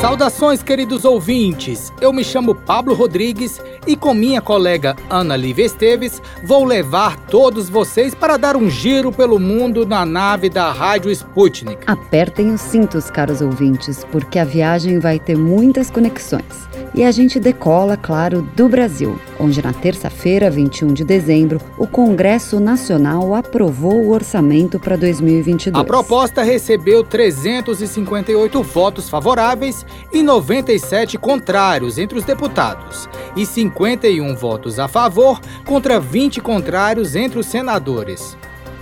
Saudações, 0.00 0.62
queridos 0.62 1.04
ouvintes! 1.04 1.92
Eu 2.00 2.12
me 2.12 2.22
chamo 2.22 2.54
Pablo 2.54 2.94
Rodrigues 2.94 3.60
e, 3.84 3.96
com 3.96 4.14
minha 4.14 4.40
colega 4.40 4.94
Ana 5.10 5.36
Lívia 5.36 5.66
Esteves, 5.66 6.22
vou 6.44 6.64
levar 6.64 7.16
todos 7.26 7.68
vocês 7.68 8.14
para 8.14 8.36
dar 8.36 8.56
um 8.56 8.70
giro 8.70 9.10
pelo 9.10 9.40
mundo 9.40 9.84
na 9.84 10.06
nave 10.06 10.48
da 10.48 10.70
Rádio 10.70 11.10
Sputnik. 11.10 11.82
Apertem 11.84 12.52
os 12.52 12.60
cintos, 12.60 13.10
caros 13.10 13.40
ouvintes, 13.40 14.04
porque 14.04 14.38
a 14.38 14.44
viagem 14.44 15.00
vai 15.00 15.18
ter 15.18 15.36
muitas 15.36 15.90
conexões. 15.90 16.68
E 16.94 17.04
a 17.04 17.10
gente 17.10 17.38
decola, 17.38 17.96
claro, 17.96 18.42
do 18.56 18.68
Brasil, 18.68 19.20
onde 19.38 19.62
na 19.62 19.72
terça-feira, 19.72 20.50
21 20.50 20.92
de 20.94 21.04
dezembro, 21.04 21.60
o 21.76 21.86
Congresso 21.86 22.58
Nacional 22.58 23.34
aprovou 23.34 23.94
o 23.94 24.10
orçamento 24.10 24.80
para 24.80 24.96
2022. 24.96 25.80
A 25.80 25.84
proposta 25.84 26.42
recebeu 26.42 27.04
358 27.04 28.62
votos 28.62 29.08
favoráveis 29.08 29.84
e 30.12 30.22
97 30.22 31.18
contrários 31.18 31.98
entre 31.98 32.18
os 32.18 32.24
deputados, 32.24 33.08
e 33.36 33.44
51 33.44 34.34
votos 34.34 34.78
a 34.78 34.88
favor 34.88 35.40
contra 35.64 36.00
20 36.00 36.40
contrários 36.40 37.14
entre 37.14 37.38
os 37.38 37.46
senadores. 37.46 38.36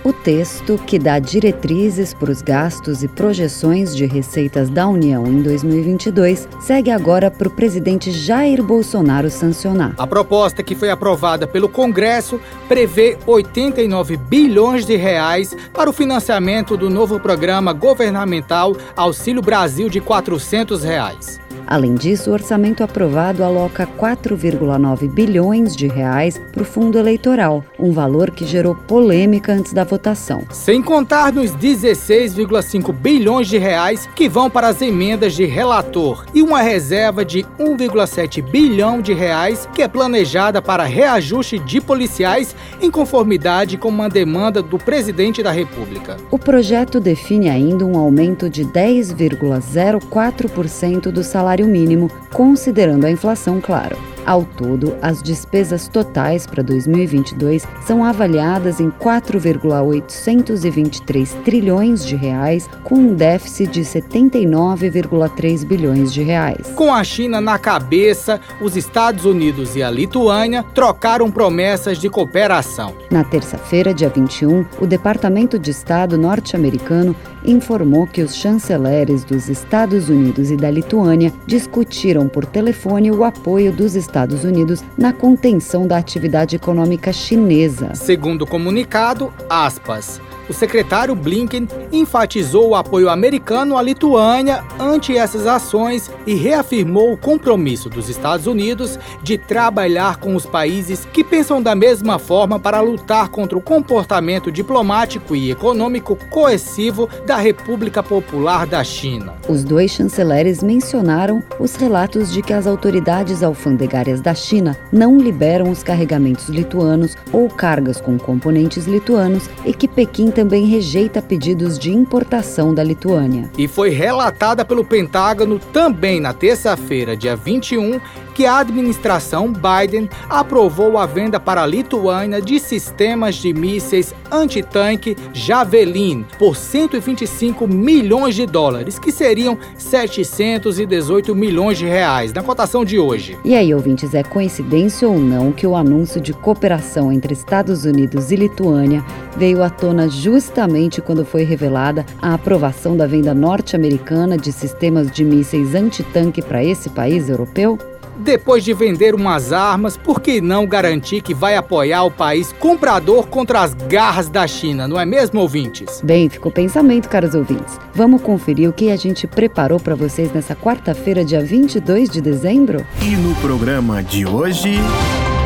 O 0.07 0.13
texto, 0.13 0.77
que 0.87 0.97
dá 0.97 1.19
diretrizes 1.19 2.13
para 2.13 2.31
os 2.31 2.41
gastos 2.41 3.03
e 3.03 3.09
projeções 3.09 3.93
de 3.93 4.05
receitas 4.05 4.69
da 4.69 4.87
União 4.87 5.27
em 5.27 5.41
2022, 5.41 6.47
segue 6.61 6.89
agora 6.89 7.29
para 7.29 7.49
o 7.49 7.51
presidente 7.51 8.09
Jair 8.09 8.63
Bolsonaro 8.63 9.29
sancionar. 9.29 9.93
A 9.97 10.07
proposta, 10.07 10.63
que 10.63 10.75
foi 10.75 10.89
aprovada 10.89 11.45
pelo 11.45 11.67
Congresso, 11.67 12.39
prevê 12.69 13.17
89 13.25 14.15
bilhões 14.15 14.85
de 14.85 14.95
reais 14.95 15.53
para 15.73 15.89
o 15.89 15.93
financiamento 15.93 16.77
do 16.77 16.89
novo 16.89 17.19
programa 17.19 17.73
governamental 17.73 18.77
Auxílio 18.95 19.41
Brasil 19.41 19.89
de 19.89 19.99
400 19.99 20.85
reais. 20.85 21.37
Além 21.67 21.95
disso, 21.95 22.29
o 22.29 22.33
orçamento 22.33 22.81
aprovado 22.81 23.43
aloca 23.43 23.85
4,9 23.85 25.09
bilhões 25.09 25.75
de 25.75 25.85
reais 25.85 26.39
para 26.53 26.61
o 26.61 26.65
fundo 26.65 26.97
eleitoral, 26.97 27.61
um 27.77 27.91
valor 27.91 28.31
que 28.31 28.45
gerou 28.45 28.73
polêmica 28.73 29.51
antes 29.51 29.73
da 29.73 29.83
votação. 29.83 30.43
Sem 30.49 30.81
contar 30.81 31.33
nos 31.33 31.51
16,5 31.51 32.93
bilhões 32.93 33.49
de 33.49 33.57
reais 33.57 34.07
que 34.15 34.29
vão 34.29 34.49
para 34.49 34.69
as 34.69 34.81
emendas 34.81 35.33
de 35.33 35.43
relator 35.43 36.25
e 36.33 36.41
uma 36.41 36.61
reserva 36.61 37.25
de 37.25 37.43
1,7 37.59 38.41
bilhão 38.41 39.01
de 39.01 39.13
reais 39.13 39.67
que 39.73 39.81
é 39.81 39.89
planejada 39.89 40.61
para 40.61 40.85
reajuste 40.85 41.59
de 41.59 41.81
policiais 41.81 42.55
em 42.81 42.89
conformidade 42.89 43.77
com 43.77 43.89
uma 43.89 44.07
demanda 44.07 44.61
do 44.61 44.77
presidente 44.77 45.43
da 45.43 45.51
República. 45.51 46.15
O 46.31 46.39
projeto 46.39 47.01
define 47.01 47.49
ainda 47.49 47.85
um 47.85 47.97
aumento 47.97 48.49
de 48.49 48.63
10,04% 48.63 51.11
do 51.11 51.23
salário 51.23 51.56
salário 51.57 51.67
mínimo, 51.67 52.09
considerando 52.31 53.05
a 53.05 53.11
inflação, 53.11 53.59
claro. 53.59 53.97
Ao 54.27 54.43
todo, 54.43 54.95
as 55.01 55.23
despesas 55.23 55.87
totais 55.87 56.45
para 56.45 56.61
2022 56.61 57.65
são 57.85 58.03
avaliadas 58.03 58.81
em 58.81 58.89
4,823 58.89 61.33
trilhões 61.45 62.05
de 62.05 62.17
reais, 62.17 62.69
com 62.83 62.95
um 62.95 63.15
déficit 63.15 63.71
de 63.71 63.83
79,3 63.83 65.65
bilhões 65.65 66.11
de 66.11 66.23
reais. 66.23 66.67
Com 66.75 66.93
a 66.93 67.05
China 67.05 67.39
na 67.39 67.57
cabeça, 67.57 68.41
os 68.59 68.75
Estados 68.75 69.23
Unidos 69.23 69.77
e 69.77 69.83
a 69.83 69.89
Lituânia 69.89 70.65
trocaram 70.75 71.31
promessas 71.31 71.97
de 71.97 72.09
cooperação. 72.09 72.93
Na 73.09 73.23
terça-feira, 73.23 73.93
dia 73.93 74.09
21, 74.09 74.65
o 74.81 74.85
Departamento 74.85 75.57
de 75.57 75.71
Estado 75.71 76.17
norte-americano 76.17 77.15
informou 77.45 78.05
que 78.05 78.21
os 78.21 78.35
chanceleres 78.35 79.23
dos 79.23 79.47
Estados 79.47 80.09
Unidos 80.09 80.51
e 80.51 80.57
da 80.57 80.69
Lituânia 80.69 81.31
discutiram 81.47 82.27
por 82.27 82.45
telefone 82.45 83.09
o 83.09 83.23
apoio 83.23 83.71
dos 83.71 83.95
Estados 83.95 84.43
Unidos 84.43 84.83
na 84.97 85.13
contenção 85.13 85.87
da 85.87 85.97
atividade 85.97 86.57
econômica 86.57 87.13
chinesa. 87.13 87.95
Segundo 87.95 88.43
o 88.43 88.47
comunicado, 88.47 89.33
aspas, 89.49 90.21
o 90.49 90.53
secretário 90.53 91.15
Blinken 91.15 91.67
enfatizou 91.91 92.69
o 92.69 92.75
apoio 92.75 93.09
americano 93.09 93.77
à 93.77 93.81
Lituânia 93.81 94.63
ante 94.79 95.17
essas 95.17 95.45
ações 95.45 96.11
e 96.25 96.33
reafirmou 96.35 97.11
o 97.11 97.17
compromisso 97.17 97.89
dos 97.89 98.09
Estados 98.09 98.47
Unidos 98.47 98.97
de 99.21 99.37
trabalhar 99.37 100.17
com 100.17 100.35
os 100.35 100.45
países 100.45 101.05
que 101.11 101.23
pensam 101.23 101.61
da 101.61 101.75
mesma 101.75 102.17
forma 102.19 102.59
para 102.59 102.81
lutar 102.81 103.29
contra 103.29 103.57
o 103.57 103.61
comportamento 103.61 104.51
diplomático 104.51 105.35
e 105.35 105.51
econômico 105.51 106.15
coercivo 106.29 107.09
da 107.25 107.37
República 107.37 108.01
Popular 108.01 108.65
da 108.65 108.83
China. 108.83 109.33
Os 109.47 109.63
dois 109.63 109.91
chanceleres 109.91 110.63
mencionaram 110.63 111.43
os 111.59 111.75
relatos 111.75 112.31
de 112.31 112.41
que 112.41 112.53
as 112.53 112.67
autoridades 112.67 113.43
alfandegárias 113.43 114.21
da 114.21 114.33
China 114.33 114.77
não 114.91 115.17
liberam 115.17 115.69
os 115.69 115.83
carregamentos 115.83 116.49
lituanos 116.49 117.15
ou 117.31 117.49
cargas 117.49 117.99
com 117.99 118.17
componentes 118.17 118.85
lituanos 118.85 119.49
e 119.65 119.73
que 119.73 119.87
Pequim 119.87 120.29
também 120.37 120.65
rejeita 120.65 121.19
pedidos 121.19 121.79
de 121.79 121.91
importação 121.91 122.71
da 122.71 122.83
Lituânia. 122.83 123.49
E 123.57 123.67
foi 123.67 123.89
relatada 123.89 124.63
pelo 124.63 124.85
Pentágono 124.85 125.57
também 125.57 126.19
na 126.19 126.31
terça-feira, 126.31 127.17
dia 127.17 127.35
21, 127.35 127.99
que 128.37 128.45
a 128.45 128.59
administração 128.59 129.51
Biden 129.51 130.07
aprovou 130.29 130.99
a 130.99 131.07
venda 131.07 131.39
para 131.39 131.63
a 131.63 131.65
Lituânia 131.65 132.39
de 132.39 132.59
sistemas 132.59 133.33
de 133.33 133.51
mísseis 133.51 134.13
antitanque 134.31 135.17
Javelin 135.33 136.23
por 136.37 136.55
125 136.55 137.67
milhões 137.67 138.35
de 138.35 138.45
dólares, 138.45 138.99
que 138.99 139.11
seriam 139.11 139.57
718 139.75 141.33
milhões 141.33 141.79
de 141.79 141.87
reais 141.87 142.31
na 142.31 142.43
cotação 142.43 142.85
de 142.85 142.99
hoje. 142.99 143.35
E 143.43 143.55
aí, 143.55 143.73
ouvintes, 143.73 144.13
é 144.13 144.21
coincidência 144.21 145.09
ou 145.09 145.17
não 145.17 145.51
que 145.51 145.65
o 145.65 145.75
anúncio 145.75 146.21
de 146.21 146.31
cooperação 146.31 147.11
entre 147.11 147.33
Estados 147.33 147.85
Unidos 147.85 148.31
e 148.31 148.35
Lituânia 148.35 149.03
veio 149.35 149.63
à 149.63 149.69
tona 149.71 150.07
justamente 150.07 151.01
quando 151.01 151.25
foi 151.25 151.41
revelada 151.41 152.05
a 152.21 152.35
aprovação 152.35 152.95
da 152.95 153.07
venda 153.07 153.33
norte-americana 153.33 154.37
de 154.37 154.51
sistemas 154.51 155.09
de 155.09 155.23
mísseis 155.23 155.73
antitanque 155.73 156.43
para 156.43 156.63
esse 156.63 156.91
país 156.91 157.29
europeu? 157.29 157.79
Depois 158.19 158.63
de 158.63 158.73
vender 158.73 159.13
umas 159.13 159.53
armas, 159.53 159.95
por 159.95 160.19
que 160.19 160.41
não 160.41 160.65
garantir 160.65 161.21
que 161.21 161.33
vai 161.33 161.55
apoiar 161.55 162.03
o 162.03 162.11
país 162.11 162.51
comprador 162.53 163.27
contra 163.27 163.61
as 163.61 163.73
garras 163.73 164.29
da 164.29 164.47
China, 164.47 164.87
não 164.87 164.99
é 164.99 165.05
mesmo, 165.05 165.39
ouvintes? 165.39 166.01
Bem, 166.03 166.29
ficou 166.29 166.51
pensamento, 166.51 167.07
caros 167.07 167.35
ouvintes. 167.35 167.79
Vamos 167.93 168.21
conferir 168.21 168.69
o 168.69 168.73
que 168.73 168.91
a 168.91 168.95
gente 168.95 169.27
preparou 169.27 169.79
para 169.79 169.95
vocês 169.95 170.31
nessa 170.33 170.55
quarta-feira, 170.55 171.23
dia 171.23 171.41
22 171.41 172.09
de 172.09 172.21
dezembro? 172.21 172.85
E 173.01 173.15
no 173.15 173.35
programa 173.35 174.03
de 174.03 174.25
hoje. 174.25 174.77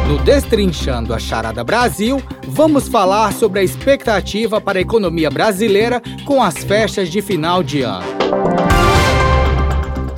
No 0.07 0.17
Destrinchando 0.19 1.13
a 1.13 1.19
Charada 1.19 1.63
Brasil, 1.63 2.21
vamos 2.45 2.87
falar 2.87 3.31
sobre 3.31 3.59
a 3.59 3.63
expectativa 3.63 4.59
para 4.59 4.79
a 4.79 4.81
economia 4.81 5.29
brasileira 5.29 6.01
com 6.25 6.43
as 6.43 6.57
festas 6.63 7.09
de 7.09 7.21
final 7.21 7.63
de 7.63 7.81
ano. 7.83 8.05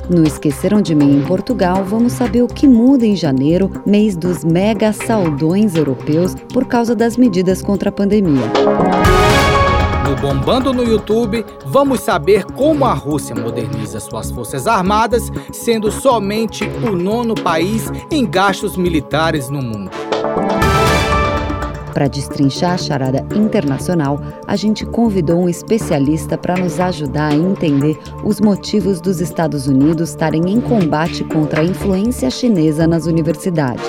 No 0.08 0.22
Esqueceram 0.22 0.82
de 0.82 0.94
Mim 0.94 1.18
em 1.18 1.22
Portugal, 1.22 1.82
vamos 1.82 2.12
saber 2.12 2.42
o 2.42 2.46
que 2.46 2.68
muda 2.68 3.06
em 3.06 3.16
janeiro, 3.16 3.70
mês 3.86 4.14
dos 4.16 4.44
mega 4.44 4.92
saldões 4.92 5.74
europeus, 5.74 6.34
por 6.52 6.66
causa 6.66 6.94
das 6.94 7.16
medidas 7.16 7.62
contra 7.62 7.88
a 7.88 7.92
pandemia. 7.92 8.42
No 10.06 10.16
Bombando 10.16 10.74
no 10.74 10.84
YouTube, 10.84 11.44
vamos 11.64 12.00
saber 12.00 12.44
como 12.44 12.84
a 12.84 12.92
Rússia 12.92 13.34
moderniza 13.34 13.98
suas 13.98 14.30
forças 14.30 14.66
armadas, 14.66 15.30
sendo 15.50 15.90
somente 15.90 16.64
o 16.86 16.90
nono 16.94 17.34
país 17.34 17.90
em 18.10 18.26
gastos 18.26 18.76
militares 18.76 19.48
no 19.48 19.62
mundo. 19.62 19.90
Para 21.94 22.08
destrinchar 22.08 22.72
a 22.72 22.76
charada 22.76 23.24
internacional, 23.36 24.20
a 24.48 24.56
gente 24.56 24.84
convidou 24.84 25.40
um 25.42 25.48
especialista 25.48 26.36
para 26.36 26.56
nos 26.56 26.80
ajudar 26.80 27.30
a 27.30 27.34
entender 27.36 27.96
os 28.24 28.40
motivos 28.40 29.00
dos 29.00 29.20
Estados 29.20 29.68
Unidos 29.68 30.10
estarem 30.10 30.50
em 30.50 30.60
combate 30.60 31.22
contra 31.22 31.60
a 31.60 31.64
influência 31.64 32.28
chinesa 32.30 32.84
nas 32.84 33.06
universidades. 33.06 33.84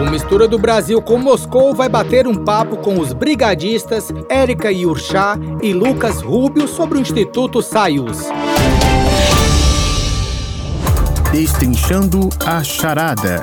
O 0.00 0.10
Mistura 0.10 0.46
do 0.46 0.58
Brasil 0.58 1.02
com 1.02 1.18
Moscou 1.18 1.74
vai 1.74 1.88
bater 1.88 2.26
um 2.26 2.44
papo 2.44 2.76
com 2.76 3.00
os 3.00 3.12
brigadistas 3.12 4.12
Érica 4.28 4.70
Yurchá 4.70 5.36
e 5.60 5.72
Lucas 5.72 6.22
Rubio 6.22 6.68
sobre 6.68 6.98
o 6.98 7.00
Instituto 7.00 7.60
Sayus. 7.62 8.18
Destrinchando 11.32 12.28
a 12.46 12.62
charada 12.62 13.42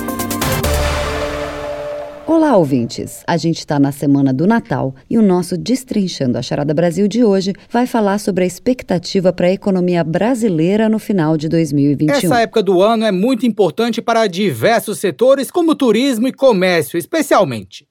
Olá, 2.33 2.55
ouvintes! 2.55 3.25
A 3.27 3.35
gente 3.35 3.57
está 3.57 3.77
na 3.77 3.91
semana 3.91 4.31
do 4.31 4.47
Natal 4.47 4.95
e 5.09 5.17
o 5.17 5.21
nosso 5.21 5.57
Destrinchando 5.57 6.37
a 6.37 6.41
Charada 6.41 6.73
Brasil 6.73 7.05
de 7.05 7.25
hoje 7.25 7.51
vai 7.69 7.85
falar 7.85 8.19
sobre 8.19 8.45
a 8.45 8.47
expectativa 8.47 9.33
para 9.33 9.47
a 9.47 9.51
economia 9.51 10.01
brasileira 10.01 10.87
no 10.87 10.97
final 10.97 11.35
de 11.35 11.49
2021. 11.49 12.15
Essa 12.15 12.39
época 12.39 12.63
do 12.63 12.81
ano 12.81 13.03
é 13.03 13.11
muito 13.11 13.45
importante 13.45 14.01
para 14.01 14.27
diversos 14.27 14.97
setores, 14.99 15.51
como 15.51 15.75
turismo 15.75 16.25
e 16.25 16.31
comércio, 16.31 16.97
especialmente. 16.97 17.85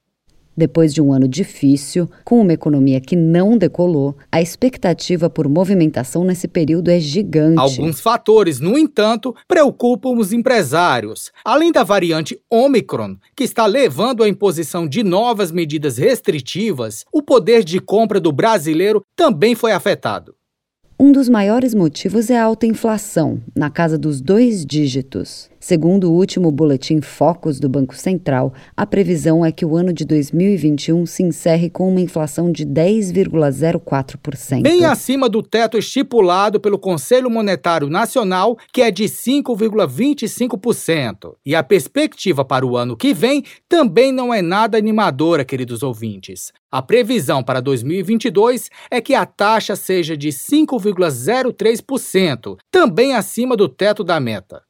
Depois 0.57 0.93
de 0.93 1.01
um 1.01 1.13
ano 1.13 1.29
difícil, 1.29 2.11
com 2.25 2.41
uma 2.41 2.53
economia 2.53 3.01
que 3.01 3.17
não 3.17 3.57
decolou, 3.57 4.17
a 4.31 4.43
expectativa 4.43 5.31
por 5.31 5.49
movimentação 5.49 6.25
nesse 6.25 6.49
período 6.49 6.91
é 6.91 7.01
gigante. 7.01 7.59
Alguns 7.59 8.01
fatores, 8.01 8.61
no 8.61 8.79
entanto, 8.79 9.35
preocupam 9.47 10.11
os 10.19 10.33
empresários. 10.33 11.31
Além 11.45 11.73
da 11.73 11.83
variante 11.83 12.39
Omicron, 12.51 13.17
que 13.35 13.45
está 13.45 13.67
levando 13.67 14.23
à 14.23 14.29
imposição 14.29 14.87
de 14.87 15.03
novas 15.03 15.51
medidas 15.51 15.99
restritivas, 15.99 17.05
o 17.13 17.23
poder 17.23 17.65
de 17.65 17.81
compra 17.81 18.21
do 18.21 18.33
brasileiro 18.33 19.03
também 19.17 19.55
foi 19.55 19.73
afetado. 19.73 20.35
Um 20.99 21.13
dos 21.13 21.31
maiores 21.31 21.75
motivos 21.75 22.29
é 22.29 22.39
a 22.39 22.45
alta 22.45 22.67
inflação, 22.67 23.41
na 23.57 23.71
casa 23.71 23.97
dos 23.97 24.21
dois 24.21 24.67
dígitos. 24.67 25.50
Segundo 25.63 26.11
o 26.11 26.15
último 26.15 26.51
boletim 26.51 27.03
Focus 27.03 27.61
do 27.61 27.69
Banco 27.69 27.95
Central, 27.95 28.55
a 28.75 28.87
previsão 28.87 29.45
é 29.45 29.53
que 29.53 29.67
o 29.67 29.77
ano 29.77 29.93
de 29.93 30.07
2021 30.07 31.05
se 31.05 31.23
encerre 31.23 31.69
com 31.69 31.91
uma 31.91 32.01
inflação 32.01 32.51
de 32.51 32.65
10,04%. 32.65 34.63
Bem 34.63 34.87
acima 34.87 35.29
do 35.29 35.43
teto 35.43 35.77
estipulado 35.77 36.59
pelo 36.59 36.79
Conselho 36.79 37.29
Monetário 37.29 37.91
Nacional, 37.91 38.57
que 38.73 38.81
é 38.81 38.91
de 38.91 39.05
5,25%. 39.05 41.35
E 41.45 41.55
a 41.55 41.63
perspectiva 41.63 42.43
para 42.43 42.65
o 42.65 42.75
ano 42.75 42.97
que 42.97 43.13
vem 43.13 43.45
também 43.69 44.13
não 44.13 44.33
é 44.33 44.41
nada 44.41 44.79
animadora, 44.79 45.45
queridos 45.45 45.83
ouvintes. 45.83 46.55
A 46.73 46.81
previsão 46.81 47.43
para 47.43 47.61
2022 47.61 48.71
é 48.91 49.03
que 49.03 49.15
a 49.15 49.27
taxa 49.27 49.77
seja 49.77 50.17
de 50.17 50.31
5,03%, 50.31 52.57
também 52.71 53.15
acima 53.15 53.55
do 53.57 53.69
teto 53.69 54.03
da 54.03 54.19
meta. 54.19 54.63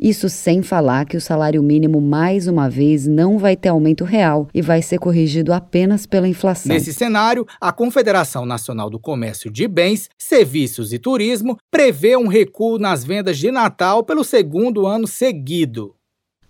Isso 0.00 0.30
sem 0.30 0.62
falar 0.62 1.04
que 1.04 1.16
o 1.16 1.20
salário 1.20 1.62
mínimo, 1.62 2.00
mais 2.00 2.48
uma 2.48 2.70
vez, 2.70 3.06
não 3.06 3.38
vai 3.38 3.54
ter 3.54 3.68
aumento 3.68 4.02
real 4.02 4.48
e 4.54 4.62
vai 4.62 4.80
ser 4.80 4.98
corrigido 4.98 5.52
apenas 5.52 6.06
pela 6.06 6.26
inflação. 6.26 6.72
Nesse 6.72 6.90
cenário, 6.90 7.46
a 7.60 7.70
Confederação 7.70 8.46
Nacional 8.46 8.88
do 8.88 8.98
Comércio 8.98 9.50
de 9.50 9.68
Bens, 9.68 10.08
Serviços 10.16 10.94
e 10.94 10.98
Turismo 10.98 11.58
prevê 11.70 12.16
um 12.16 12.28
recuo 12.28 12.78
nas 12.78 13.04
vendas 13.04 13.36
de 13.36 13.50
Natal 13.50 14.02
pelo 14.02 14.24
segundo 14.24 14.86
ano 14.86 15.06
seguido. 15.06 15.94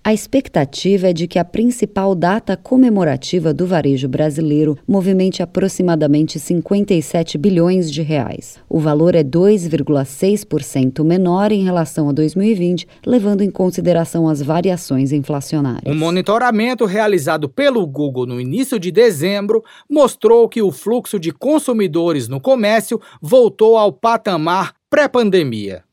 A 0.03 0.15
expectativa 0.15 1.11
é 1.11 1.13
de 1.13 1.29
que 1.29 1.39
a 1.39 1.45
principal 1.45 2.15
data 2.15 2.57
comemorativa 2.57 3.53
do 3.53 3.67
varejo 3.67 4.09
brasileiro 4.09 4.79
movimente 4.89 5.43
aproximadamente 5.43 6.41
57 6.41 7.37
bilhões 7.37 7.93
de 7.93 8.01
reais. 8.01 8.59
O 8.67 8.81
valor 8.81 9.15
é 9.15 9.23
2,6% 9.23 11.05
menor 11.05 11.53
em 11.53 11.63
relação 11.63 12.09
a 12.09 12.13
2020, 12.13 12.89
levando 13.05 13.43
em 13.43 13.51
consideração 13.51 14.27
as 14.27 14.41
variações 14.41 15.13
inflacionárias. 15.13 15.95
Um 15.95 15.99
monitoramento 15.99 16.87
realizado 16.87 17.47
pelo 17.47 17.87
Google 17.87 18.25
no 18.25 18.41
início 18.41 18.81
de 18.81 18.91
dezembro 18.91 19.63
mostrou 19.87 20.49
que 20.49 20.63
o 20.63 20.73
fluxo 20.73 21.21
de 21.21 21.31
consumidores 21.31 22.27
no 22.27 22.41
comércio 22.41 22.99
voltou 23.21 23.77
ao 23.77 23.93
patamar 23.93 24.73
pré-pandemia. 24.89 25.85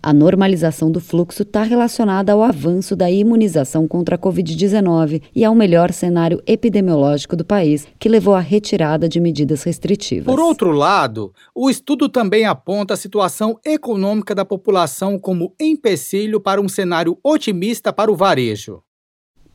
A 0.00 0.12
normalização 0.12 0.92
do 0.92 1.00
fluxo 1.00 1.42
está 1.42 1.62
relacionada 1.62 2.32
ao 2.32 2.42
avanço 2.42 2.94
da 2.94 3.10
imunização 3.10 3.88
contra 3.88 4.14
a 4.14 4.18
Covid-19 4.18 5.22
e 5.34 5.44
ao 5.44 5.54
melhor 5.54 5.92
cenário 5.92 6.40
epidemiológico 6.46 7.34
do 7.34 7.44
país, 7.44 7.86
que 7.98 8.08
levou 8.08 8.34
à 8.34 8.40
retirada 8.40 9.08
de 9.08 9.18
medidas 9.18 9.64
restritivas. 9.64 10.26
Por 10.26 10.40
outro 10.40 10.70
lado, 10.70 11.32
o 11.54 11.68
estudo 11.68 12.08
também 12.08 12.44
aponta 12.44 12.94
a 12.94 12.96
situação 12.96 13.58
econômica 13.64 14.34
da 14.34 14.44
população 14.44 15.18
como 15.18 15.52
empecilho 15.60 16.40
para 16.40 16.60
um 16.60 16.68
cenário 16.68 17.18
otimista 17.22 17.92
para 17.92 18.10
o 18.10 18.16
varejo. 18.16 18.82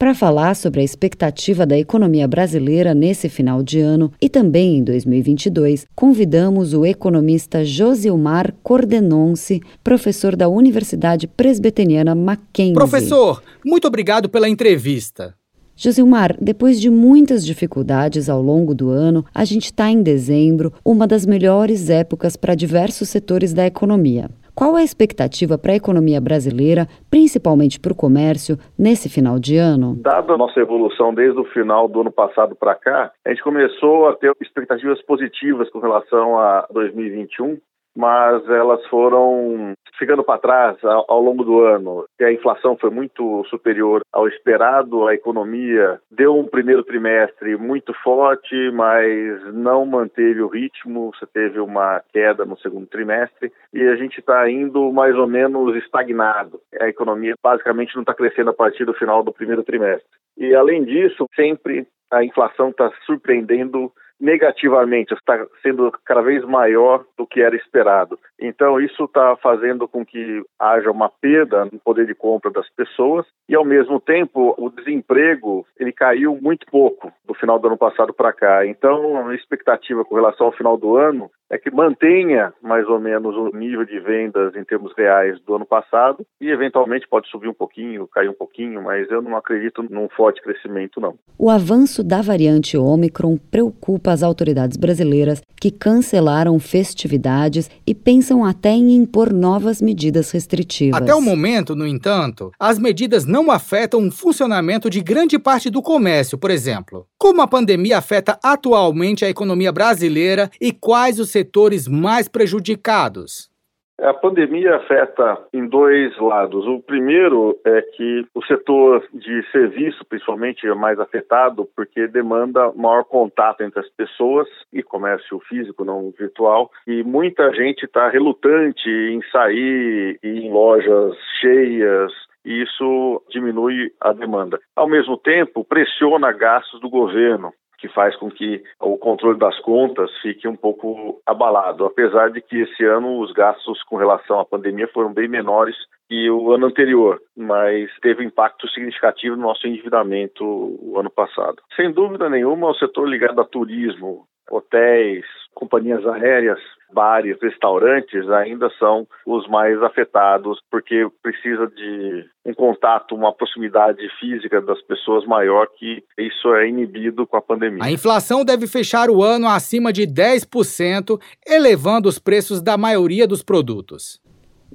Para 0.04 0.14
falar 0.14 0.54
sobre 0.54 0.82
a 0.82 0.84
expectativa 0.84 1.66
da 1.66 1.80
economia 1.80 2.28
brasileira 2.28 2.94
nesse 2.94 3.30
final 3.30 3.64
de 3.64 3.80
ano 3.80 4.12
e 4.22 4.28
também 4.28 4.80
em 4.80 4.84
2022, 4.84 5.86
convidamos 5.96 6.74
o 6.74 6.86
economista 6.86 7.64
Josilmar 7.64 8.54
Cordenonce, 8.62 9.62
professor 9.82 10.36
da 10.36 10.50
Universidade 10.50 11.26
Presbiteriana 11.26 12.14
Mackenzie. 12.14 12.74
Professor, 12.74 13.42
muito 13.64 13.88
obrigado 13.88 14.28
pela 14.28 14.50
entrevista. 14.50 15.34
Josilmar, 15.74 16.36
depois 16.38 16.82
de 16.82 16.90
muitas 16.90 17.46
dificuldades 17.46 18.28
ao 18.28 18.42
longo 18.42 18.76
do 18.76 18.90
ano, 18.90 19.24
a 19.34 19.46
gente 19.46 19.68
está 19.68 19.90
em 19.90 20.04
dezembro, 20.04 20.74
uma 20.84 21.08
das 21.08 21.26
melhores 21.26 21.90
épocas 21.90 22.36
para 22.36 22.56
diversos 22.56 23.08
setores 23.08 23.54
da 23.54 23.66
economia. 23.66 24.30
Qual 24.56 24.76
a 24.76 24.84
expectativa 24.84 25.58
para 25.58 25.72
a 25.72 25.76
economia 25.76 26.22
brasileira, 26.22 26.88
principalmente 27.10 27.80
para 27.80 27.92
o 27.92 27.96
comércio, 27.96 28.56
nesse 28.78 29.10
final 29.10 29.40
de 29.40 29.58
ano? 29.58 29.96
Dada 30.00 30.34
a 30.34 30.38
nossa 30.38 30.60
evolução 30.60 31.12
desde 31.12 31.40
o 31.40 31.46
final 31.46 31.88
do 31.88 32.02
ano 32.02 32.12
passado 32.12 32.56
para 32.56 32.76
cá, 32.76 33.12
a 33.26 33.30
gente 33.30 33.42
começou 33.42 34.08
a 34.08 34.16
ter 34.16 34.32
expectativas 34.40 35.02
positivas 35.02 35.70
com 35.72 35.80
relação 35.80 36.38
a 36.38 36.68
2021 36.72 37.58
mas 37.96 38.48
elas 38.50 38.86
foram 38.88 39.74
ficando 39.98 40.24
para 40.24 40.40
trás 40.40 40.78
ao, 40.84 41.22
longo 41.22 41.44
do 41.44 41.62
ano. 41.62 42.06
A 42.20 42.32
inflação 42.32 42.76
foi 42.76 42.90
muito 42.90 43.44
superior 43.50 44.02
ao 44.12 44.28
esperado, 44.28 45.08
a 45.08 45.14
economia 45.14 46.00
deu 46.12 46.38
um 46.38 46.46
primeiro 46.46 46.84
trimestre 46.84 47.56
muito 47.56 47.94
forte, 48.04 48.72
mas 48.72 49.54
não 49.54 49.86
manteve 49.86 50.42
o 50.42 50.48
ritmo, 50.48 51.12
você 51.14 51.26
teve 51.28 51.60
uma 51.60 52.02
queda 52.12 52.46
no 52.46 52.58
segundo 52.58 52.88
trimestre 52.88 53.52
e 53.74 53.82
a 53.84 53.96
gente 53.96 54.20
está 54.20 54.50
indo 54.50 54.92
mais 54.92 55.16
ou 55.16 55.28
menos 55.28 55.76
estagnado. 55.76 56.60
A 56.80 56.88
economia 56.88 57.36
basicamente 57.42 57.96
não 57.96 58.02
está 58.02 58.14
crescendo 58.14 58.50
a 58.50 58.54
partir 58.54 58.86
do 58.86 58.94
final 58.94 59.24
do 59.24 59.32
primeiro 59.34 59.64
trimestre. 59.64 60.08
E 60.38 60.56
além 60.56 60.84
disso, 60.84 61.28
sempre 61.36 61.88
a 62.12 62.24
inflação 62.24 62.70
está 62.70 62.92
surpreendendo 63.06 63.92
negativamente, 64.24 65.14
está 65.14 65.46
sendo 65.62 65.92
cada 66.06 66.22
vez 66.22 66.46
maior 66.46 67.04
do 67.18 67.28
que 67.28 67.42
era 67.42 67.58
esperado. 67.58 68.18
Então, 68.40 68.80
isso 68.80 69.04
está 69.04 69.36
fazendo 69.36 69.86
com 69.86 70.06
que 70.06 70.42
haja 70.58 70.90
uma 70.90 71.10
perda 71.10 71.66
no 71.66 71.78
poder 71.80 72.08
de 72.08 72.16
compra 72.16 72.50
das 72.50 72.70
pessoas 72.70 73.26
e, 73.50 73.56
ao 73.56 73.66
mesmo 73.66 74.00
tempo, 74.00 74.56
o 74.58 74.70
desemprego 74.70 75.66
ele 75.78 75.92
caiu 75.92 76.40
muito 76.42 76.66
pouco 76.72 77.12
do 77.26 77.34
final 77.34 77.60
do 77.60 77.68
ano 77.68 77.78
passado 77.78 78.14
para 78.14 78.32
cá. 78.32 78.66
Então, 78.66 79.28
a 79.28 79.36
expectativa 79.36 80.06
com 80.06 80.16
relação 80.16 80.48
ao 80.48 80.54
final 80.54 80.78
do 80.78 80.96
ano 80.96 81.30
é 81.52 81.58
que 81.58 81.70
mantenha 81.70 82.52
mais 82.62 82.88
ou 82.88 83.00
menos 83.00 83.36
o 83.36 83.56
nível 83.56 83.86
de 83.86 84.00
vendas 84.00 84.56
em 84.56 84.64
termos 84.64 84.92
reais 84.98 85.40
do 85.42 85.56
ano 85.56 85.66
passado 85.66 86.26
e 86.42 86.50
eventualmente 86.50 87.08
pode 87.08 87.30
subir 87.30 87.48
um 87.48 87.54
pouquinho, 87.54 88.08
cair 88.08 88.30
um 88.30 88.34
pouquinho, 88.34 88.82
mas 88.82 89.10
eu 89.12 89.22
não 89.22 89.38
acredito 89.38 89.84
num 89.84 90.10
forte 90.10 90.42
crescimento 90.42 91.00
não. 91.00 91.16
O 91.38 91.52
avanço 91.52 92.04
da 92.04 92.22
variante 92.22 92.76
Omicron 92.76 93.38
preocupa 93.38 94.13
as 94.14 94.24
autoridades 94.24 94.78
brasileiras 94.78 95.42
que 95.60 95.72
cancelaram 95.72 96.58
festividades 96.60 97.70
e 97.86 97.94
pensam 97.94 98.46
até 98.46 98.72
em 98.72 98.96
impor 98.96 99.34
novas 99.34 99.82
medidas 99.82 100.32
restritivas. 100.32 101.02
Até 101.02 101.14
o 101.14 101.22
momento, 101.22 101.76
no 101.76 101.88
entanto, 101.88 102.52
as 102.60 102.80
medidas 102.80 103.26
não 103.26 103.52
afetam 103.52 104.08
o 104.08 104.12
funcionamento 104.12 104.90
de 104.90 105.02
grande 105.02 105.38
parte 105.38 105.70
do 105.70 105.82
comércio, 105.82 106.38
por 106.38 106.52
exemplo. 106.52 107.06
Como 107.18 107.42
a 107.42 107.48
pandemia 107.48 107.98
afeta 107.98 108.40
atualmente 108.44 109.26
a 109.26 109.30
economia 109.30 109.72
brasileira 109.72 110.50
e 110.62 110.72
quais 110.72 111.20
os 111.20 111.30
setores 111.30 111.88
mais 111.88 112.28
prejudicados? 112.28 113.53
A 114.02 114.14
pandemia 114.14 114.76
afeta 114.76 115.38
em 115.54 115.68
dois 115.68 116.18
lados. 116.18 116.66
O 116.66 116.82
primeiro 116.82 117.58
é 117.64 117.82
que 117.82 118.26
o 118.34 118.44
setor 118.44 119.08
de 119.14 119.44
serviço, 119.52 120.04
principalmente, 120.06 120.68
é 120.68 120.74
mais 120.74 121.00
afetado 121.00 121.70
porque 121.76 122.08
demanda 122.08 122.72
maior 122.76 123.04
contato 123.04 123.62
entre 123.62 123.80
as 123.80 123.90
pessoas 123.90 124.48
e 124.74 124.82
comércio 124.82 125.40
físico, 125.48 125.86
não 125.86 126.12
virtual. 126.18 126.72
E 126.88 127.04
muita 127.04 127.54
gente 127.54 127.86
está 127.86 128.10
relutante 128.10 128.90
em 128.90 129.22
sair 129.32 130.20
em 130.24 130.52
lojas 130.52 131.16
cheias, 131.40 132.12
e 132.44 132.64
isso 132.64 133.22
diminui 133.30 133.92
a 134.02 134.12
demanda. 134.12 134.60
Ao 134.76 134.88
mesmo 134.88 135.18
tempo, 135.18 135.64
pressiona 135.64 136.32
gastos 136.32 136.82
do 136.82 136.90
governo 136.90 137.54
que 137.84 137.90
faz 137.90 138.16
com 138.16 138.32
que 138.32 138.64
o 138.80 138.98
controle 138.98 139.38
das 139.38 139.60
contas 139.60 140.10
fique 140.22 140.48
um 140.48 140.56
pouco 140.56 141.22
abalado, 141.26 141.84
apesar 141.84 142.32
de 142.32 142.40
que 142.40 142.62
esse 142.62 142.86
ano 142.86 143.20
os 143.20 143.34
gastos 143.34 143.84
com 143.84 143.98
relação 143.98 144.40
à 144.40 144.46
pandemia 144.46 144.88
foram 144.88 145.12
bem 145.12 145.28
menores 145.28 145.76
que 146.08 146.30
o 146.30 146.54
ano 146.54 146.68
anterior, 146.68 147.20
mas 147.36 147.90
teve 148.02 148.24
impacto 148.24 148.70
significativo 148.70 149.36
no 149.36 149.42
nosso 149.42 149.68
endividamento 149.68 150.46
o 150.46 150.98
ano 150.98 151.10
passado. 151.10 151.62
Sem 151.76 151.92
dúvida 151.92 152.30
nenhuma, 152.30 152.70
o 152.70 152.76
setor 152.76 153.06
ligado 153.06 153.42
a 153.42 153.44
turismo, 153.44 154.26
hotéis, 154.50 155.26
companhias 155.54 156.06
aéreas, 156.06 156.60
bares, 156.94 157.38
restaurantes 157.42 158.30
ainda 158.30 158.70
são 158.78 159.08
os 159.26 159.48
mais 159.48 159.82
afetados, 159.82 160.60
porque 160.70 161.08
precisa 161.22 161.68
de 161.68 162.26
um 162.46 162.54
contato, 162.54 163.16
uma 163.16 163.34
proximidade 163.34 164.08
física 164.20 164.62
das 164.62 164.82
pessoas 164.84 165.26
maior 165.26 165.68
que 165.78 166.04
isso 166.18 166.54
é 166.54 166.68
inibido 166.68 167.26
com 167.26 167.38
a 167.38 167.42
pandemia. 167.42 167.84
A 167.84 167.92
inflação 167.92 168.46
deve 168.46 168.68
fechar 168.68 169.10
o 169.10 169.24
ano 169.24 169.48
acima 169.48 169.92
de 169.92 170.04
10%, 170.04 171.20
elevando 171.48 172.08
os 172.08 172.20
preços 172.20 172.62
da 172.62 172.78
maioria 172.78 173.28
dos 173.28 173.42
produtos. 173.42 174.22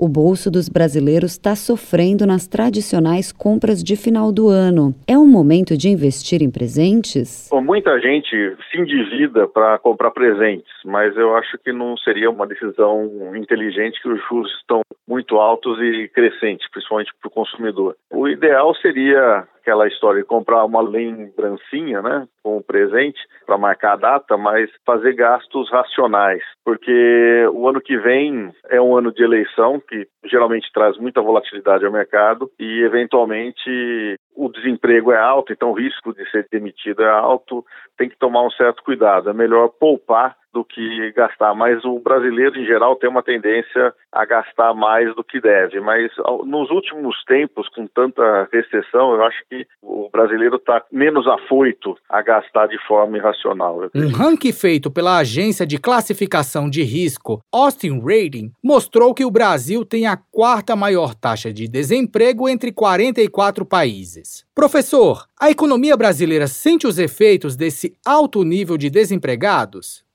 O 0.01 0.07
bolso 0.07 0.49
dos 0.49 0.69
brasileiros 0.69 1.33
está 1.33 1.57
sofrendo 1.57 2.25
nas 2.25 2.47
tradicionais 2.47 3.33
compras 3.33 3.83
de 3.83 3.97
final 3.97 4.31
do 4.31 4.49
ano. 4.49 4.95
É 5.09 5.19
um 5.19 5.27
momento 5.27 5.77
de 5.77 5.89
investir 5.89 6.41
em 6.41 6.53
presentes? 6.53 7.51
Muita 7.53 7.99
gente 8.01 8.31
se 8.71 8.79
endivida 8.79 9.49
para 9.49 9.77
comprar 9.81 10.13
presentes, 10.13 10.71
mas 10.85 11.17
eu 11.17 11.35
acho 11.35 11.59
que 11.59 11.73
não 11.73 11.97
seria 11.97 12.31
uma 12.31 12.47
decisão 12.47 13.35
inteligente 13.35 14.01
que 14.01 14.09
os 14.09 14.21
juros 14.29 14.53
estão 14.61 14.83
muito 15.09 15.37
altos 15.37 15.77
e 15.81 16.07
crescentes, 16.15 16.71
principalmente 16.71 17.11
para 17.21 17.27
o 17.27 17.33
consumidor. 17.33 17.97
O 18.13 18.29
ideal 18.29 18.73
seria 18.77 19.49
aquela 19.69 19.87
história 19.87 20.23
de 20.23 20.27
comprar 20.27 20.65
uma 20.65 20.81
lembrancinha, 20.81 22.01
né, 22.01 22.27
com 22.43 22.57
um 22.57 22.63
presente 22.63 23.21
para 23.45 23.59
marcar 23.59 23.93
a 23.93 23.97
data, 23.97 24.37
mas 24.39 24.71
fazer 24.87 25.13
gastos 25.15 25.71
racionais, 25.71 26.43
porque 26.65 27.47
o 27.53 27.69
ano 27.69 27.81
que 27.81 27.99
vem 27.99 28.51
é 28.71 28.81
um 28.81 28.97
ano 28.97 29.13
de 29.13 29.23
eleição 29.23 29.79
que 29.87 30.07
geralmente 30.25 30.73
traz 30.73 30.97
muita 30.97 31.21
volatilidade 31.21 31.85
ao 31.85 31.93
mercado 31.93 32.51
e 32.59 32.81
eventualmente 32.83 34.17
o 34.35 34.49
desemprego 34.49 35.13
é 35.13 35.19
alto, 35.19 35.53
então 35.53 35.71
o 35.71 35.79
risco 35.79 36.15
de 36.15 36.29
ser 36.31 36.47
demitido 36.51 37.03
é 37.03 37.11
alto, 37.11 37.65
tem 37.99 38.09
que 38.09 38.17
tomar 38.17 38.47
um 38.47 38.51
certo 38.53 38.83
cuidado. 38.83 39.29
É 39.29 39.33
melhor 39.35 39.69
poupar 39.69 40.37
do 40.59 40.65
que 40.65 41.13
gastar, 41.13 41.55
mas 41.55 41.85
o 41.85 42.01
brasileiro 42.01 42.59
em 42.59 42.67
geral 42.67 42.97
tem 42.97 43.09
uma 43.09 43.23
tendência 43.23 43.95
a 44.11 44.25
gastar 44.25 44.75
mais 44.75 45.15
do 45.15 45.23
que 45.23 45.41
deve. 45.41 45.79
Mas 45.81 46.11
nos 46.45 46.69
últimos 46.71 47.23
tempos, 47.25 47.69
com 47.69 47.87
tanta 47.87 48.49
recessão, 48.53 49.15
eu 49.15 49.23
acho 49.23 49.39
que 49.49 49.65
o 49.81 50.09
brasileiro 50.11 50.57
está 50.57 50.83
menos 50.91 51.29
afoito 51.29 51.97
a 52.09 52.21
gastar 52.23 52.67
de 52.67 52.79
forma 52.87 53.17
irracional. 53.17 53.89
Um 53.95 54.09
ranking 54.09 54.53
feito 54.53 54.91
pela 54.91 55.19
agência 55.19 55.65
de 55.65 55.79
classificação 55.79 56.69
de 56.69 56.83
risco 56.83 57.41
Austin 57.53 58.01
Rating 58.01 58.51
mostrou 58.63 59.15
que 59.15 59.25
o 59.25 59.31
Brasil 59.31 59.85
tem 59.85 60.07
a 60.07 60.17
quarta 60.17 60.75
maior 60.75 61.15
taxa 61.15 61.53
de 61.53 61.69
desemprego 61.69 62.49
entre 62.49 62.73
44 62.73 63.65
países. 63.65 64.45
Professor, 64.55 65.25
a 65.41 65.51
economia 65.51 65.97
brasileira 65.97 66.49
sente 66.49 66.85
os 66.85 66.99
efeitos 66.99 67.55
desse 67.55 67.97
alto 68.05 68.43
nível 68.43 68.77
de 68.77 68.91
desempregados? 68.91 70.08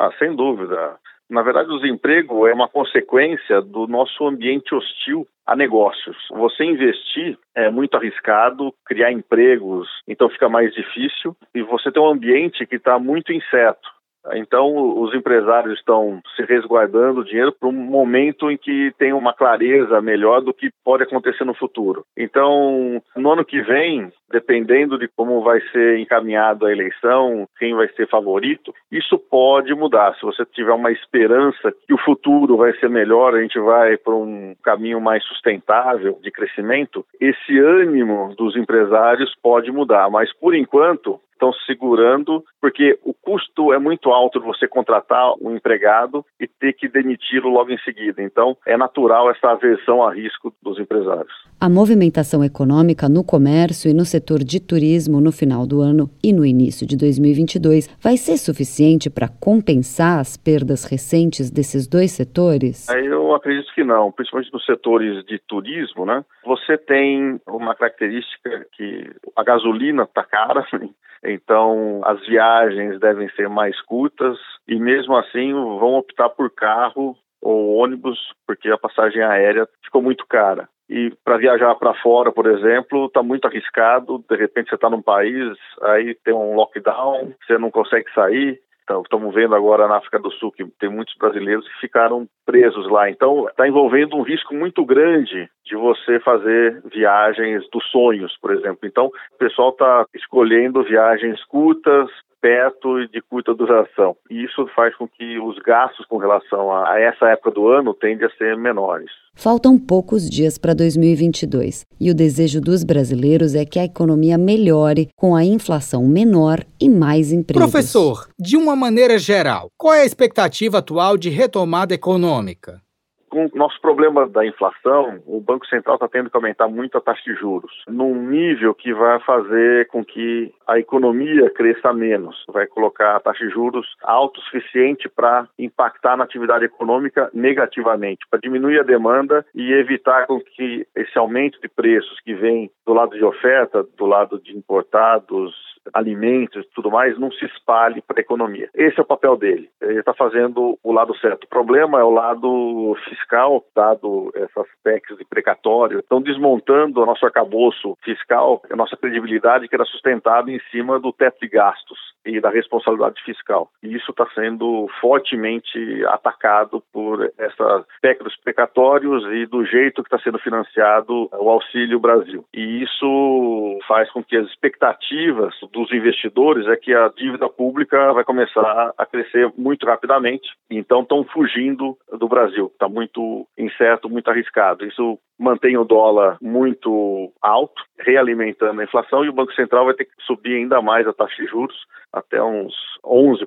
Ah, 0.00 0.12
sem 0.16 0.36
dúvida. 0.36 0.96
Na 1.28 1.42
verdade, 1.42 1.68
o 1.70 1.80
desemprego 1.80 2.46
é 2.46 2.54
uma 2.54 2.68
consequência 2.68 3.60
do 3.60 3.88
nosso 3.88 4.24
ambiente 4.24 4.72
hostil 4.72 5.26
a 5.44 5.56
negócios. 5.56 6.16
Você 6.30 6.62
investir 6.62 7.36
é 7.52 7.68
muito 7.68 7.96
arriscado, 7.96 8.72
criar 8.86 9.10
empregos, 9.10 9.88
então 10.06 10.28
fica 10.28 10.48
mais 10.48 10.72
difícil, 10.72 11.36
e 11.52 11.62
você 11.62 11.90
tem 11.90 12.00
um 12.00 12.10
ambiente 12.10 12.64
que 12.64 12.76
está 12.76 12.96
muito 12.96 13.32
incerto. 13.32 13.88
Então, 14.34 15.00
os 15.00 15.14
empresários 15.14 15.78
estão 15.78 16.20
se 16.36 16.42
resguardando 16.42 17.20
o 17.20 17.24
dinheiro 17.24 17.52
para 17.52 17.68
um 17.68 17.72
momento 17.72 18.50
em 18.50 18.56
que 18.56 18.92
tem 18.98 19.12
uma 19.12 19.32
clareza 19.32 20.00
melhor 20.00 20.40
do 20.40 20.52
que 20.52 20.70
pode 20.84 21.02
acontecer 21.02 21.44
no 21.44 21.54
futuro. 21.54 22.04
Então, 22.16 23.00
no 23.16 23.32
ano 23.32 23.44
que 23.44 23.60
vem, 23.62 24.12
dependendo 24.30 24.98
de 24.98 25.08
como 25.08 25.42
vai 25.42 25.60
ser 25.72 25.98
encaminhada 25.98 26.66
a 26.66 26.72
eleição, 26.72 27.46
quem 27.58 27.74
vai 27.74 27.88
ser 27.88 28.08
favorito, 28.08 28.74
isso 28.90 29.18
pode 29.18 29.74
mudar. 29.74 30.14
Se 30.16 30.22
você 30.22 30.44
tiver 30.44 30.72
uma 30.72 30.92
esperança 30.92 31.72
que 31.86 31.94
o 31.94 31.98
futuro 31.98 32.56
vai 32.56 32.72
ser 32.78 32.90
melhor, 32.90 33.34
a 33.34 33.40
gente 33.40 33.58
vai 33.58 33.96
para 33.96 34.14
um 34.14 34.54
caminho 34.62 35.00
mais 35.00 35.24
sustentável 35.24 36.18
de 36.22 36.30
crescimento, 36.30 37.04
esse 37.20 37.58
ânimo 37.58 38.34
dos 38.36 38.56
empresários 38.56 39.34
pode 39.42 39.70
mudar. 39.70 40.10
Mas, 40.10 40.32
por 40.34 40.54
enquanto, 40.54 41.20
estão 41.38 41.52
segurando, 41.66 42.44
porque 42.60 42.98
o 43.04 43.14
custo 43.14 43.72
é 43.72 43.78
muito 43.78 44.10
alto 44.10 44.40
de 44.40 44.46
você 44.46 44.66
contratar 44.66 45.32
um 45.40 45.54
empregado 45.54 46.24
e 46.40 46.48
ter 46.48 46.72
que 46.72 46.88
demiti-lo 46.88 47.48
logo 47.48 47.70
em 47.70 47.78
seguida. 47.78 48.20
Então, 48.22 48.56
é 48.66 48.76
natural 48.76 49.30
essa 49.30 49.50
aversão 49.50 50.02
a 50.02 50.12
risco 50.12 50.52
dos 50.60 50.78
empresários. 50.78 51.32
A 51.60 51.68
movimentação 51.68 52.44
econômica 52.44 53.08
no 53.08 53.24
comércio 53.24 53.90
e 53.90 53.94
no 53.94 54.04
setor 54.04 54.40
de 54.40 54.60
turismo 54.60 55.20
no 55.20 55.32
final 55.32 55.66
do 55.66 55.80
ano 55.80 56.10
e 56.22 56.32
no 56.32 56.44
início 56.44 56.86
de 56.86 56.96
2022 56.96 57.88
vai 58.00 58.16
ser 58.16 58.36
suficiente 58.36 59.08
para 59.10 59.28
compensar 59.28 60.18
as 60.18 60.36
perdas 60.36 60.84
recentes 60.84 61.50
desses 61.50 61.86
dois 61.86 62.12
setores? 62.12 62.88
Eu 62.88 63.34
acredito 63.34 63.72
que 63.74 63.84
não, 63.84 64.10
principalmente 64.10 64.52
nos 64.52 64.64
setores 64.64 65.24
de 65.24 65.38
turismo, 65.46 66.04
né? 66.04 66.24
Você 66.44 66.76
tem 66.78 67.40
uma 67.46 67.74
característica 67.74 68.66
que 68.72 69.10
a 69.36 69.44
gasolina 69.44 70.04
está 70.04 70.24
cara, 70.24 70.66
então 71.24 72.00
as 72.04 72.20
viagens 72.26 72.98
devem 73.00 73.28
ser 73.30 73.48
mais 73.48 73.80
curtas 73.82 74.38
e 74.66 74.76
mesmo 74.76 75.16
assim 75.16 75.52
vão 75.52 75.94
optar 75.94 76.28
por 76.28 76.50
carro 76.50 77.16
ou 77.40 77.76
ônibus 77.76 78.18
porque 78.46 78.70
a 78.70 78.78
passagem 78.78 79.22
aérea 79.22 79.68
ficou 79.84 80.02
muito 80.02 80.26
cara. 80.26 80.68
E 80.88 81.12
para 81.22 81.36
viajar 81.36 81.74
para 81.74 81.92
fora, 81.94 82.32
por 82.32 82.46
exemplo, 82.46 83.06
está 83.06 83.22
muito 83.22 83.46
arriscado. 83.46 84.24
De 84.28 84.36
repente 84.36 84.70
você 84.70 84.74
está 84.74 84.88
num 84.88 85.02
país, 85.02 85.56
aí 85.82 86.14
tem 86.24 86.32
um 86.32 86.54
lockdown, 86.54 87.34
você 87.46 87.58
não 87.58 87.70
consegue 87.70 88.10
sair. 88.14 88.58
Estamos 89.02 89.34
vendo 89.34 89.54
agora 89.54 89.86
na 89.86 89.96
África 89.96 90.18
do 90.18 90.30
Sul 90.32 90.52
que 90.52 90.64
tem 90.78 90.88
muitos 90.88 91.14
brasileiros 91.16 91.66
que 91.68 91.80
ficaram 91.80 92.26
presos 92.46 92.90
lá. 92.90 93.10
Então, 93.10 93.48
está 93.48 93.68
envolvendo 93.68 94.16
um 94.16 94.22
risco 94.22 94.54
muito 94.54 94.84
grande 94.84 95.48
de 95.64 95.76
você 95.76 96.18
fazer 96.20 96.82
viagens 96.86 97.68
dos 97.70 97.84
sonhos, 97.90 98.36
por 98.40 98.52
exemplo. 98.52 98.80
Então, 98.84 99.06
o 99.06 99.38
pessoal 99.38 99.70
está 99.70 100.06
escolhendo 100.14 100.82
viagens 100.82 101.44
curtas, 101.44 102.08
perto 102.40 103.00
e 103.00 103.08
de 103.08 103.20
curta 103.20 103.54
duração. 103.54 104.16
E 104.30 104.44
isso 104.44 104.66
faz 104.74 104.94
com 104.96 105.06
que 105.06 105.38
os 105.38 105.58
gastos 105.58 106.06
com 106.06 106.16
relação 106.16 106.72
a 106.72 106.98
essa 106.98 107.26
época 107.28 107.50
do 107.50 107.68
ano 107.68 107.94
tendem 107.94 108.26
a 108.26 108.30
ser 108.30 108.56
menores. 108.56 109.10
Faltam 109.34 109.78
poucos 109.78 110.28
dias 110.28 110.58
para 110.58 110.74
2022 110.74 111.86
e 112.00 112.10
o 112.10 112.14
desejo 112.14 112.60
dos 112.60 112.82
brasileiros 112.82 113.54
é 113.54 113.64
que 113.64 113.78
a 113.78 113.84
economia 113.84 114.36
melhore 114.36 115.08
com 115.14 115.36
a 115.36 115.44
inflação 115.44 116.06
menor 116.06 116.64
e 116.80 116.88
mais 116.88 117.32
empregos. 117.32 117.62
Professor, 117.62 118.28
de 118.38 118.56
uma 118.56 118.74
maneira 118.74 119.18
geral, 119.18 119.68
qual 119.76 119.94
é 119.94 120.02
a 120.02 120.06
expectativa 120.06 120.78
atual 120.78 121.16
de 121.16 121.30
retomada 121.30 121.94
econômica? 121.94 122.80
Com 123.28 123.46
o 123.46 123.50
nosso 123.54 123.80
problema 123.80 124.26
da 124.26 124.46
inflação, 124.46 125.22
o 125.26 125.40
Banco 125.40 125.66
Central 125.66 125.96
está 125.96 126.08
tendo 126.08 126.30
que 126.30 126.36
aumentar 126.36 126.68
muito 126.68 126.96
a 126.96 127.00
taxa 127.00 127.22
de 127.24 127.34
juros, 127.38 127.82
num 127.88 128.14
nível 128.14 128.74
que 128.74 128.92
vai 128.92 129.20
fazer 129.20 129.86
com 129.88 130.04
que 130.04 130.52
a 130.66 130.78
economia 130.78 131.50
cresça 131.50 131.92
menos. 131.92 132.44
Vai 132.48 132.66
colocar 132.66 133.16
a 133.16 133.20
taxa 133.20 133.46
de 133.46 133.52
juros 133.52 133.86
alto 134.02 134.38
o 134.38 134.42
suficiente 134.42 135.08
para 135.08 135.48
impactar 135.58 136.16
na 136.16 136.24
atividade 136.24 136.64
econômica 136.64 137.30
negativamente, 137.32 138.26
para 138.30 138.40
diminuir 138.40 138.80
a 138.80 138.84
demanda 138.84 139.44
e 139.54 139.72
evitar 139.72 140.26
com 140.26 140.40
que 140.40 140.86
esse 140.94 141.18
aumento 141.18 141.60
de 141.60 141.68
preços 141.68 142.20
que 142.20 142.34
vem 142.34 142.70
do 142.86 142.92
lado 142.92 143.16
de 143.16 143.24
oferta, 143.24 143.86
do 143.96 144.06
lado 144.06 144.40
de 144.40 144.56
importados, 144.56 145.54
alimentos 145.92 146.64
e 146.64 146.74
tudo 146.74 146.90
mais, 146.90 147.18
não 147.18 147.30
se 147.32 147.44
espalhe 147.44 148.02
para 148.02 148.20
a 148.20 148.20
economia. 148.20 148.68
Esse 148.74 148.98
é 148.98 149.02
o 149.02 149.06
papel 149.06 149.36
dele. 149.36 149.68
Ele 149.80 150.00
está 150.00 150.14
fazendo 150.14 150.78
o 150.82 150.92
lado 150.92 151.16
certo. 151.18 151.44
O 151.44 151.48
problema 151.48 152.00
é 152.00 152.04
o 152.04 152.10
lado 152.10 152.96
fiscal, 153.08 153.64
dado 153.74 154.30
essas 154.34 154.66
PECs 154.82 155.16
de 155.18 155.24
precatório, 155.24 156.00
estão 156.00 156.20
desmontando 156.20 157.00
o 157.00 157.06
nosso 157.06 157.24
arcabouço 157.24 157.96
fiscal, 158.02 158.62
a 158.70 158.76
nossa 158.76 158.96
credibilidade 158.96 159.68
que 159.68 159.74
era 159.74 159.84
sustentada 159.84 160.50
em 160.50 160.60
cima 160.70 160.98
do 160.98 161.12
teto 161.12 161.40
de 161.40 161.48
gastos 161.48 161.98
e 162.24 162.40
da 162.40 162.50
responsabilidade 162.50 163.22
fiscal. 163.22 163.70
E 163.82 163.94
isso 163.94 164.10
está 164.10 164.26
sendo 164.34 164.88
fortemente 165.00 166.04
atacado 166.06 166.82
por 166.92 167.32
essa 167.38 167.84
PEC 168.02 168.22
dos 168.22 168.36
precatórios 168.36 169.24
e 169.32 169.46
do 169.46 169.64
jeito 169.64 170.02
que 170.02 170.14
está 170.14 170.18
sendo 170.18 170.38
financiado 170.38 171.28
o 171.32 171.50
Auxílio 171.50 171.98
Brasil. 171.98 172.44
E 172.52 172.82
isso 172.82 173.78
faz 173.86 174.10
com 174.10 174.22
que 174.22 174.36
as 174.36 174.46
expectativas 174.46 175.54
dos 175.78 175.92
investidores 175.92 176.66
é 176.66 176.76
que 176.76 176.92
a 176.92 177.08
dívida 177.16 177.48
pública 177.48 178.12
vai 178.12 178.24
começar 178.24 178.92
a 178.98 179.06
crescer 179.06 179.52
muito 179.56 179.86
rapidamente. 179.86 180.48
Então 180.68 181.02
estão 181.02 181.22
fugindo 181.22 181.96
do 182.18 182.28
Brasil. 182.28 182.66
Está 182.66 182.88
muito 182.88 183.46
incerto, 183.56 184.10
muito 184.10 184.28
arriscado. 184.28 184.84
Isso 184.84 185.18
mantém 185.38 185.76
o 185.76 185.84
dólar 185.84 186.36
muito 186.42 187.32
alto, 187.40 187.80
realimentando 188.00 188.80
a 188.80 188.84
inflação, 188.84 189.24
e 189.24 189.28
o 189.28 189.32
Banco 189.32 189.52
Central 189.52 189.84
vai 189.84 189.94
ter 189.94 190.06
que 190.06 190.10
subir 190.26 190.56
ainda 190.56 190.82
mais 190.82 191.06
a 191.06 191.12
taxa 191.12 191.40
de 191.40 191.48
juros 191.48 191.76
até 192.12 192.42
uns 192.42 192.74
11%, 193.04 193.46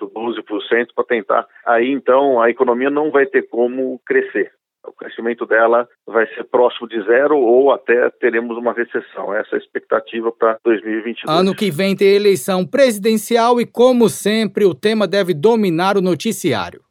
12% 0.00 0.88
para 0.96 1.04
tentar. 1.04 1.46
Aí 1.64 1.92
então 1.92 2.42
a 2.42 2.50
economia 2.50 2.90
não 2.90 3.12
vai 3.12 3.24
ter 3.26 3.42
como 3.42 4.00
crescer. 4.04 4.50
O 4.86 4.92
crescimento 4.92 5.46
dela 5.46 5.88
vai 6.06 6.26
ser 6.34 6.44
próximo 6.44 6.88
de 6.88 7.02
zero 7.04 7.36
ou 7.36 7.72
até 7.72 8.10
teremos 8.20 8.56
uma 8.56 8.72
recessão. 8.72 9.34
Essa 9.34 9.56
é 9.56 9.58
a 9.58 9.58
expectativa 9.58 10.32
para 10.32 10.58
2022. 10.64 11.38
Ano 11.38 11.54
que 11.54 11.70
vem 11.70 11.96
tem 11.96 12.14
eleição 12.14 12.66
presidencial 12.66 13.60
e, 13.60 13.66
como 13.66 14.08
sempre, 14.08 14.64
o 14.64 14.74
tema 14.74 15.06
deve 15.06 15.34
dominar 15.34 15.96
o 15.96 16.02
noticiário. 16.02 16.82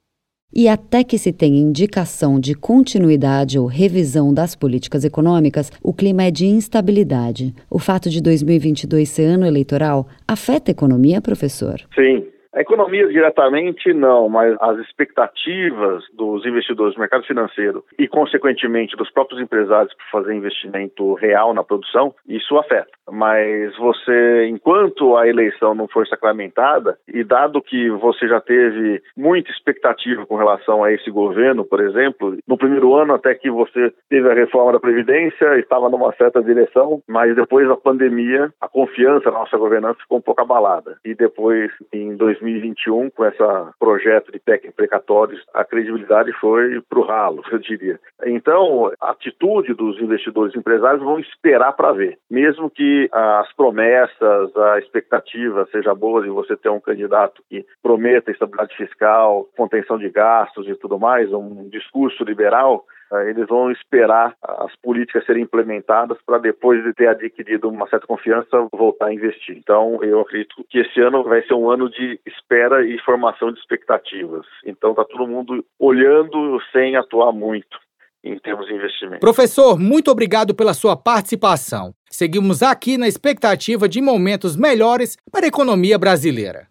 E 0.54 0.68
até 0.70 1.04
que 1.04 1.18
se 1.18 1.34
tenha 1.34 1.60
indicação 1.60 2.40
de 2.40 2.56
continuidade 2.56 3.60
ou 3.60 3.66
revisão 3.66 4.34
das 4.34 4.56
políticas 4.56 5.04
econômicas, 5.04 5.70
o 5.84 5.94
clima 5.94 6.24
é 6.24 6.32
de 6.32 6.46
instabilidade. 6.46 7.54
O 7.70 7.78
fato 7.78 8.10
de 8.10 8.22
2022 8.22 9.10
ser 9.10 9.26
ano 9.26 9.46
eleitoral 9.46 10.08
afeta 10.26 10.72
a 10.72 10.74
economia, 10.74 11.22
professor? 11.22 11.82
Sim, 11.94 12.26
a 12.58 12.62
economia 12.62 13.08
diretamente 13.08 13.94
não, 13.94 14.28
mas 14.28 14.58
as 14.60 14.80
expectativas 14.80 16.04
dos 16.12 16.44
investidores 16.44 16.96
do 16.96 17.00
mercado 17.00 17.24
financeiro 17.24 17.86
e, 18.00 18.08
consequentemente, 18.08 18.98
dos 18.98 19.12
próprios 19.12 19.40
empresários 19.40 19.94
para 19.94 20.06
fazer 20.12 20.34
investimento 20.34 21.14
real 21.14 21.54
na 21.54 21.64
produção, 21.64 22.16
isso 22.28 22.58
afeta. 22.58 22.90
Mas 23.12 23.78
você, 23.78 24.48
enquanto 24.48 25.16
a 25.16 25.28
eleição 25.28 25.76
não 25.76 25.88
for 25.88 26.08
sacramentada, 26.08 26.98
e 27.08 27.24
dado 27.24 27.62
que 27.62 27.92
você 27.92 28.28
já 28.28 28.42
teve 28.42 29.04
muita 29.16 29.52
expectativa 29.52 30.26
com 30.26 30.36
relação 30.36 30.84
a 30.84 30.92
esse 30.92 31.12
governo, 31.12 31.64
por 31.64 31.80
exemplo, 31.80 32.38
no 32.48 32.58
primeiro 32.58 32.96
ano 32.96 33.14
até 33.14 33.36
que 33.36 33.52
você 33.52 33.94
teve 34.10 34.32
a 34.32 34.34
reforma 34.34 34.72
da 34.72 34.80
Previdência, 34.80 35.60
estava 35.60 35.90
numa 35.90 36.12
certa 36.14 36.42
direção, 36.42 37.04
mas 37.08 37.36
depois 37.36 37.68
da 37.68 37.78
pandemia, 37.78 38.52
a 38.60 38.68
confiança 38.68 39.30
na 39.30 39.40
nossa 39.40 39.58
governança 39.58 40.00
ficou 40.00 40.18
um 40.18 40.22
pouco 40.22 40.42
abalada. 40.42 40.98
E 41.06 41.14
depois, 41.14 41.72
em 41.94 42.16
2000 42.16 42.47
2021, 42.48 43.10
com 43.10 43.26
esse 43.26 43.38
projeto 43.80 44.32
de 44.32 44.40
PEC 44.40 44.72
precatórios, 44.72 45.44
a 45.54 45.64
credibilidade 45.66 46.32
foi 46.34 46.82
para 46.82 47.00
o 47.00 47.04
ralo, 47.04 47.44
eu 47.52 47.60
diria. 47.60 48.00
Então, 48.26 48.92
a 49.02 49.12
atitude 49.12 49.74
dos 49.74 50.00
investidores 50.02 50.56
empresários 50.56 51.04
vão 51.04 51.20
esperar 51.20 51.74
para 51.74 51.92
ver. 51.92 52.18
Mesmo 52.30 52.70
que 52.70 53.10
as 53.12 53.52
promessas, 53.54 54.56
a 54.56 54.80
expectativa 54.80 55.68
seja 55.72 55.94
boa 55.94 56.22
de 56.22 56.30
você 56.30 56.56
ter 56.56 56.70
um 56.70 56.80
candidato 56.80 57.44
que 57.50 57.66
prometa 57.82 58.32
estabilidade 58.32 58.76
fiscal, 58.76 59.48
contenção 59.56 59.98
de 59.98 60.10
gastos 60.10 60.68
e 60.68 60.76
tudo 60.76 61.00
mais, 61.00 61.32
um 61.34 61.68
discurso 61.70 62.24
liberal, 62.24 62.86
eles 63.28 63.48
vão 63.48 63.72
esperar 63.72 64.36
as 64.44 64.76
políticas 64.78 65.26
serem 65.26 65.44
implementadas 65.44 66.18
para 66.26 66.38
depois 66.38 66.84
de 66.84 66.94
ter 66.94 67.08
adquirido 67.08 67.70
uma 67.70 67.88
certa 67.90 68.08
confiança 68.08 68.68
voltar 68.72 69.08
a 69.08 69.14
investir. 69.14 69.58
Então, 69.58 70.04
eu 70.04 70.20
acredito 70.22 70.66
que 70.70 70.80
esse 70.80 71.00
ano 71.00 71.24
vai 71.24 71.42
ser 71.44 71.54
um 71.54 71.70
ano 71.70 71.90
de 71.90 72.20
espera 72.26 72.86
e 72.86 73.00
formação 73.00 73.52
de 73.52 73.60
expectativas. 73.60 74.46
Então, 74.66 74.92
está 74.92 75.06
todo 75.06 75.28
mundo 75.28 75.64
olhando 75.80 76.60
sem 76.72 76.96
atuar 76.96 77.32
muito 77.32 77.78
em 78.24 78.38
termos 78.40 78.68
de 78.68 78.74
investimento. 78.74 79.20
Professor, 79.20 79.80
muito 79.80 80.12
obrigado 80.12 80.54
pela 80.54 80.74
sua 80.74 80.98
participação. 80.98 81.94
Seguimos 82.10 82.62
aqui 82.62 82.98
na 82.98 83.08
expectativa 83.08 83.88
de 83.88 84.02
momentos 84.02 84.56
melhores 84.56 85.18
para 85.32 85.46
a 85.46 85.48
economia 85.48 85.98
brasileira. 85.98 86.68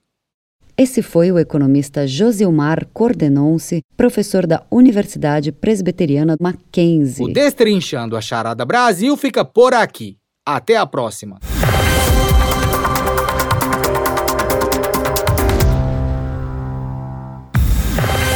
Esse 0.79 1.01
foi 1.01 1.33
o 1.33 1.39
economista 1.39 2.07
Josilmar 2.07 2.87
Cordenonce, 2.93 3.81
professor 3.97 4.47
da 4.47 4.63
Universidade 4.71 5.51
Presbiteriana 5.51 6.37
Mackenzie. 6.39 7.25
O 7.25 7.33
Destrinchando 7.33 8.15
a 8.15 8.21
Charada 8.21 8.63
Brasil 8.63 9.17
fica 9.17 9.43
por 9.43 9.73
aqui. 9.73 10.19
Até 10.45 10.77
a 10.77 10.85
próxima. 10.85 11.39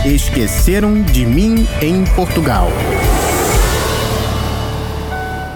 Esqueceram 0.06 1.02
de 1.02 1.26
mim 1.26 1.68
em 1.82 2.06
Portugal. 2.16 2.70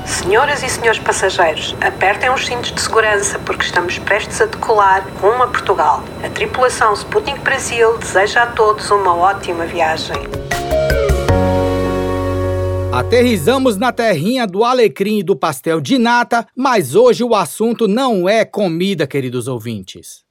Senhoras 0.06 0.62
e 0.62 0.68
senhores 0.68 1.00
passageiros, 1.00 1.74
apertem 1.80 2.30
os 2.30 2.46
cintos 2.46 2.74
de 2.74 2.82
segurança 2.82 3.40
porque 3.40 3.64
estamos 3.64 3.98
prestes 4.00 4.42
a 4.42 4.46
decolar 4.46 5.08
rumo 5.22 5.44
a 5.44 5.48
Portugal. 5.48 6.04
A 6.22 6.30
tripulação 6.30 6.94
Sputnik 6.94 7.40
Brasil 7.40 7.98
deseja 7.98 8.44
a 8.44 8.48
todos 8.48 8.92
uma 8.92 9.16
ótima 9.16 9.66
viagem. 9.66 10.18
Aterrizamos 12.92 13.78
na 13.78 13.94
terrinha 13.94 14.46
do 14.46 14.66
alecrim 14.66 15.20
e 15.20 15.24
do 15.24 15.38
pastel 15.38 15.80
de 15.80 15.98
nata, 15.98 16.46
mas 16.54 16.96
hoje 16.96 17.24
o 17.24 17.34
assunto 17.34 17.88
não 17.88 18.28
é 18.28 18.44
comida, 18.44 19.08
queridos 19.08 19.48
ouvintes. 19.48 20.23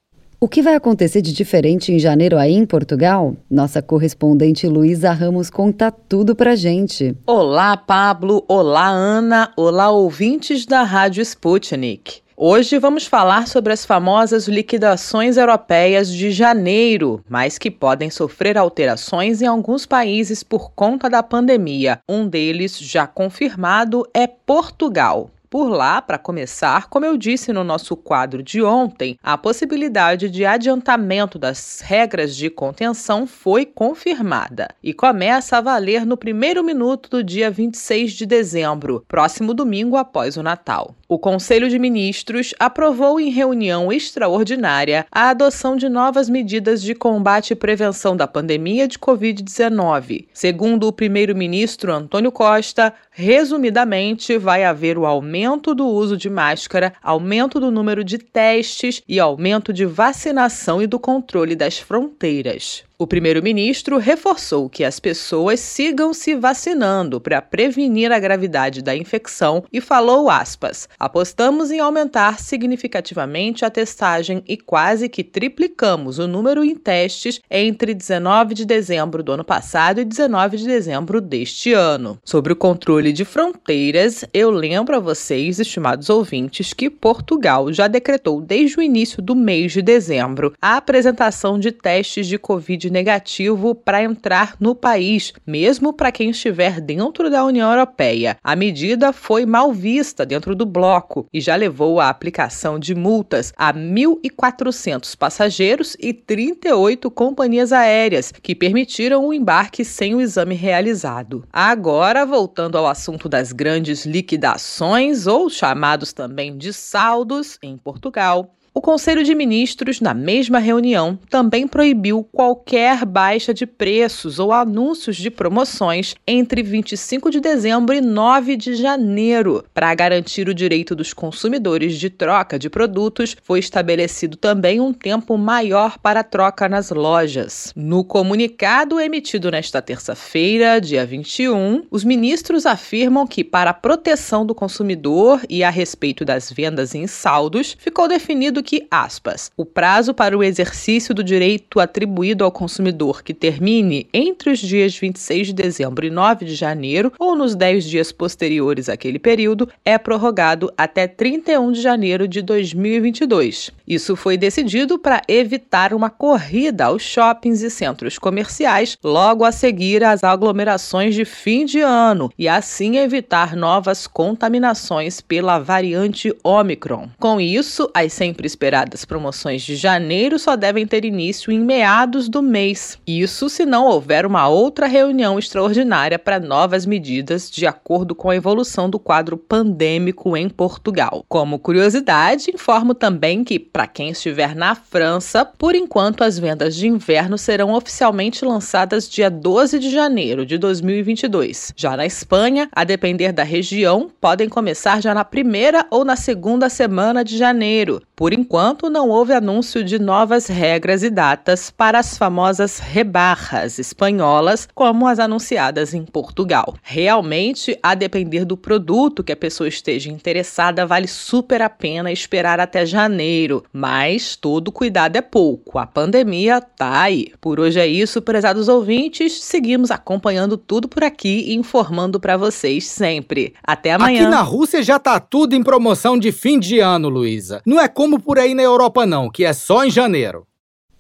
O 0.43 0.49
que 0.49 0.61
vai 0.61 0.75
acontecer 0.75 1.23
de 1.23 1.33
diferente 1.33 1.93
em 1.93 2.01
janeiro 2.01 2.37
aí 2.37 2.53
em 2.53 2.67
Portugal? 2.67 3.37
Nossa 3.49 3.81
correspondente 3.81 4.67
Luísa 4.67 5.13
Ramos 5.13 5.49
conta 5.49 5.89
tudo 5.93 6.35
pra 6.35 6.57
gente. 6.57 7.17
Olá, 7.25 7.77
Pablo. 7.77 8.45
Olá, 8.49 8.89
Ana. 8.89 9.53
Olá, 9.57 9.91
ouvintes 9.91 10.67
da 10.67 10.83
Rádio 10.83 11.23
Sputnik. 11.23 12.23
Hoje 12.37 12.77
vamos 12.81 13.07
falar 13.07 13.47
sobre 13.47 13.73
as 13.73 13.87
famosas 13.87 14.49
liquidações 14.49 15.37
europeias 15.37 16.13
de 16.13 16.33
janeiro, 16.33 17.23
mas 17.29 17.57
que 17.57 17.71
podem 17.71 18.11
sofrer 18.11 18.59
alterações 18.59 19.43
em 19.43 19.47
alguns 19.47 19.87
países 19.87 20.43
por 20.43 20.73
conta 20.73 21.09
da 21.09 21.23
pandemia. 21.23 22.01
Um 22.09 22.27
deles, 22.27 22.81
já 22.81 23.07
confirmado, 23.07 24.05
é 24.13 24.27
Portugal. 24.27 25.31
Por 25.53 25.69
lá, 25.69 26.01
para 26.01 26.17
começar, 26.17 26.89
como 26.89 27.05
eu 27.05 27.15
disse 27.15 27.53
no 27.53 27.63
nosso 27.63 27.95
quadro 27.95 28.43
de 28.43 28.63
ontem, 28.63 29.19
a 29.23 29.37
possibilidade 29.37 30.31
de 30.31 30.47
adiantamento 30.47 31.39
das 31.39 31.83
regras 31.85 32.35
de 32.35 32.49
contenção 32.49 33.27
foi 33.27 33.67
confirmada 33.67 34.69
e 34.83 34.95
começa 34.95 35.59
a 35.59 35.61
valer 35.61 36.07
no 36.07 36.17
primeiro 36.17 36.65
minuto 36.65 37.11
do 37.11 37.23
dia 37.23 37.51
26 37.51 38.13
de 38.15 38.25
dezembro, 38.25 39.05
próximo 39.07 39.53
domingo 39.53 39.99
após 39.99 40.39
o 40.39 40.43
Natal. 40.43 40.95
O 41.13 41.19
Conselho 41.19 41.69
de 41.69 41.79
Ministros 41.79 42.55
aprovou 42.59 43.21
em 43.21 43.29
reunião 43.29 43.93
extraordinária 43.93 45.05
a 45.13 45.29
adoção 45.29 45.77
de 45.77 45.87
novas 45.87 46.27
medidas 46.27 46.83
de 46.83 46.95
combate 46.95 47.51
e 47.51 47.55
prevenção 47.55 48.17
da 48.17 48.27
pandemia 48.27 48.89
de 48.89 48.99
Covid-19. 48.99 50.25
Segundo 50.33 50.89
o 50.89 50.93
primeiro-ministro 50.93 51.93
Antônio 51.93 52.33
Costa, 52.33 52.95
resumidamente, 53.11 54.39
vai 54.39 54.65
haver 54.65 54.97
o 54.97 55.05
aumento 55.05 55.75
do 55.75 55.87
uso 55.87 56.17
de 56.17 56.31
máscara, 56.31 56.95
aumento 57.03 57.61
do 57.61 57.71
número 57.71 58.03
de 58.03 58.17
testes 58.17 59.03
e 59.07 59.21
aumento 59.21 59.71
de 59.71 59.85
vacinação 59.85 60.81
e 60.81 60.87
do 60.87 60.99
controle 60.99 61.55
das 61.55 61.79
fronteiras. 61.79 62.85
O 63.03 63.07
primeiro-ministro 63.09 63.99
reforçou 63.99 64.71
que 64.71 64.85
as 64.85 65.01
pessoas 65.01 65.59
sigam 65.59 66.15
se 66.15 66.37
vacinando 66.37 67.21
para 67.21 67.43
prevenir 67.43 68.13
a 68.13 68.19
gravidade 68.21 68.81
da 68.81 68.95
infecção 68.95 69.65
e 69.73 69.81
falou 69.81 70.31
aspas: 70.31 70.89
"Apostamos 71.01 71.73
em 71.73 71.81
aumentar 71.81 72.39
significativamente 72.39 73.65
a 73.65 73.71
testagem 73.71 74.41
e 74.47 74.57
quase 74.57 75.09
que 75.09 75.25
triplicamos 75.25 76.21
o 76.21 76.29
número 76.29 76.63
em 76.63 76.77
testes 76.77 77.41
entre 77.51 77.93
19 77.93 78.55
de 78.55 78.65
dezembro 78.65 79.21
do 79.21 79.33
ano 79.33 79.43
passado 79.43 80.01
e 80.01 80.05
19 80.05 80.59
de 80.59 80.67
dezembro 80.69 81.21
deste 81.21 81.73
ano. 81.73 82.21
Sobre 82.25 82.53
o 82.53 82.57
controle 82.57 83.13
de 83.13 83.25
fronteiras, 83.25 84.25
eu 84.33 84.49
lembro 84.49 84.95
a 84.95 85.01
vocês, 85.01 85.59
estimados 85.59 86.09
ouvintes, 86.09 86.73
que 86.73 86.89
Portugal 86.89 87.73
já 87.73 87.89
decretou 87.89 88.41
desde 88.41 88.79
o 88.79 88.83
início 88.83 89.21
do 89.21 89.35
mês 89.35 89.73
de 89.73 89.83
dezembro 89.83 90.55
a 90.63 90.77
apresentação 90.77 91.59
de 91.59 91.73
testes 91.73 92.29
de 92.29 92.39
COVID 92.39 92.92
negativo 92.93 93.75
para 93.75 94.03
entrar 94.03 94.55
no 94.61 94.75
país, 94.75 95.33
mesmo 95.45 95.93
para 95.93 96.13
quem 96.13 96.31
estiver 96.31 96.81
dentro 96.81 97.29
da 97.29 97.45
União 97.45 97.71
Europeia. 97.71 98.37
A 98.45 98.55
medida 98.55 99.13
foi 99.13 99.45
mal 99.45 99.73
vista 99.73 100.25
dentro 100.25 100.55
do 100.55 100.65
bloco 100.65 101.27
e 101.33 101.41
já 101.41 101.57
levou 101.57 101.99
à 101.99 102.09
aplicação 102.09 102.79
de 102.79 102.95
multas 102.95 103.53
a 103.57 103.73
1.400 103.73 105.17
passageiros 105.17 105.97
e 105.99 106.13
38 106.13 107.11
companhias 107.11 107.73
aéreas 107.73 108.31
que 108.31 108.55
permitiram 108.55 109.27
o 109.27 109.33
embarque 109.33 109.85
sem 109.85 110.15
o 110.15 110.21
exame 110.21 110.55
realizado. 110.55 111.45
Agora, 111.53 112.27
voltando 112.27 112.77
ao 112.77 112.87
assunto 112.87 113.29
das 113.29 113.53
grandes 113.53 114.05
liquidações, 114.05 115.27
ou 115.27 115.49
chamados 115.49 116.13
também 116.13 116.59
de 116.59 116.73
saldos, 116.73 117.59
em 117.63 117.77
Portugal. 117.79 118.55
O 118.75 118.81
Conselho 118.81 119.23
de 119.23 119.35
Ministros, 119.35 120.01
na 120.01 120.15
mesma 120.15 120.59
reunião, 120.59 121.19
também 121.29 121.69
proibiu 121.69 122.27
qualquer 122.33 123.05
baixa 123.05 123.53
de 123.53 123.67
preços 123.67 124.39
ou 124.39 124.51
anúncios 124.51 125.17
de 125.17 125.31
promoções 125.31 126.15
entre 126.27 126.63
25 126.63 127.31
de 127.31 127.39
dezembro 127.39 127.95
e 127.95 128.01
9 128.01 128.57
de 128.57 128.75
janeiro. 128.75 129.63
Para 129.75 129.95
garantir 129.95 130.49
o 130.49 130.55
direito 130.55 130.97
dos 130.97 131.13
consumidores 131.13 131.99
de 131.99 132.09
troca 132.09 132.59
de 132.59 132.71
produtos, 132.71 133.37
foi 133.43 133.59
estabelecido 133.59 134.39
também 134.39 134.81
um 134.81 134.95
tempo 134.95 135.37
maior 135.37 135.99
para 135.99 136.25
troca 136.25 136.67
nas 136.67 136.89
lojas. 136.89 137.75
No 137.77 138.03
comunicado 138.03 138.99
emitido 138.99 139.51
nesta 139.51 139.83
terça-feira, 139.83 140.81
dia 140.81 141.05
21, 141.05 141.85
os 141.91 142.05
ministros 142.05 142.65
afirmam 142.65 143.27
que, 143.27 143.45
para 143.45 143.69
a 143.69 143.75
proteção 143.75 144.47
do 144.47 144.55
consumidor 144.55 145.43
e 145.47 145.63
a 145.63 145.69
respeito 145.69 146.25
das 146.25 146.51
vendas 146.51 146.95
em 146.95 147.07
saldos, 147.07 147.77
ficou 147.79 148.09
definido 148.09 148.62
que, 148.63 148.87
aspas, 148.91 149.51
o 149.57 149.65
prazo 149.65 150.15
para 150.15 150.37
o 150.37 150.43
exercício 150.43 151.15
do 151.15 151.25
direito 151.25 151.81
atribuído 151.81 152.45
ao 152.45 152.53
consumidor 152.53 153.23
que 153.23 153.35
termine 153.35 154.07
entre 154.13 154.51
os 154.51 154.59
dias 154.59 154.97
26 154.97 155.49
de 155.49 155.53
dezembro 155.53 156.07
e 156.07 156.11
9 156.11 156.45
de 156.45 156.55
janeiro 156.55 157.13
ou 157.19 157.37
nos 157.37 157.55
10 157.55 157.85
dias 157.85 158.13
posteriores 158.13 158.89
àquele 158.89 159.19
período 159.19 159.69
é 159.85 159.99
prorrogado 159.99 160.73
até 160.77 161.07
31 161.07 161.73
de 161.73 161.83
janeiro 161.83 162.29
de 162.29 162.43
2022. 162.43 163.71
Isso 163.93 164.17
foi 164.17 164.39
decidido 164.39 164.99
para 164.99 165.21
evitar 165.29 165.93
uma 165.93 166.09
corrida 166.09 166.87
aos 166.87 167.03
shoppings 167.03 167.61
e 167.61 167.69
centros 167.69 168.19
comerciais 168.19 168.97
logo 169.05 169.45
a 169.45 169.53
seguir 169.53 170.03
às 170.03 170.25
aglomerações 170.25 171.15
de 171.15 171.27
fim 171.27 171.67
de 171.67 171.81
ano 171.81 172.33
e 172.39 172.49
assim 172.49 172.97
evitar 172.97 173.55
novas 173.55 174.07
contaminações 174.07 175.21
pela 175.21 175.59
variante 175.59 176.35
Omicron. 176.43 177.11
Com 177.21 177.39
isso, 177.39 177.91
as 177.93 178.15
sempre 178.15 178.47
esperadas 178.47 179.05
promoções 179.05 179.61
de 179.61 179.77
janeiro 179.77 180.39
só 180.39 180.57
devem 180.57 180.87
ter 180.87 181.05
início 181.05 181.53
em 181.53 181.61
meados 181.61 182.31
do 182.31 182.43
mês. 182.43 182.99
Isso 183.07 183.51
se 183.51 183.67
não 183.67 183.85
houver 183.85 184.25
uma 184.25 184.49
outra 184.49 184.87
reunião 184.87 185.39
extraordinária 185.39 186.19
para 186.19 186.41
novas 186.41 186.87
medidas 186.87 187.51
de 187.51 187.67
acordo 187.67 188.15
com 188.15 188.31
a 188.31 188.37
evolução 188.37 188.89
do 188.89 188.99
quadro 188.99 189.37
pandêmico 189.37 190.35
em 190.35 190.49
Portugal. 190.49 191.25
Como 191.29 191.59
curiosidade, 191.59 192.51
informo 192.55 192.95
também 192.95 193.45
que, 193.45 193.59
para 193.59 193.82
quem 193.87 194.11
estiver 194.11 194.55
na 194.55 194.75
França, 194.75 195.45
por 195.45 195.75
enquanto 195.75 196.25
as 196.25 196.39
vendas 196.39 196.75
de 196.75 196.87
inverno 196.87 197.37
serão 197.37 197.73
oficialmente 197.75 198.45
lançadas 198.45 199.09
dia 199.09 199.31
12 199.31 199.79
de 199.79 199.91
janeiro 199.91 200.47
de 200.47 200.57
2022. 200.59 201.73
Já 201.77 201.97
na 201.97 202.07
Espanha, 202.07 202.69
a 202.73 202.85
depender 202.85 203.33
da 203.33 203.43
região, 203.43 204.11
podem 204.21 204.49
começar 204.49 205.03
já 205.03 205.15
na 205.15 205.25
primeira 205.25 205.87
ou 205.91 206.05
na 206.05 206.17
segunda 206.17 206.69
semana 206.69 207.25
de 207.25 207.37
janeiro. 207.37 208.03
Por 208.17 208.33
enquanto, 208.33 208.89
não 208.89 209.09
houve 209.09 209.33
anúncio 209.33 209.83
de 209.83 209.99
novas 209.99 210.47
regras 210.47 211.03
e 211.03 211.11
datas 211.11 211.71
para 211.71 211.99
as 211.99 212.17
famosas 212.17 212.79
rebarras 212.79 213.79
espanholas, 213.79 214.69
como 214.75 215.07
as 215.07 215.19
anunciadas 215.19 215.93
em 215.95 216.05
Portugal. 216.05 216.75
Realmente, 216.83 217.79
a 217.83 217.95
depender 217.95 218.45
do 218.45 218.57
produto 218.57 219.25
que 219.25 219.33
a 219.33 219.37
pessoa 219.37 219.69
esteja 219.69 220.11
interessada, 220.11 220.87
vale 220.87 221.09
super 221.09 221.63
a 221.63 221.69
pena 221.69 222.13
esperar 222.13 222.61
até 222.61 222.87
janeiro, 222.87 223.62
mas 223.73 224.37
todo 224.37 224.73
cuidado 224.73 225.17
é 225.17 225.21
pouco. 225.21 225.79
A 225.79 225.87
pandemia 225.87 226.61
tá 226.61 227.03
aí. 227.03 227.33
Por 227.41 227.61
hoje 227.61 227.79
é 227.81 227.87
isso, 227.87 228.23
prezados 228.23 228.69
ouvintes. 228.69 229.43
Seguimos 229.43 229.91
acompanhando 229.91 230.57
tudo 230.57 230.89
por 230.89 231.05
aqui 231.05 231.45
e 231.49 231.55
informando 231.55 232.19
para 232.19 232.37
vocês 232.37 232.87
sempre. 232.87 233.55
Até 233.63 233.93
amanhã. 233.93 234.23
Aqui 234.23 234.31
na 234.31 234.43
Rússia 234.43 234.83
já 234.83 234.99
tá 234.99 235.21
tudo 235.21 235.55
em 235.55 235.63
promoção 235.63 236.19
de 236.19 236.33
fim 236.33 236.59
de 236.59 236.79
ano, 236.81 237.09
Luísa. 237.09 237.63
Não 237.67 237.81
é 237.81 237.89
como 237.89 238.21
por 238.21 238.39
aí 238.39 238.55
na 238.55 238.63
Europa 238.63 239.05
não, 239.07 239.31
que 239.31 239.45
é 239.45 239.53
só 239.53 239.85
em 239.85 239.91
janeiro. 239.91 240.47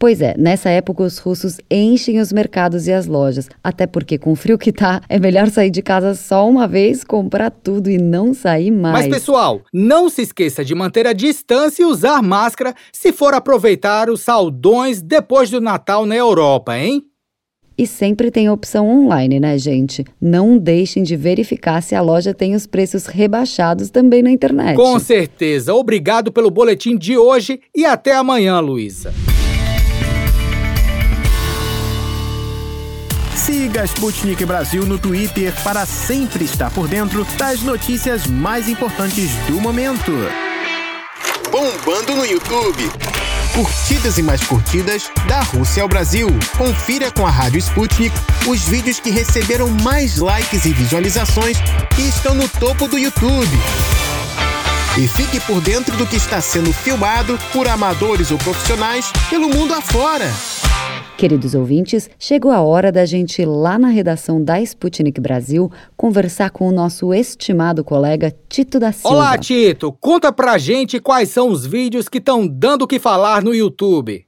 Pois 0.02 0.20
é, 0.20 0.34
nessa 0.36 0.68
época 0.68 1.04
os 1.04 1.18
russos 1.18 1.58
enchem 1.70 2.18
os 2.18 2.32
mercados 2.32 2.88
e 2.88 2.92
as 2.92 3.06
lojas, 3.06 3.48
até 3.62 3.86
porque 3.86 4.18
com 4.18 4.32
o 4.32 4.34
frio 4.34 4.58
que 4.58 4.72
tá, 4.72 5.00
é 5.08 5.16
melhor 5.16 5.48
sair 5.48 5.70
de 5.70 5.80
casa 5.80 6.16
só 6.16 6.50
uma 6.50 6.66
vez, 6.66 7.04
comprar 7.04 7.52
tudo 7.52 7.88
e 7.88 7.98
não 7.98 8.34
sair 8.34 8.72
mais. 8.72 9.06
Mas 9.06 9.06
pessoal, 9.06 9.62
não 9.72 10.08
se 10.08 10.22
esqueça 10.22 10.64
de 10.64 10.74
manter 10.74 11.06
a 11.06 11.12
distância 11.12 11.84
e 11.84 11.86
usar 11.86 12.20
máscara 12.20 12.74
se 12.92 13.12
for 13.12 13.32
aproveitar 13.32 14.10
os 14.10 14.22
saldões 14.22 15.00
depois 15.00 15.50
do 15.50 15.60
Natal 15.60 16.04
na 16.04 16.16
Europa, 16.16 16.76
hein? 16.76 17.04
E 17.78 17.86
sempre 17.86 18.32
tem 18.32 18.50
opção 18.50 18.90
online, 18.90 19.38
né, 19.38 19.56
gente? 19.56 20.04
Não 20.20 20.58
deixem 20.58 21.04
de 21.04 21.14
verificar 21.14 21.80
se 21.80 21.94
a 21.94 22.00
loja 22.00 22.34
tem 22.34 22.56
os 22.56 22.66
preços 22.66 23.06
rebaixados 23.06 23.88
também 23.88 24.20
na 24.20 24.32
internet. 24.32 24.74
Com 24.74 24.98
certeza. 24.98 25.72
Obrigado 25.72 26.32
pelo 26.32 26.50
boletim 26.50 26.98
de 26.98 27.16
hoje 27.16 27.60
e 27.72 27.84
até 27.84 28.16
amanhã, 28.16 28.58
Luísa. 28.58 29.14
Siga 33.44 33.82
a 33.82 33.84
Sputnik 33.84 34.44
Brasil 34.44 34.86
no 34.86 34.98
Twitter 34.98 35.52
para 35.64 35.84
sempre 35.84 36.44
estar 36.44 36.70
por 36.70 36.86
dentro 36.86 37.26
das 37.36 37.60
notícias 37.60 38.24
mais 38.24 38.68
importantes 38.68 39.32
do 39.48 39.60
momento. 39.60 40.12
Bombando 41.50 42.14
no 42.14 42.24
YouTube. 42.24 42.88
Curtidas 43.52 44.16
e 44.16 44.22
mais 44.22 44.44
curtidas 44.44 45.10
da 45.26 45.40
Rússia 45.40 45.82
ao 45.82 45.88
Brasil. 45.88 46.28
Confira 46.56 47.10
com 47.10 47.26
a 47.26 47.30
Rádio 47.30 47.58
Sputnik 47.58 48.14
os 48.46 48.62
vídeos 48.62 49.00
que 49.00 49.10
receberam 49.10 49.68
mais 49.68 50.18
likes 50.18 50.64
e 50.64 50.72
visualizações 50.72 51.58
e 51.98 52.08
estão 52.08 52.36
no 52.36 52.48
topo 52.48 52.86
do 52.86 52.96
YouTube. 52.96 53.58
E 54.98 55.08
fique 55.08 55.40
por 55.46 55.58
dentro 55.62 55.96
do 55.96 56.06
que 56.06 56.16
está 56.16 56.38
sendo 56.38 56.70
filmado 56.70 57.38
por 57.50 57.66
amadores 57.66 58.30
ou 58.30 58.36
profissionais 58.36 59.10
pelo 59.30 59.48
mundo 59.48 59.72
afora. 59.72 60.26
Queridos 61.16 61.54
ouvintes, 61.54 62.10
chegou 62.18 62.50
a 62.50 62.60
hora 62.60 62.92
da 62.92 63.06
gente 63.06 63.40
ir 63.40 63.46
lá 63.46 63.78
na 63.78 63.88
redação 63.88 64.44
da 64.44 64.60
Sputnik 64.60 65.18
Brasil 65.18 65.72
conversar 65.96 66.50
com 66.50 66.68
o 66.68 66.72
nosso 66.72 67.14
estimado 67.14 67.82
colega 67.82 68.34
Tito 68.50 68.78
da 68.78 68.92
Silva. 68.92 69.16
Olá, 69.16 69.38
Tito! 69.38 69.90
Conta 69.98 70.30
pra 70.30 70.58
gente 70.58 71.00
quais 71.00 71.30
são 71.30 71.48
os 71.48 71.64
vídeos 71.64 72.06
que 72.06 72.18
estão 72.18 72.46
dando 72.46 72.82
o 72.82 72.86
que 72.86 72.98
falar 72.98 73.42
no 73.42 73.54
YouTube. 73.54 74.26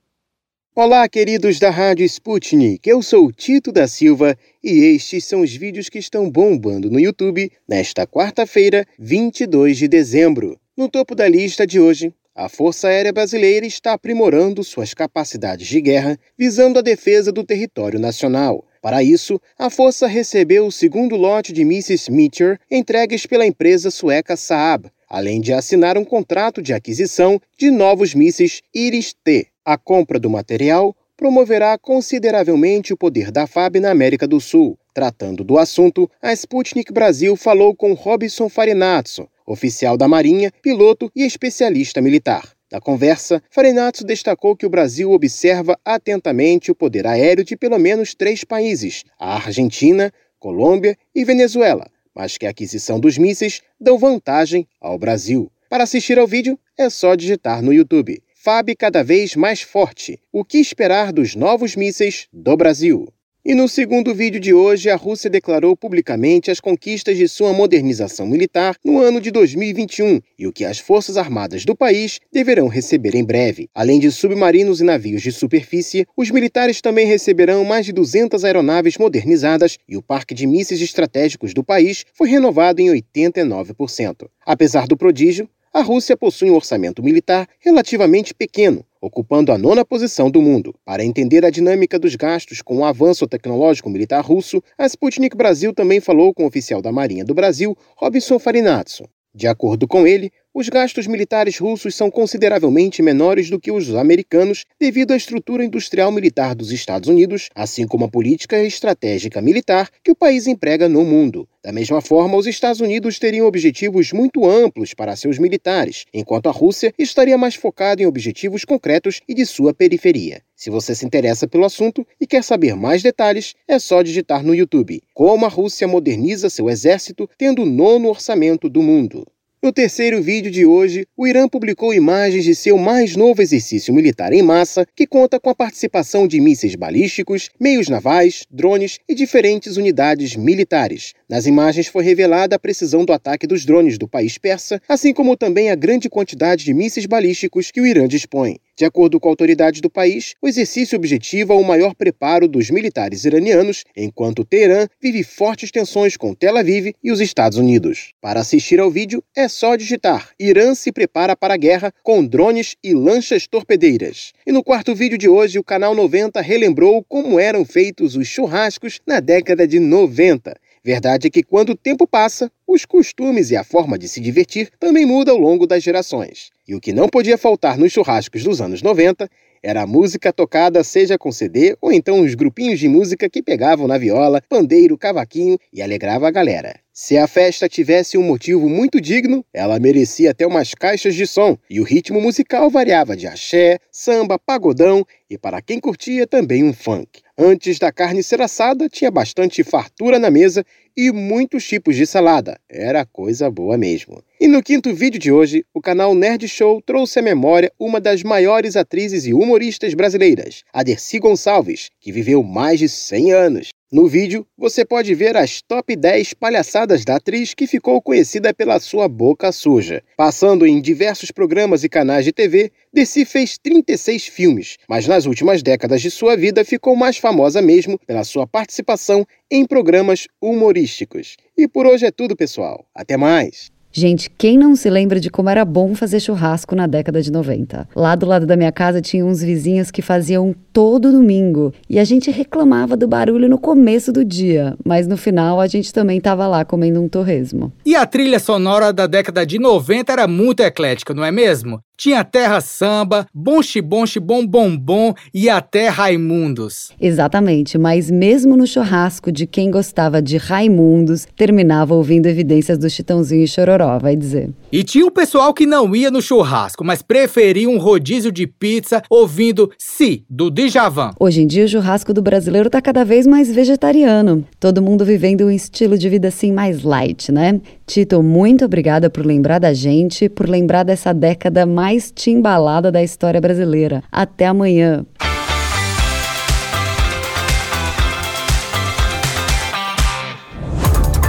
Olá, 0.76 1.08
queridos 1.08 1.60
da 1.60 1.70
Rádio 1.70 2.04
Sputnik. 2.04 2.90
Eu 2.90 3.00
sou 3.00 3.30
Tito 3.30 3.70
da 3.70 3.86
Silva 3.86 4.36
e 4.60 4.80
estes 4.96 5.24
são 5.24 5.42
os 5.42 5.54
vídeos 5.54 5.88
que 5.88 6.00
estão 6.00 6.28
bombando 6.28 6.90
no 6.90 6.98
YouTube 6.98 7.48
nesta 7.68 8.08
quarta-feira, 8.08 8.84
22 8.98 9.78
de 9.78 9.86
dezembro. 9.86 10.58
No 10.76 10.88
topo 10.88 11.14
da 11.14 11.28
lista 11.28 11.64
de 11.64 11.78
hoje, 11.78 12.12
a 12.34 12.48
Força 12.48 12.88
Aérea 12.88 13.12
Brasileira 13.12 13.64
está 13.64 13.92
aprimorando 13.92 14.64
suas 14.64 14.92
capacidades 14.92 15.68
de 15.68 15.80
guerra 15.80 16.18
visando 16.36 16.80
a 16.80 16.82
defesa 16.82 17.30
do 17.30 17.44
território 17.44 18.00
nacional. 18.00 18.66
Para 18.82 19.00
isso, 19.00 19.40
a 19.56 19.70
força 19.70 20.08
recebeu 20.08 20.66
o 20.66 20.72
segundo 20.72 21.14
lote 21.14 21.52
de 21.52 21.64
mísseis 21.64 22.08
Meteor 22.08 22.58
entregues 22.68 23.26
pela 23.26 23.46
empresa 23.46 23.92
sueca 23.92 24.36
Saab, 24.36 24.90
além 25.08 25.40
de 25.40 25.52
assinar 25.52 25.96
um 25.96 26.04
contrato 26.04 26.60
de 26.60 26.72
aquisição 26.72 27.40
de 27.56 27.70
novos 27.70 28.12
mísseis 28.12 28.60
Iris-T. 28.74 29.53
A 29.66 29.78
compra 29.78 30.20
do 30.20 30.28
material 30.28 30.94
promoverá 31.16 31.78
consideravelmente 31.78 32.92
o 32.92 32.98
poder 32.98 33.30
da 33.30 33.46
FAB 33.46 33.76
na 33.80 33.90
América 33.90 34.28
do 34.28 34.38
Sul. 34.38 34.78
Tratando 34.92 35.42
do 35.42 35.56
assunto, 35.56 36.10
a 36.20 36.34
Sputnik 36.34 36.92
Brasil 36.92 37.34
falou 37.34 37.74
com 37.74 37.94
Robson 37.94 38.50
Farinazzo, 38.50 39.26
oficial 39.46 39.96
da 39.96 40.06
Marinha, 40.06 40.52
piloto 40.60 41.10
e 41.16 41.24
especialista 41.24 42.02
militar. 42.02 42.52
Na 42.70 42.78
conversa, 42.78 43.42
Farinazzo 43.50 44.04
destacou 44.04 44.54
que 44.54 44.66
o 44.66 44.70
Brasil 44.70 45.12
observa 45.12 45.78
atentamente 45.82 46.70
o 46.70 46.74
poder 46.74 47.06
aéreo 47.06 47.42
de 47.42 47.56
pelo 47.56 47.78
menos 47.78 48.14
três 48.14 48.44
países, 48.44 49.02
a 49.18 49.36
Argentina, 49.36 50.12
Colômbia 50.38 50.94
e 51.14 51.24
Venezuela, 51.24 51.88
mas 52.14 52.36
que 52.36 52.44
a 52.44 52.50
aquisição 52.50 53.00
dos 53.00 53.16
mísseis 53.16 53.62
dão 53.80 53.96
vantagem 53.96 54.68
ao 54.78 54.98
Brasil. 54.98 55.50
Para 55.70 55.84
assistir 55.84 56.18
ao 56.18 56.26
vídeo, 56.26 56.58
é 56.76 56.90
só 56.90 57.14
digitar 57.14 57.62
no 57.62 57.72
YouTube. 57.72 58.22
FAB 58.44 58.74
cada 58.78 59.02
vez 59.02 59.34
mais 59.34 59.62
forte. 59.62 60.20
O 60.30 60.44
que 60.44 60.58
esperar 60.58 61.14
dos 61.14 61.34
novos 61.34 61.74
mísseis 61.74 62.28
do 62.30 62.54
Brasil? 62.54 63.08
E 63.42 63.54
no 63.54 63.66
segundo 63.66 64.14
vídeo 64.14 64.38
de 64.38 64.52
hoje, 64.52 64.90
a 64.90 64.96
Rússia 64.96 65.30
declarou 65.30 65.74
publicamente 65.74 66.50
as 66.50 66.60
conquistas 66.60 67.16
de 67.16 67.26
sua 67.26 67.54
modernização 67.54 68.26
militar 68.26 68.76
no 68.84 69.00
ano 69.00 69.18
de 69.18 69.30
2021 69.30 70.20
e 70.38 70.46
o 70.46 70.52
que 70.52 70.64
as 70.64 70.78
Forças 70.78 71.16
Armadas 71.16 71.64
do 71.64 71.74
país 71.74 72.20
deverão 72.30 72.68
receber 72.68 73.14
em 73.14 73.24
breve. 73.24 73.70
Além 73.74 73.98
de 73.98 74.10
submarinos 74.10 74.82
e 74.82 74.84
navios 74.84 75.22
de 75.22 75.32
superfície, 75.32 76.06
os 76.14 76.30
militares 76.30 76.82
também 76.82 77.06
receberão 77.06 77.64
mais 77.64 77.86
de 77.86 77.92
200 77.92 78.44
aeronaves 78.44 78.98
modernizadas 78.98 79.78
e 79.88 79.96
o 79.96 80.02
parque 80.02 80.34
de 80.34 80.46
mísseis 80.46 80.82
estratégicos 80.82 81.54
do 81.54 81.64
país 81.64 82.04
foi 82.12 82.28
renovado 82.28 82.82
em 82.82 82.88
89%. 82.88 84.28
Apesar 84.46 84.86
do 84.86 84.96
prodígio, 84.96 85.48
a 85.74 85.82
Rússia 85.82 86.16
possui 86.16 86.52
um 86.52 86.54
orçamento 86.54 87.02
militar 87.02 87.48
relativamente 87.58 88.32
pequeno, 88.32 88.86
ocupando 89.00 89.50
a 89.50 89.58
nona 89.58 89.84
posição 89.84 90.30
do 90.30 90.40
mundo. 90.40 90.72
Para 90.84 91.04
entender 91.04 91.44
a 91.44 91.50
dinâmica 91.50 91.98
dos 91.98 92.14
gastos 92.14 92.62
com 92.62 92.76
o 92.76 92.84
avanço 92.84 93.26
tecnológico 93.26 93.90
militar 93.90 94.24
russo, 94.24 94.62
a 94.78 94.86
Sputnik 94.86 95.36
Brasil 95.36 95.74
também 95.74 96.00
falou 96.00 96.32
com 96.32 96.44
o 96.44 96.46
oficial 96.46 96.80
da 96.80 96.92
Marinha 96.92 97.24
do 97.24 97.34
Brasil, 97.34 97.76
Robson 97.96 98.38
Farinazzo. 98.38 99.08
De 99.34 99.48
acordo 99.48 99.88
com 99.88 100.06
ele, 100.06 100.30
os 100.54 100.68
gastos 100.68 101.08
militares 101.08 101.58
russos 101.58 101.96
são 101.96 102.08
consideravelmente 102.08 103.02
menores 103.02 103.50
do 103.50 103.58
que 103.58 103.72
os 103.72 103.92
americanos 103.92 104.64
devido 104.80 105.10
à 105.10 105.16
estrutura 105.16 105.64
industrial 105.64 106.12
militar 106.12 106.54
dos 106.54 106.70
Estados 106.70 107.08
Unidos, 107.08 107.48
assim 107.56 107.88
como 107.88 108.04
a 108.04 108.08
política 108.08 108.62
estratégica 108.62 109.42
militar 109.42 109.90
que 110.02 110.12
o 110.12 110.14
país 110.16 110.46
emprega 110.46 110.88
no 110.88 111.04
mundo. 111.04 111.48
Da 111.60 111.72
mesma 111.72 112.00
forma, 112.00 112.36
os 112.36 112.46
Estados 112.46 112.80
Unidos 112.80 113.18
teriam 113.18 113.48
objetivos 113.48 114.12
muito 114.12 114.48
amplos 114.48 114.94
para 114.94 115.16
seus 115.16 115.40
militares, 115.40 116.04
enquanto 116.14 116.48
a 116.48 116.52
Rússia 116.52 116.94
estaria 116.96 117.36
mais 117.36 117.56
focada 117.56 118.00
em 118.00 118.06
objetivos 118.06 118.64
concretos 118.64 119.20
e 119.26 119.34
de 119.34 119.44
sua 119.44 119.74
periferia. 119.74 120.40
Se 120.54 120.70
você 120.70 120.94
se 120.94 121.04
interessa 121.04 121.48
pelo 121.48 121.64
assunto 121.64 122.06
e 122.20 122.28
quer 122.28 122.44
saber 122.44 122.76
mais 122.76 123.02
detalhes, 123.02 123.54
é 123.66 123.78
só 123.80 124.02
digitar 124.02 124.44
no 124.44 124.54
YouTube 124.54 125.02
Como 125.12 125.44
a 125.44 125.48
Rússia 125.48 125.88
moderniza 125.88 126.48
seu 126.48 126.70
exército 126.70 127.28
tendo 127.36 127.62
o 127.62 127.66
nono 127.66 128.08
orçamento 128.08 128.68
do 128.68 128.80
mundo. 128.80 129.26
No 129.64 129.72
terceiro 129.72 130.20
vídeo 130.20 130.50
de 130.50 130.66
hoje, 130.66 131.06
o 131.16 131.26
Irã 131.26 131.48
publicou 131.48 131.94
imagens 131.94 132.44
de 132.44 132.54
seu 132.54 132.76
mais 132.76 133.16
novo 133.16 133.40
exercício 133.40 133.94
militar 133.94 134.30
em 134.30 134.42
massa, 134.42 134.86
que 134.94 135.06
conta 135.06 135.40
com 135.40 135.48
a 135.48 135.54
participação 135.54 136.28
de 136.28 136.38
mísseis 136.38 136.74
balísticos, 136.74 137.48
meios 137.58 137.88
navais, 137.88 138.44
drones 138.50 138.98
e 139.08 139.14
diferentes 139.14 139.78
unidades 139.78 140.36
militares. 140.36 141.14
Nas 141.34 141.46
imagens 141.46 141.88
foi 141.88 142.04
revelada 142.04 142.54
a 142.54 142.60
precisão 142.60 143.04
do 143.04 143.12
ataque 143.12 143.44
dos 143.44 143.64
drones 143.64 143.98
do 143.98 144.06
país 144.06 144.38
persa, 144.38 144.80
assim 144.88 145.12
como 145.12 145.36
também 145.36 145.68
a 145.68 145.74
grande 145.74 146.08
quantidade 146.08 146.64
de 146.64 146.72
mísseis 146.72 147.06
balísticos 147.06 147.72
que 147.72 147.80
o 147.80 147.86
Irã 147.86 148.06
dispõe. 148.06 148.60
De 148.76 148.84
acordo 148.84 149.18
com 149.18 149.28
autoridades 149.28 149.80
do 149.80 149.90
país, 149.90 150.34
o 150.42 150.48
exercício 150.48 150.96
objetiva 150.96 151.54
o 151.54 151.62
maior 151.64 151.94
preparo 151.94 152.48
dos 152.48 152.70
militares 152.70 153.24
iranianos, 153.24 153.84
enquanto 153.96 154.44
Teherã 154.44 154.88
vive 155.00 155.22
fortes 155.22 155.70
tensões 155.70 156.16
com 156.16 156.34
Tel 156.34 156.56
Aviv 156.56 156.92
e 157.02 157.12
os 157.12 157.20
Estados 157.20 157.58
Unidos. 157.58 158.12
Para 158.20 158.40
assistir 158.40 158.78
ao 158.78 158.90
vídeo, 158.90 159.22
é 159.36 159.48
só 159.48 159.74
digitar 159.74 160.30
Irã 160.40 160.74
se 160.74 160.90
prepara 160.90 161.36
para 161.36 161.54
a 161.54 161.56
guerra 161.56 161.92
com 162.02 162.24
drones 162.24 162.76
e 162.82 162.94
lanchas 162.94 163.46
torpedeiras. 163.46 164.32
E 164.44 164.50
no 164.52 164.62
quarto 164.62 164.94
vídeo 164.94 165.18
de 165.18 165.28
hoje, 165.28 165.58
o 165.58 165.64
canal 165.64 165.94
90 165.96 166.40
relembrou 166.40 167.04
como 167.08 167.38
eram 167.38 167.64
feitos 167.64 168.16
os 168.16 168.26
churrascos 168.26 169.00
na 169.06 169.18
década 169.20 169.68
de 169.68 169.78
90. 169.78 170.54
Verdade 170.84 171.28
é 171.28 171.30
que 171.30 171.42
quando 171.42 171.70
o 171.70 171.76
tempo 171.76 172.06
passa, 172.06 172.52
os 172.66 172.84
costumes 172.84 173.50
e 173.50 173.56
a 173.56 173.64
forma 173.64 173.98
de 173.98 174.06
se 174.06 174.20
divertir 174.20 174.68
também 174.78 175.06
mudam 175.06 175.34
ao 175.34 175.40
longo 175.40 175.66
das 175.66 175.82
gerações. 175.82 176.50
E 176.68 176.74
o 176.74 176.80
que 176.80 176.92
não 176.92 177.08
podia 177.08 177.38
faltar 177.38 177.78
nos 177.78 177.90
churrascos 177.90 178.44
dos 178.44 178.60
anos 178.60 178.82
90 178.82 179.26
era 179.62 179.80
a 179.80 179.86
música 179.86 180.30
tocada 180.30 180.84
seja 180.84 181.16
com 181.16 181.32
CD 181.32 181.74
ou 181.80 181.90
então 181.90 182.20
os 182.20 182.34
grupinhos 182.34 182.78
de 182.78 182.86
música 182.86 183.30
que 183.30 183.42
pegavam 183.42 183.88
na 183.88 183.96
viola, 183.96 184.42
pandeiro, 184.46 184.98
cavaquinho 184.98 185.58
e 185.72 185.80
alegrava 185.80 186.28
a 186.28 186.30
galera. 186.30 186.74
Se 186.92 187.16
a 187.16 187.26
festa 187.26 187.66
tivesse 187.66 188.18
um 188.18 188.22
motivo 188.22 188.68
muito 188.68 189.00
digno, 189.00 189.42
ela 189.54 189.80
merecia 189.80 190.32
até 190.32 190.46
umas 190.46 190.74
caixas 190.74 191.14
de 191.14 191.26
som, 191.26 191.56
e 191.68 191.80
o 191.80 191.82
ritmo 191.82 192.20
musical 192.20 192.68
variava 192.68 193.16
de 193.16 193.26
axé, 193.26 193.78
samba, 193.90 194.38
pagodão 194.38 195.02
e, 195.30 195.38
para 195.38 195.62
quem 195.62 195.80
curtia, 195.80 196.26
também 196.26 196.62
um 196.62 196.74
funk. 196.74 197.23
Antes 197.36 197.80
da 197.80 197.90
carne 197.90 198.22
ser 198.22 198.40
assada, 198.40 198.88
tinha 198.88 199.10
bastante 199.10 199.64
fartura 199.64 200.20
na 200.20 200.30
mesa 200.30 200.64
e 200.96 201.10
muitos 201.10 201.66
tipos 201.66 201.96
de 201.96 202.06
salada. 202.06 202.60
Era 202.68 203.04
coisa 203.04 203.50
boa 203.50 203.76
mesmo. 203.76 204.22
E 204.40 204.46
no 204.46 204.62
quinto 204.62 204.94
vídeo 204.94 205.18
de 205.18 205.32
hoje, 205.32 205.66
o 205.74 205.80
canal 205.80 206.14
Nerd 206.14 206.46
Show 206.46 206.80
trouxe 206.80 207.18
à 207.18 207.22
memória 207.22 207.72
uma 207.76 208.00
das 208.00 208.22
maiores 208.22 208.76
atrizes 208.76 209.26
e 209.26 209.34
humoristas 209.34 209.94
brasileiras, 209.94 210.62
a 210.72 210.84
Dercy 210.84 211.18
Gonçalves, 211.18 211.90
que 212.00 212.12
viveu 212.12 212.40
mais 212.44 212.78
de 212.78 212.88
100 212.88 213.32
anos. 213.32 213.68
No 213.94 214.08
vídeo, 214.08 214.44
você 214.58 214.84
pode 214.84 215.14
ver 215.14 215.36
as 215.36 215.62
top 215.62 215.94
10 215.94 216.34
palhaçadas 216.34 217.04
da 217.04 217.14
atriz 217.14 217.54
que 217.54 217.64
ficou 217.64 218.02
conhecida 218.02 218.52
pela 218.52 218.80
sua 218.80 219.06
boca 219.06 219.52
suja. 219.52 220.02
Passando 220.16 220.66
em 220.66 220.80
diversos 220.80 221.30
programas 221.30 221.84
e 221.84 221.88
canais 221.88 222.24
de 222.24 222.32
TV, 222.32 222.72
Desi 222.92 223.24
fez 223.24 223.56
36 223.56 224.26
filmes, 224.26 224.78
mas 224.88 225.06
nas 225.06 225.26
últimas 225.26 225.62
décadas 225.62 226.02
de 226.02 226.10
sua 226.10 226.36
vida 226.36 226.64
ficou 226.64 226.96
mais 226.96 227.18
famosa 227.18 227.62
mesmo 227.62 227.96
pela 228.04 228.24
sua 228.24 228.48
participação 228.48 229.24
em 229.48 229.64
programas 229.64 230.26
humorísticos. 230.42 231.36
E 231.56 231.68
por 231.68 231.86
hoje 231.86 232.04
é 232.04 232.10
tudo, 232.10 232.34
pessoal. 232.34 232.84
Até 232.92 233.16
mais! 233.16 233.73
Gente, 233.96 234.28
quem 234.28 234.58
não 234.58 234.74
se 234.74 234.90
lembra 234.90 235.20
de 235.20 235.30
como 235.30 235.48
era 235.48 235.64
bom 235.64 235.94
fazer 235.94 236.18
churrasco 236.18 236.74
na 236.74 236.84
década 236.84 237.22
de 237.22 237.30
90? 237.30 237.88
Lá 237.94 238.16
do 238.16 238.26
lado 238.26 238.44
da 238.44 238.56
minha 238.56 238.72
casa 238.72 239.00
tinha 239.00 239.24
uns 239.24 239.40
vizinhos 239.40 239.92
que 239.92 240.02
faziam 240.02 240.52
todo 240.72 241.12
domingo 241.12 241.72
e 241.88 242.00
a 242.00 242.04
gente 242.04 242.28
reclamava 242.28 242.96
do 242.96 243.06
barulho 243.06 243.48
no 243.48 243.56
começo 243.56 244.10
do 244.12 244.24
dia, 244.24 244.76
mas 244.84 245.06
no 245.06 245.16
final 245.16 245.60
a 245.60 245.68
gente 245.68 245.92
também 245.92 246.18
estava 246.18 246.48
lá 246.48 246.64
comendo 246.64 247.00
um 247.00 247.08
torresmo. 247.08 247.72
E 247.86 247.94
a 247.94 248.04
trilha 248.04 248.40
sonora 248.40 248.92
da 248.92 249.06
década 249.06 249.46
de 249.46 249.60
90 249.60 250.12
era 250.12 250.26
muito 250.26 250.64
eclética, 250.64 251.14
não 251.14 251.24
é 251.24 251.30
mesmo? 251.30 251.78
Tinha 251.96 252.24
terra 252.24 252.60
samba, 252.60 253.26
bom 253.32 253.62
xibom, 253.62 254.04
bom 254.46 254.76
bom 254.76 255.14
e 255.32 255.48
até 255.48 255.88
Raimundos. 255.88 256.90
Exatamente, 257.00 257.78
mas 257.78 258.10
mesmo 258.10 258.56
no 258.56 258.66
churrasco 258.66 259.30
de 259.30 259.46
quem 259.46 259.70
gostava 259.70 260.20
de 260.20 260.36
Raimundos, 260.36 261.26
terminava 261.36 261.94
ouvindo 261.94 262.26
evidências 262.26 262.78
do 262.78 262.90
Chitãozinho 262.90 263.44
e 263.44 263.48
Chororó, 263.48 263.98
vai 263.98 264.16
dizer. 264.16 264.50
E 264.74 264.82
tinha 264.82 265.06
o 265.06 265.10
pessoal 265.12 265.54
que 265.54 265.66
não 265.66 265.94
ia 265.94 266.10
no 266.10 266.20
churrasco, 266.20 266.84
mas 266.84 267.00
preferia 267.00 267.70
um 267.70 267.78
rodízio 267.78 268.32
de 268.32 268.44
pizza 268.44 269.04
ouvindo 269.08 269.70
Si, 269.78 270.24
do 270.28 270.50
Djavan. 270.50 271.12
Hoje 271.20 271.42
em 271.42 271.46
dia 271.46 271.64
o 271.64 271.68
churrasco 271.68 272.12
do 272.12 272.20
brasileiro 272.20 272.68
tá 272.68 272.82
cada 272.82 273.04
vez 273.04 273.24
mais 273.24 273.54
vegetariano. 273.54 274.44
Todo 274.58 274.82
mundo 274.82 275.04
vivendo 275.04 275.44
um 275.44 275.50
estilo 275.52 275.96
de 275.96 276.08
vida 276.08 276.26
assim 276.26 276.50
mais 276.50 276.82
light, 276.82 277.30
né? 277.30 277.60
Tito, 277.86 278.20
muito 278.20 278.64
obrigada 278.64 279.08
por 279.08 279.24
lembrar 279.24 279.60
da 279.60 279.72
gente, 279.72 280.28
por 280.28 280.48
lembrar 280.48 280.82
dessa 280.82 281.14
década 281.14 281.64
mais 281.64 282.10
timbalada 282.12 282.90
da 282.90 283.00
história 283.00 283.40
brasileira. 283.40 284.02
Até 284.10 284.48
amanhã. 284.48 285.06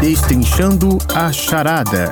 Destrinchando 0.02 0.98
a 1.14 1.32
charada. 1.32 2.12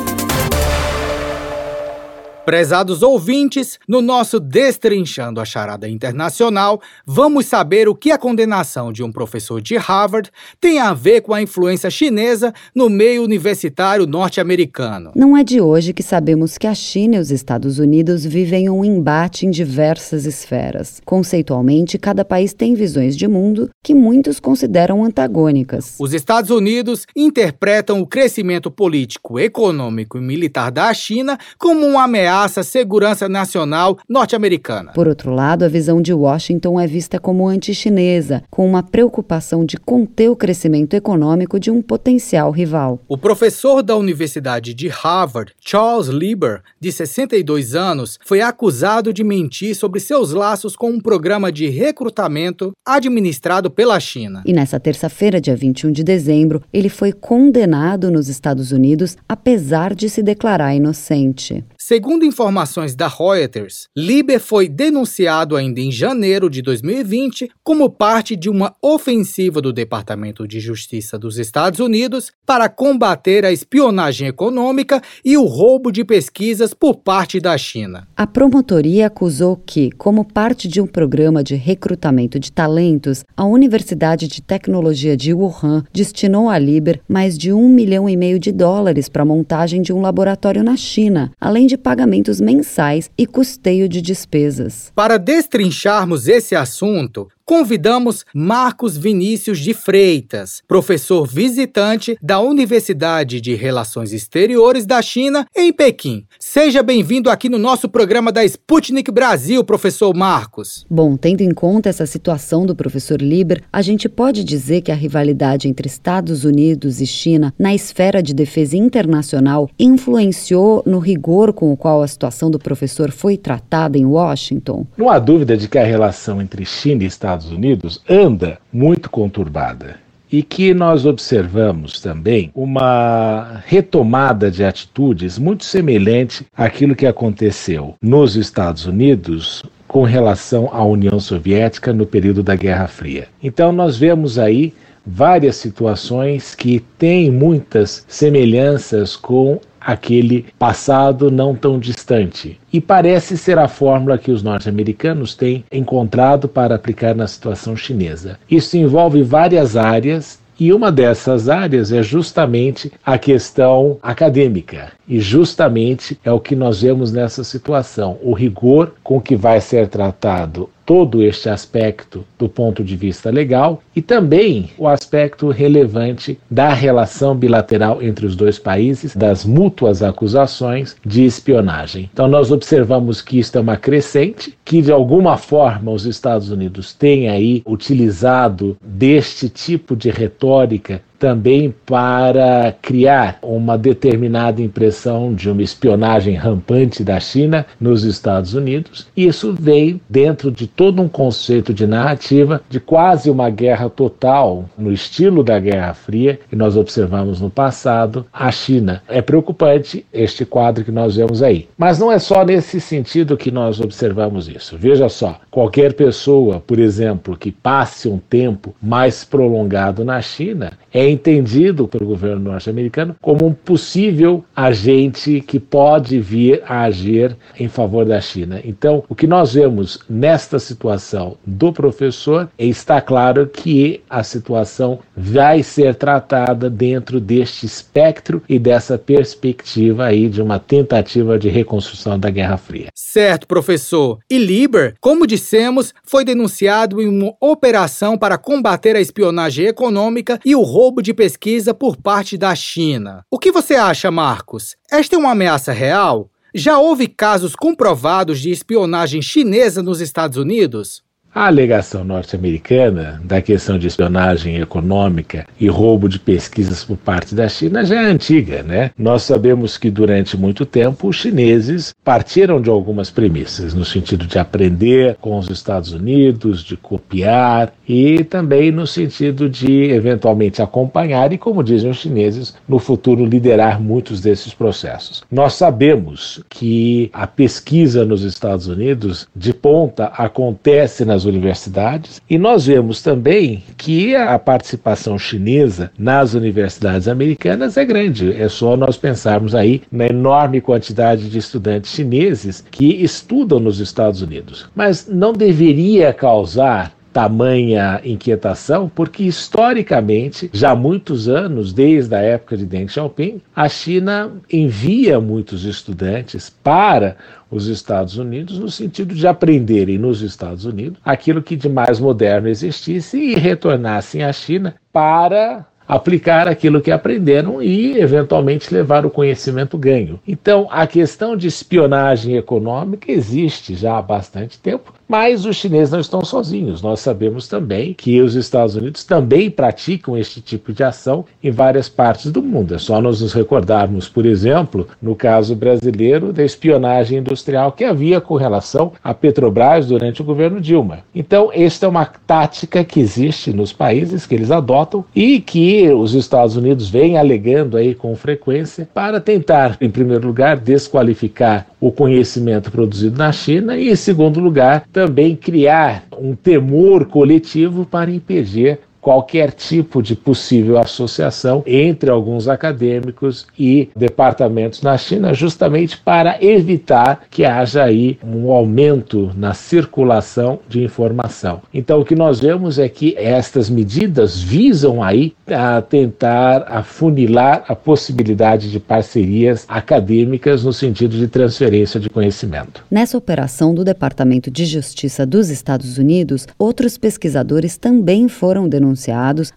Prezados 2.45 3.03
ouvintes, 3.03 3.77
no 3.87 4.01
nosso 4.01 4.39
Destrinchando 4.39 5.39
a 5.39 5.45
Charada 5.45 5.87
Internacional, 5.87 6.81
vamos 7.05 7.45
saber 7.45 7.87
o 7.87 7.93
que 7.93 8.09
a 8.09 8.17
condenação 8.17 8.91
de 8.91 9.03
um 9.03 9.11
professor 9.11 9.61
de 9.61 9.77
Harvard 9.77 10.31
tem 10.59 10.79
a 10.79 10.91
ver 10.91 11.21
com 11.21 11.35
a 11.35 11.41
influência 11.41 11.91
chinesa 11.91 12.51
no 12.73 12.89
meio 12.89 13.23
universitário 13.23 14.07
norte-americano. 14.07 15.11
Não 15.15 15.37
é 15.37 15.43
de 15.43 15.61
hoje 15.61 15.93
que 15.93 16.01
sabemos 16.01 16.57
que 16.57 16.65
a 16.65 16.73
China 16.73 17.17
e 17.17 17.19
os 17.19 17.29
Estados 17.29 17.77
Unidos 17.77 18.25
vivem 18.25 18.71
um 18.71 18.83
embate 18.83 19.45
em 19.45 19.51
diversas 19.51 20.25
esferas. 20.25 20.99
Conceitualmente, 21.05 21.99
cada 21.99 22.25
país 22.25 22.53
tem 22.53 22.73
visões 22.73 23.15
de 23.15 23.27
mundo 23.27 23.69
que 23.83 23.93
muitos 23.93 24.39
consideram 24.39 25.05
antagônicas. 25.05 25.95
Os 25.99 26.11
Estados 26.11 26.49
Unidos 26.49 27.05
interpretam 27.15 28.01
o 28.01 28.07
crescimento 28.07 28.71
político, 28.71 29.39
econômico 29.39 30.17
e 30.17 30.21
militar 30.21 30.71
da 30.71 30.91
China 30.91 31.37
como 31.59 31.85
uma 31.85 32.05
ameaça 32.05 32.30
ameaça 32.31 32.61
à 32.61 32.63
segurança 32.63 33.27
nacional 33.27 33.97
norte-americana. 34.07 34.93
Por 34.93 35.07
outro 35.07 35.33
lado, 35.33 35.65
a 35.65 35.67
visão 35.67 36.01
de 36.01 36.13
Washington 36.13 36.79
é 36.79 36.87
vista 36.87 37.19
como 37.19 37.47
anti-chinesa, 37.47 38.43
com 38.49 38.65
uma 38.65 38.81
preocupação 38.81 39.65
de 39.65 39.75
conter 39.77 40.29
o 40.29 40.35
crescimento 40.35 40.93
econômico 40.93 41.59
de 41.59 41.69
um 41.69 41.81
potencial 41.81 42.49
rival. 42.51 43.01
O 43.07 43.17
professor 43.17 43.83
da 43.83 43.97
Universidade 43.97 44.73
de 44.73 44.87
Harvard, 44.87 45.53
Charles 45.59 46.07
Lieber, 46.07 46.61
de 46.79 46.91
62 46.91 47.75
anos, 47.75 48.17
foi 48.23 48.39
acusado 48.39 49.13
de 49.13 49.23
mentir 49.23 49.75
sobre 49.75 49.99
seus 49.99 50.31
laços 50.31 50.75
com 50.75 50.89
um 50.89 50.99
programa 51.01 51.51
de 51.51 51.67
recrutamento 51.67 52.71
administrado 52.85 53.69
pela 53.69 53.99
China. 53.99 54.41
E 54.45 54.53
nessa 54.53 54.79
terça-feira, 54.79 55.41
dia 55.41 55.55
21 55.55 55.91
de 55.91 56.03
dezembro, 56.03 56.63
ele 56.71 56.89
foi 56.89 57.11
condenado 57.11 58.09
nos 58.09 58.29
Estados 58.29 58.71
Unidos, 58.71 59.17
apesar 59.27 59.93
de 59.93 60.09
se 60.09 60.23
declarar 60.23 60.73
inocente. 60.73 61.63
Segundo 61.91 62.23
informações 62.23 62.95
da 62.95 63.09
Reuters, 63.09 63.89
Liber 63.93 64.39
foi 64.39 64.69
denunciado 64.69 65.57
ainda 65.57 65.81
em 65.81 65.91
janeiro 65.91 66.49
de 66.49 66.61
2020 66.61 67.51
como 67.61 67.89
parte 67.89 68.33
de 68.33 68.49
uma 68.49 68.73
ofensiva 68.81 69.61
do 69.61 69.73
Departamento 69.73 70.47
de 70.47 70.61
Justiça 70.61 71.19
dos 71.19 71.37
Estados 71.37 71.81
Unidos 71.81 72.31
para 72.45 72.69
combater 72.69 73.43
a 73.43 73.51
espionagem 73.51 74.29
econômica 74.29 75.01
e 75.25 75.35
o 75.35 75.43
roubo 75.43 75.91
de 75.91 76.05
pesquisas 76.05 76.73
por 76.73 76.95
parte 76.95 77.41
da 77.41 77.57
China. 77.57 78.07
A 78.15 78.25
promotoria 78.25 79.07
acusou 79.07 79.57
que, 79.57 79.91
como 79.91 80.23
parte 80.23 80.69
de 80.69 80.79
um 80.79 80.87
programa 80.87 81.43
de 81.43 81.55
recrutamento 81.55 82.39
de 82.39 82.53
talentos, 82.53 83.25
a 83.35 83.43
Universidade 83.43 84.29
de 84.29 84.41
Tecnologia 84.41 85.17
de 85.17 85.33
Wuhan 85.33 85.83
destinou 85.91 86.47
a 86.47 86.57
Liber 86.57 87.01
mais 87.05 87.37
de 87.37 87.51
um 87.51 87.67
milhão 87.67 88.07
e 88.07 88.15
meio 88.15 88.39
de 88.39 88.53
dólares 88.53 89.09
para 89.09 89.23
a 89.23 89.25
montagem 89.25 89.81
de 89.81 89.91
um 89.91 89.99
laboratório 89.99 90.63
na 90.63 90.77
China, 90.77 91.33
além 91.37 91.67
de 91.67 91.80
pagamentos 91.81 92.39
mensais 92.39 93.09
e 93.17 93.27
custeio 93.27 93.89
de 93.89 94.01
despesas. 94.01 94.91
Para 94.95 95.17
destrincharmos 95.17 96.27
esse 96.27 96.55
assunto, 96.55 97.27
convidamos 97.45 98.25
Marcos 98.33 98.97
Vinícius 98.97 99.59
de 99.59 99.73
Freitas, 99.73 100.61
professor 100.67 101.27
visitante 101.27 102.17
da 102.21 102.39
Universidade 102.39 103.41
de 103.41 103.55
Relações 103.55 104.13
Exteriores 104.13 104.85
da 104.85 105.01
China, 105.01 105.45
em 105.55 105.73
Pequim. 105.73 106.25
Seja 106.39 106.83
bem-vindo 106.83 107.29
aqui 107.29 107.49
no 107.49 107.57
nosso 107.57 107.89
programa 107.89 108.31
da 108.31 108.43
Sputnik 108.45 109.11
Brasil, 109.11 109.63
professor 109.63 110.15
Marcos. 110.15 110.85
Bom, 110.89 111.17
tendo 111.17 111.41
em 111.41 111.51
conta 111.51 111.89
essa 111.89 112.05
situação 112.05 112.65
do 112.65 112.75
professor 112.75 113.21
Liber, 113.21 113.63
a 113.71 113.81
gente 113.81 114.07
pode 114.07 114.43
dizer 114.43 114.81
que 114.81 114.91
a 114.91 114.95
rivalidade 114.95 115.67
entre 115.67 115.87
Estados 115.87 116.43
Unidos 116.43 117.01
e 117.01 117.07
China 117.07 117.53
na 117.57 117.73
esfera 117.73 118.21
de 118.21 118.33
defesa 118.33 118.77
internacional 118.77 119.69
influenciou 119.79 120.83
no 120.85 120.99
rigor 120.99 121.53
com 121.53 121.71
o 121.71 121.77
qual 121.77 122.01
a 122.01 122.07
situação 122.07 122.51
do 122.51 122.59
professor 122.59 123.11
foi 123.11 123.37
tratada 123.37 123.97
em 123.97 124.05
Washington? 124.05 124.85
Não 124.97 125.09
há 125.09 125.19
dúvida 125.19 125.57
de 125.57 125.67
que 125.67 125.77
a 125.77 125.83
relação 125.83 126.41
entre 126.41 126.65
China 126.65 127.03
e 127.03 127.07
Estados 127.07 127.30
Estados 127.31 127.51
Unidos 127.51 128.01
anda 128.09 128.59
muito 128.73 129.09
conturbada 129.09 129.95
e 130.29 130.43
que 130.43 130.73
nós 130.73 131.05
observamos 131.05 132.01
também 132.01 132.51
uma 132.53 133.61
retomada 133.65 134.51
de 134.51 134.65
atitudes 134.65 135.37
muito 135.37 135.63
semelhante 135.63 136.45
àquilo 136.55 136.95
que 136.95 137.05
aconteceu 137.05 137.95
nos 138.01 138.35
Estados 138.35 138.85
Unidos 138.85 139.63
com 139.87 140.03
relação 140.03 140.69
à 140.73 140.83
União 140.83 141.19
Soviética 141.21 141.93
no 141.93 142.05
período 142.05 142.43
da 142.43 142.55
Guerra 142.55 142.87
Fria. 142.87 143.27
Então 143.41 143.71
nós 143.71 143.97
vemos 143.97 144.37
aí 144.37 144.73
várias 145.05 145.55
situações 145.55 146.53
que 146.53 146.81
têm 146.97 147.31
muitas 147.31 148.05
semelhanças 148.09 149.15
com 149.15 149.59
aquele 149.81 150.45
passado 150.59 151.31
não 151.31 151.55
tão 151.55 151.79
distante. 151.79 152.59
E 152.71 152.79
parece 152.79 153.37
ser 153.37 153.57
a 153.57 153.67
fórmula 153.67 154.17
que 154.17 154.31
os 154.31 154.43
norte-americanos 154.43 155.35
têm 155.35 155.65
encontrado 155.71 156.47
para 156.47 156.75
aplicar 156.75 157.15
na 157.15 157.27
situação 157.27 157.75
chinesa. 157.75 158.37
Isso 158.49 158.77
envolve 158.77 159.23
várias 159.23 159.75
áreas 159.75 160.39
e 160.59 160.71
uma 160.71 160.91
dessas 160.91 161.49
áreas 161.49 161.91
é 161.91 162.03
justamente 162.03 162.91
a 163.03 163.17
questão 163.17 163.97
acadêmica. 164.03 164.91
E 165.11 165.19
justamente 165.19 166.17
é 166.23 166.31
o 166.31 166.39
que 166.39 166.55
nós 166.55 166.81
vemos 166.81 167.11
nessa 167.11 167.43
situação: 167.43 168.17
o 168.23 168.31
rigor 168.31 168.93
com 169.03 169.19
que 169.19 169.35
vai 169.35 169.59
ser 169.59 169.89
tratado 169.89 170.69
todo 170.85 171.21
este 171.21 171.49
aspecto 171.49 172.25
do 172.39 172.47
ponto 172.47 172.83
de 172.83 172.95
vista 172.95 173.29
legal 173.29 173.81
e 173.95 174.01
também 174.01 174.69
o 174.77 174.87
aspecto 174.87 175.49
relevante 175.49 176.39
da 176.49 176.73
relação 176.73 177.35
bilateral 177.35 178.01
entre 178.01 178.25
os 178.25 178.35
dois 178.37 178.57
países, 178.57 179.15
das 179.15 179.45
mútuas 179.45 180.01
acusações 180.01 180.95
de 181.05 181.25
espionagem. 181.25 182.09
Então, 182.11 182.27
nós 182.27 182.49
observamos 182.49 183.21
que 183.21 183.37
isto 183.37 183.57
é 183.57 183.61
uma 183.61 183.77
crescente, 183.77 184.57
que 184.63 184.81
de 184.81 184.91
alguma 184.93 185.37
forma 185.37 185.91
os 185.91 186.05
Estados 186.05 186.51
Unidos 186.51 186.93
têm 186.93 187.27
aí 187.27 187.61
utilizado 187.65 188.77
deste 188.81 189.49
tipo 189.49 189.93
de 189.93 190.09
retórica 190.09 191.01
também 191.21 191.71
para 191.85 192.73
criar 192.81 193.37
uma 193.43 193.77
determinada 193.77 194.59
impressão 194.59 195.35
de 195.35 195.51
uma 195.51 195.61
espionagem 195.61 196.33
rampante 196.33 197.03
da 197.03 197.19
China 197.19 197.63
nos 197.79 198.03
Estados 198.03 198.55
Unidos. 198.55 199.05
Isso 199.15 199.53
veio 199.53 200.01
dentro 200.09 200.49
de 200.49 200.65
todo 200.65 200.99
um 200.99 201.07
conceito 201.07 201.75
de 201.75 201.85
narrativa 201.85 202.59
de 202.67 202.79
quase 202.79 203.29
uma 203.29 203.51
guerra 203.51 203.87
total, 203.87 204.65
no 204.75 204.91
estilo 204.91 205.43
da 205.43 205.59
Guerra 205.59 205.93
Fria, 205.93 206.39
que 206.49 206.55
nós 206.55 206.75
observamos 206.75 207.39
no 207.39 207.51
passado, 207.51 208.25
a 208.33 208.51
China. 208.51 209.03
É 209.07 209.21
preocupante 209.21 210.03
este 210.11 210.43
quadro 210.43 210.83
que 210.83 210.91
nós 210.91 211.17
vemos 211.17 211.43
aí. 211.43 211.67
Mas 211.77 211.99
não 211.99 212.11
é 212.11 212.17
só 212.17 212.43
nesse 212.43 212.81
sentido 212.81 213.37
que 213.37 213.51
nós 213.51 213.79
observamos 213.79 214.47
isso. 214.47 214.75
Veja 214.75 215.07
só, 215.07 215.39
qualquer 215.51 215.93
pessoa, 215.93 216.63
por 216.65 216.79
exemplo, 216.79 217.37
que 217.37 217.51
passe 217.51 218.09
um 218.09 218.17
tempo 218.17 218.73
mais 218.81 219.23
prolongado 219.23 220.03
na 220.03 220.19
China, 220.19 220.71
é 220.91 221.10
entendido 221.11 221.87
pelo 221.87 222.05
governo 222.05 222.51
norte-americano 222.51 223.15
como 223.21 223.45
um 223.45 223.53
possível 223.53 224.43
agente 224.55 225.41
que 225.41 225.59
pode 225.59 226.19
vir 226.19 226.63
a 226.65 226.83
agir 226.83 227.35
em 227.59 227.67
favor 227.67 228.05
da 228.05 228.19
China. 228.19 228.59
Então, 228.63 229.03
o 229.07 229.15
que 229.15 229.27
nós 229.27 229.53
vemos 229.53 229.99
nesta 230.09 230.57
situação 230.59 231.37
do 231.45 231.71
professor 231.71 232.49
é 232.57 232.65
está 232.65 233.01
claro 233.01 233.47
que 233.47 234.01
a 234.09 234.23
situação 234.23 234.99
vai 235.15 235.61
ser 235.61 235.95
tratada 235.95 236.69
dentro 236.69 237.19
deste 237.19 237.65
espectro 237.65 238.41
e 238.47 238.57
dessa 238.57 238.97
perspectiva 238.97 240.05
aí 240.05 240.29
de 240.29 240.41
uma 240.41 240.57
tentativa 240.59 241.37
de 241.37 241.49
reconstrução 241.49 242.17
da 242.17 242.29
Guerra 242.29 242.57
Fria. 242.57 242.87
Certo, 242.95 243.45
professor. 243.45 244.19
E 244.29 244.37
Liber, 244.37 244.95
como 244.99 245.27
dissemos, 245.27 245.93
foi 246.03 246.23
denunciado 246.23 247.01
em 247.01 247.07
uma 247.07 247.33
operação 247.39 248.17
para 248.17 248.37
combater 248.37 248.95
a 248.95 249.01
espionagem 249.01 249.67
econômica 249.67 250.39
e 250.45 250.55
o 250.55 250.61
roubo 250.61 251.00
de 251.01 251.13
pesquisa 251.13 251.73
por 251.73 251.97
parte 251.97 252.37
da 252.37 252.53
China. 252.55 253.25
O 253.29 253.39
que 253.39 253.51
você 253.51 253.75
acha, 253.75 254.11
Marcos? 254.11 254.75
Esta 254.91 255.15
é 255.15 255.19
uma 255.19 255.31
ameaça 255.31 255.71
real? 255.71 256.29
Já 256.53 256.79
houve 256.79 257.07
casos 257.07 257.55
comprovados 257.55 258.39
de 258.39 258.51
espionagem 258.51 259.21
chinesa 259.21 259.81
nos 259.81 260.01
Estados 260.01 260.37
Unidos? 260.37 261.03
A 261.33 261.47
alegação 261.47 262.03
norte-americana 262.03 263.21
da 263.23 263.41
questão 263.41 263.79
de 263.79 263.87
espionagem 263.87 264.57
econômica 264.57 265.45
e 265.57 265.69
roubo 265.69 266.09
de 266.09 266.19
pesquisas 266.19 266.83
por 266.83 266.97
parte 266.97 267.33
da 267.33 267.47
China 267.47 267.85
já 267.85 268.01
é 268.01 268.05
antiga, 268.05 268.61
né? 268.61 268.91
Nós 268.97 269.23
sabemos 269.23 269.77
que 269.77 269.89
durante 269.89 270.35
muito 270.35 270.65
tempo 270.65 271.07
os 271.07 271.15
chineses 271.15 271.95
partiram 272.03 272.61
de 272.61 272.69
algumas 272.69 273.09
premissas, 273.09 273.73
no 273.73 273.85
sentido 273.85 274.27
de 274.27 274.37
aprender 274.37 275.15
com 275.21 275.37
os 275.37 275.49
Estados 275.49 275.93
Unidos, 275.93 276.61
de 276.65 276.75
copiar 276.75 277.73
e 277.87 278.25
também 278.25 278.69
no 278.69 278.85
sentido 278.85 279.49
de 279.49 279.83
eventualmente 279.85 280.61
acompanhar 280.61 281.31
e, 281.31 281.37
como 281.37 281.63
dizem 281.63 281.89
os 281.89 281.97
chineses, 281.97 282.53
no 282.67 282.77
futuro 282.77 283.25
liderar 283.25 283.81
muitos 283.81 284.19
desses 284.19 284.53
processos. 284.53 285.23
Nós 285.31 285.53
sabemos 285.53 286.43
que 286.49 287.09
a 287.13 287.25
pesquisa 287.25 288.03
nos 288.03 288.23
Estados 288.23 288.67
Unidos 288.67 289.29
de 289.33 289.53
ponta 289.53 290.07
acontece 290.07 291.05
nas 291.05 291.20
nas 291.21 291.25
universidades, 291.25 292.21
e 292.29 292.37
nós 292.37 292.65
vemos 292.65 293.01
também 293.01 293.63
que 293.77 294.15
a 294.15 294.37
participação 294.39 295.17
chinesa 295.17 295.91
nas 295.97 296.33
universidades 296.33 297.07
americanas 297.07 297.77
é 297.77 297.85
grande. 297.85 298.33
É 298.33 298.49
só 298.49 298.75
nós 298.75 298.97
pensarmos 298.97 299.53
aí 299.53 299.81
na 299.91 300.07
enorme 300.07 300.61
quantidade 300.61 301.29
de 301.29 301.37
estudantes 301.37 301.91
chineses 301.91 302.63
que 302.71 303.03
estudam 303.03 303.59
nos 303.59 303.79
Estados 303.79 304.21
Unidos. 304.21 304.67
Mas 304.75 305.07
não 305.07 305.33
deveria 305.33 306.13
causar 306.13 306.93
tamanha 307.11 308.01
inquietação, 308.03 308.89
porque 308.93 309.23
historicamente, 309.23 310.49
já 310.53 310.71
há 310.71 310.75
muitos 310.75 311.27
anos, 311.27 311.73
desde 311.73 312.15
a 312.15 312.19
época 312.19 312.55
de 312.57 312.65
Deng 312.65 312.87
Xiaoping, 312.87 313.41
a 313.55 313.67
China 313.67 314.31
envia 314.51 315.19
muitos 315.19 315.65
estudantes 315.65 316.49
para 316.49 317.17
os 317.49 317.67
Estados 317.67 318.17
Unidos 318.17 318.57
no 318.57 318.69
sentido 318.69 319.13
de 319.13 319.27
aprenderem 319.27 319.97
nos 319.97 320.21
Estados 320.21 320.63
Unidos 320.63 320.99
aquilo 321.03 321.41
que 321.41 321.55
de 321.55 321.67
mais 321.67 321.99
moderno 321.99 322.47
existisse 322.47 323.17
e 323.17 323.35
retornassem 323.35 324.23
à 324.23 324.31
China 324.31 324.75
para 324.93 325.65
aplicar 325.91 326.47
aquilo 326.47 326.79
que 326.79 326.89
aprenderam 326.89 327.61
e, 327.61 327.99
eventualmente, 327.99 328.73
levar 328.73 329.05
o 329.05 329.09
conhecimento 329.09 329.77
ganho. 329.77 330.21
Então, 330.25 330.69
a 330.71 330.87
questão 330.87 331.35
de 331.35 331.47
espionagem 331.47 332.37
econômica 332.37 333.11
existe 333.11 333.75
já 333.75 333.97
há 333.97 334.01
bastante 334.01 334.57
tempo, 334.57 334.93
mas 335.11 335.45
os 335.45 335.57
chineses 335.57 335.91
não 335.91 335.99
estão 335.99 336.23
sozinhos. 336.23 336.81
Nós 336.81 337.01
sabemos 337.01 337.45
também 337.45 337.93
que 337.93 338.21
os 338.21 338.33
Estados 338.33 338.77
Unidos 338.77 339.03
também 339.03 339.51
praticam 339.51 340.17
este 340.17 340.39
tipo 340.39 340.71
de 340.71 340.85
ação 340.85 341.25
em 341.43 341.51
várias 341.51 341.89
partes 341.89 342.31
do 342.31 342.41
mundo. 342.41 342.75
É 342.75 342.77
só 342.77 343.01
nós 343.01 343.19
nos 343.19 343.33
recordarmos, 343.33 344.07
por 344.07 344.25
exemplo, 344.25 344.87
no 345.01 345.13
caso 345.13 345.53
brasileiro, 345.53 346.31
da 346.31 346.45
espionagem 346.45 347.17
industrial 347.17 347.73
que 347.73 347.83
havia 347.83 348.21
com 348.21 348.35
relação 348.35 348.93
à 349.03 349.13
Petrobras 349.13 349.85
durante 349.87 350.21
o 350.21 350.23
governo 350.23 350.61
Dilma. 350.61 350.99
Então, 351.13 351.51
esta 351.53 351.87
é 351.87 351.89
uma 351.89 352.05
tática 352.05 352.81
que 352.85 353.01
existe 353.01 353.51
nos 353.51 353.73
países 353.73 354.25
que 354.25 354.33
eles 354.33 354.49
adotam 354.49 355.03
e 355.13 355.41
que 355.41 355.89
os 355.89 356.13
Estados 356.13 356.55
Unidos 356.55 356.89
vêm 356.89 357.17
alegando 357.17 357.75
aí 357.75 357.93
com 357.93 358.15
frequência 358.15 358.87
para 358.93 359.19
tentar, 359.19 359.75
em 359.81 359.89
primeiro 359.89 360.25
lugar, 360.25 360.57
desqualificar 360.57 361.67
o 361.81 361.91
conhecimento 361.91 362.71
produzido 362.71 363.17
na 363.17 363.31
China 363.31 363.75
e, 363.75 363.89
em 363.89 363.95
segundo 363.95 364.39
lugar, 364.39 364.85
também 364.93 365.35
criar 365.35 366.03
um 366.15 366.35
temor 366.35 367.05
coletivo 367.05 367.85
para 367.85 368.11
impedir 368.11 368.79
qualquer 369.01 369.51
tipo 369.51 370.01
de 370.01 370.15
possível 370.15 370.77
associação 370.77 371.63
entre 371.65 372.11
alguns 372.11 372.47
acadêmicos 372.47 373.47
e 373.57 373.89
departamentos 373.95 374.81
na 374.83 374.97
China, 374.97 375.33
justamente 375.33 375.97
para 375.97 376.37
evitar 376.43 377.23
que 377.29 377.43
haja 377.43 377.83
aí 377.83 378.19
um 378.23 378.51
aumento 378.51 379.31
na 379.35 379.53
circulação 379.53 380.59
de 380.69 380.83
informação. 380.83 381.61
Então, 381.73 381.99
o 381.99 382.05
que 382.05 382.15
nós 382.15 382.39
vemos 382.39 382.77
é 382.77 382.87
que 382.87 383.15
estas 383.17 383.69
medidas 383.69 384.39
visam 384.39 385.01
aí 385.01 385.33
a 385.47 385.81
tentar 385.81 386.65
afunilar 386.67 387.65
a 387.67 387.75
possibilidade 387.75 388.69
de 388.69 388.79
parcerias 388.79 389.65
acadêmicas 389.67 390.63
no 390.63 390.71
sentido 390.71 391.17
de 391.17 391.27
transferência 391.27 391.99
de 391.99 392.09
conhecimento. 392.09 392.83
Nessa 392.91 393.17
operação 393.17 393.73
do 393.73 393.83
Departamento 393.83 394.51
de 394.51 394.65
Justiça 394.65 395.25
dos 395.25 395.49
Estados 395.49 395.97
Unidos, 395.97 396.47
outros 396.59 396.97
pesquisadores 396.97 397.77
também 397.77 398.27
foram 398.27 398.69
denunciados 398.69 398.90